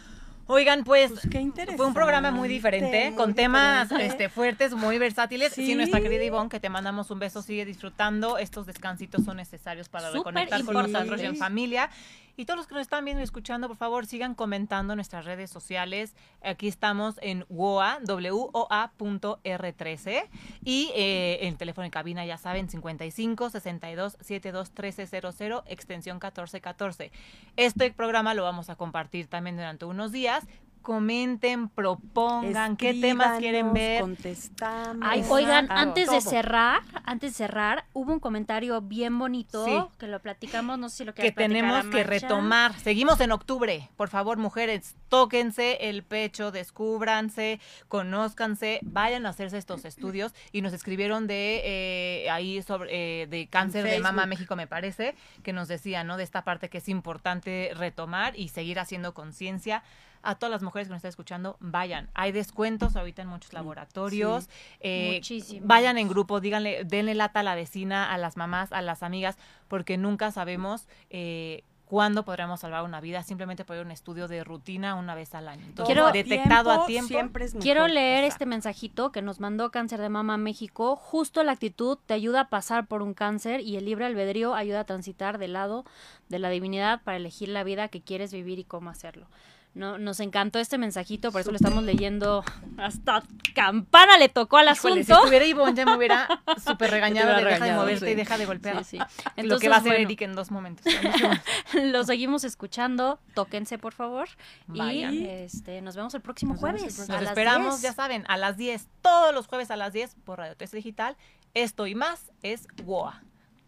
Oigan, 0.47 0.85
pues, 0.85 1.11
Pues 1.13 1.27
qué 1.31 1.41
interesante. 1.41 1.77
fue 1.79 1.87
un 1.87 1.95
programa 1.95 2.31
muy 2.31 2.49
diferente, 2.49 3.15
con 3.17 3.35
temas 3.35 3.89
diferente. 3.89 4.13
este, 4.13 4.29
fuertes, 4.29 4.75
muy 4.75 4.99
versátiles. 4.99 5.53
Sí. 5.53 5.67
Sí. 5.67 5.75
nuestra 5.75 6.01
querida 6.01 6.23
Ivonne, 6.25 6.49
que 6.51 6.61
te 6.61 6.69
mandamos 6.69 7.11
un 7.11 7.19
beso, 7.19 7.41
sigue 7.43 7.65
disfrutando. 7.65 8.37
Estos 8.39 8.67
descansitos 8.67 9.25
son 9.25 9.39
necesarios 9.39 9.89
para 9.89 10.09
Súper 10.09 10.35
reconectar 10.35 10.65
con 10.65 10.93
nosotros 10.93 11.21
y 11.23 11.25
en 11.27 11.37
familia. 11.37 11.89
Y 12.37 12.47
todos 12.47 12.59
los 12.59 12.67
que 12.67 12.75
nos 12.75 12.83
están 12.83 13.05
viendo 13.05 13.21
y 13.21 13.25
escuchando, 13.25 13.69
por 13.69 13.77
favor, 13.77 14.07
sigan 14.07 14.35
comentando 14.35 14.95
en 14.95 14.97
nuestras 14.97 15.25
redes 15.25 15.51
sociales. 15.51 16.17
Aquí 16.43 16.67
estamos 16.67 17.15
en 17.23 17.45
WOA, 17.49 18.01
WOA.R13. 18.07 20.29
Y 20.65 20.91
eh, 20.95 21.39
el 21.43 21.57
teléfono 21.57 21.85
en 21.85 21.93
cabina, 21.93 22.27
ya 22.27 22.37
saben, 22.37 22.69
55 22.69 23.51
62 23.51 24.17
72 24.21 24.71
1300, 24.71 25.63
extensión 25.67 26.17
1414. 26.17 27.13
Este 27.57 27.93
programa 27.93 28.35
lo 28.35 28.43
vamos 28.43 28.69
a 28.69 28.75
compartir 28.77 29.29
también 29.29 29.57
durante 29.57 29.85
unos 29.85 30.11
días. 30.11 30.45
Comenten, 30.85 31.71
propongan 31.71 32.77
qué 32.77 32.93
temas 32.93 33.39
quieren 33.39 33.73
ver. 33.73 34.03
Contestamos. 34.03 35.03
Ay, 35.03 35.25
oigan, 35.31 35.67
antes 35.71 36.11
de 36.11 36.21
cerrar, 36.21 36.83
antes 37.05 37.33
de 37.33 37.37
cerrar, 37.37 37.87
hubo 37.95 38.13
un 38.13 38.21
comentario 38.21 38.81
bien 38.83 39.19
bonito 39.19 39.65
Sí. 39.65 39.73
que 39.99 40.07
lo 40.07 40.21
platicamos, 40.21 40.79
no 40.79 40.91
sé 40.91 40.99
si 40.99 41.05
lo 41.07 41.15
que 41.15 41.33
tenemos 41.33 41.87
que 41.87 42.05
retomar. 42.05 42.79
Seguimos 42.79 43.19
en 43.21 43.33
octubre. 43.33 43.89
Por 43.97 44.11
favor, 44.11 44.37
mujeres, 44.37 44.95
tóquense 45.15 45.79
el 45.89 46.03
pecho, 46.03 46.51
descúbranse, 46.51 47.61
conózcanse, 47.87 48.81
vayan 48.83 49.27
a 49.27 49.29
hacerse 49.29 49.59
estos 49.59 49.85
estudios. 49.85 50.35
Y 50.51 50.61
nos 50.61 50.73
escribieron 50.73 51.29
de 51.29 51.63
eh, 51.65 52.31
ahí 52.31 52.61
sobre 52.63 53.23
eh, 53.23 53.27
de 53.29 53.47
cáncer 53.47 53.85
de 53.85 54.01
mama. 54.01 54.27
México, 54.27 54.57
me 54.57 54.67
parece, 54.67 55.15
que 55.45 55.53
nos 55.53 55.69
decía, 55.69 56.03
¿no? 56.03 56.17
De 56.17 56.25
esta 56.25 56.43
parte 56.43 56.69
que 56.69 56.79
es 56.79 56.89
importante 56.89 57.71
retomar 57.77 58.37
y 58.37 58.49
seguir 58.49 58.81
haciendo 58.81 59.15
conciencia. 59.15 59.85
A 60.27 60.37
todas 60.37 60.51
las 60.51 60.63
mujeres 60.63 60.89
que 60.89 60.93
nos 60.93 60.99
están 60.99 61.11
escuchando, 61.11 61.59
vayan. 61.61 62.09
Hay 62.15 62.33
descuentos 62.33 62.97
ahorita 62.97 63.23
en 63.23 63.29
muchos 63.29 63.53
laboratorios. 63.53 64.49
Eh, 64.81 65.13
Muchísimos. 65.17 65.69
Vayan 65.69 65.99
en 65.99 66.09
grupo, 66.09 66.41
díganle, 66.41 66.85
denle 66.85 67.15
lata 67.15 67.41
a 67.41 67.43
la 67.43 67.55
vecina, 67.55 68.11
a 68.11 68.17
las 68.17 68.39
mamás, 68.39 68.73
a 68.73 68.81
las 68.81 69.03
amigas, 69.03 69.37
porque 69.69 69.99
nunca 69.99 70.33
sabemos 70.33 70.89
eh, 71.11 71.63
cuándo 71.87 72.25
podremos 72.25 72.61
salvar 72.61 72.83
una 72.85 73.01
vida 73.01 73.23
simplemente 73.23 73.65
por 73.65 73.77
un 73.77 73.91
estudio 73.91 74.27
de 74.29 74.43
rutina 74.43 74.95
una 74.95 75.15
vez 75.15 75.35
al 75.35 75.49
año. 75.49 75.65
Entonces, 75.67 75.95
Quiero- 75.95 76.11
detectado 76.13 76.71
a 76.71 76.87
tiempo. 76.87 77.09
Siempre 77.09 77.45
es 77.45 77.55
mejor. 77.55 77.63
Quiero 77.63 77.89
leer 77.89 78.25
Exacto. 78.25 78.35
este 78.35 78.47
mensajito 78.47 79.13
que 79.13 79.23
nos 79.23 79.41
mandó 79.41 79.71
Cáncer 79.71 80.01
de 80.01 80.09
Mama 80.09 80.37
México. 80.37 80.97
Justo 80.97 81.43
la 81.45 81.53
actitud 81.53 81.99
te 82.07 82.15
ayuda 82.15 82.41
a 82.41 82.49
pasar 82.49 82.87
por 82.87 83.03
un 83.03 83.15
cáncer 83.15 83.61
y 83.61 83.77
el 83.77 83.85
libre 83.85 84.07
albedrío 84.07 84.55
ayuda 84.55 84.81
a 84.81 84.85
transitar 84.85 85.39
del 85.39 85.53
lado 85.53 85.85
de 86.29 86.39
la 86.39 86.49
divinidad 86.51 87.03
para 87.03 87.17
elegir 87.19 87.49
la 87.51 87.65
vida 87.65 87.89
que 87.89 88.01
quieres 88.03 88.33
vivir 88.33 88.59
y 88.59 88.65
cómo 88.65 88.91
hacerlo. 88.91 89.27
No, 89.75 89.99
nos 89.99 90.21
encantó 90.21 90.61
este 90.61 90.79
mensajito, 90.79 91.33
por 91.33 91.41
eso 91.41 91.51
lo 91.51 91.57
estamos 91.57 91.83
leyendo. 91.83 92.45
Hasta 92.79 93.25
campana 93.55 94.17
le 94.19 94.29
tocó 94.29 94.59
al 94.59 94.67
Híjole, 94.73 95.01
asunto. 95.01 95.15
si 95.17 95.21
estuviera 95.21 95.45
Ivonne 95.47 95.75
ya 95.75 95.85
me 95.85 95.97
hubiera 95.97 96.29
súper 96.65 96.93
regañado 96.93 97.35
de 97.37 97.45
deja 97.45 97.65
de 97.65 97.73
moverte 97.73 98.11
y 98.11 98.15
deja 98.15 98.39
de 98.39 98.47
golpear. 98.47 98.85
Sí, 98.85 98.99
sí. 99.37 99.43
lo 99.43 99.59
que 99.59 99.69
va 99.69 99.77
a 99.77 99.79
hacer 99.79 99.93
bueno, 99.93 100.05
Eric 100.07 100.21
en 100.23 100.35
dos 100.37 100.53
momentos. 100.53 100.87
lo 101.75 102.05
seguimos 102.05 102.45
escuchando. 102.45 103.19
Tóquense, 103.35 103.79
por 103.79 103.93
favor. 103.95 104.29
Vayan. 104.69 105.13
Y 105.13 105.27
este, 105.27 105.81
nos 105.83 105.97
vemos 105.97 106.15
el 106.15 106.21
próximo 106.21 106.55
Nos 106.55 106.63
vemos 106.63 106.75
el 106.75 106.81
jueves. 106.83 106.95
próximo- 106.97 107.15
a 107.15 107.19
Nos 107.19 107.23
las 107.25 107.31
esperamos, 107.33 107.81
10. 107.81 107.83
ya 107.83 107.93
saben, 107.93 108.25
a 108.29 108.37
las 108.37 108.57
10, 108.57 108.87
todos 109.03 109.35
los 109.35 109.49
jueves 109.49 109.71
a 109.73 109.77
las 109.77 109.93
10 109.93 110.15
por 110.25 110.39
Radio 110.39 110.57
3 110.57 110.71
Digital. 110.71 111.17
Esto 111.53 111.87
y 111.89 111.95
más 111.97 112.31
es 112.43 112.69
WOA. 112.85 113.23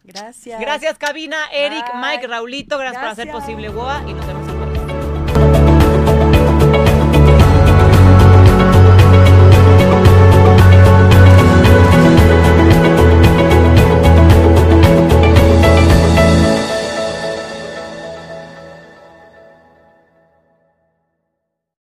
Gracias. 0.05 0.61
Gracias, 0.61 0.99
cabina, 0.99 1.37
Eric, 1.53 1.85
Bye. 1.93 2.01
Mike, 2.01 2.27
Raulito, 2.29 2.79
gracias, 2.79 3.03
por 3.03 3.11
hacer 3.11 3.27
Gracias. 3.27 3.45
posible 3.45 3.71
WOA 3.71 4.05
y 4.09 4.15
nos 4.15 4.25
vemos 4.25 4.49
el 4.49 4.86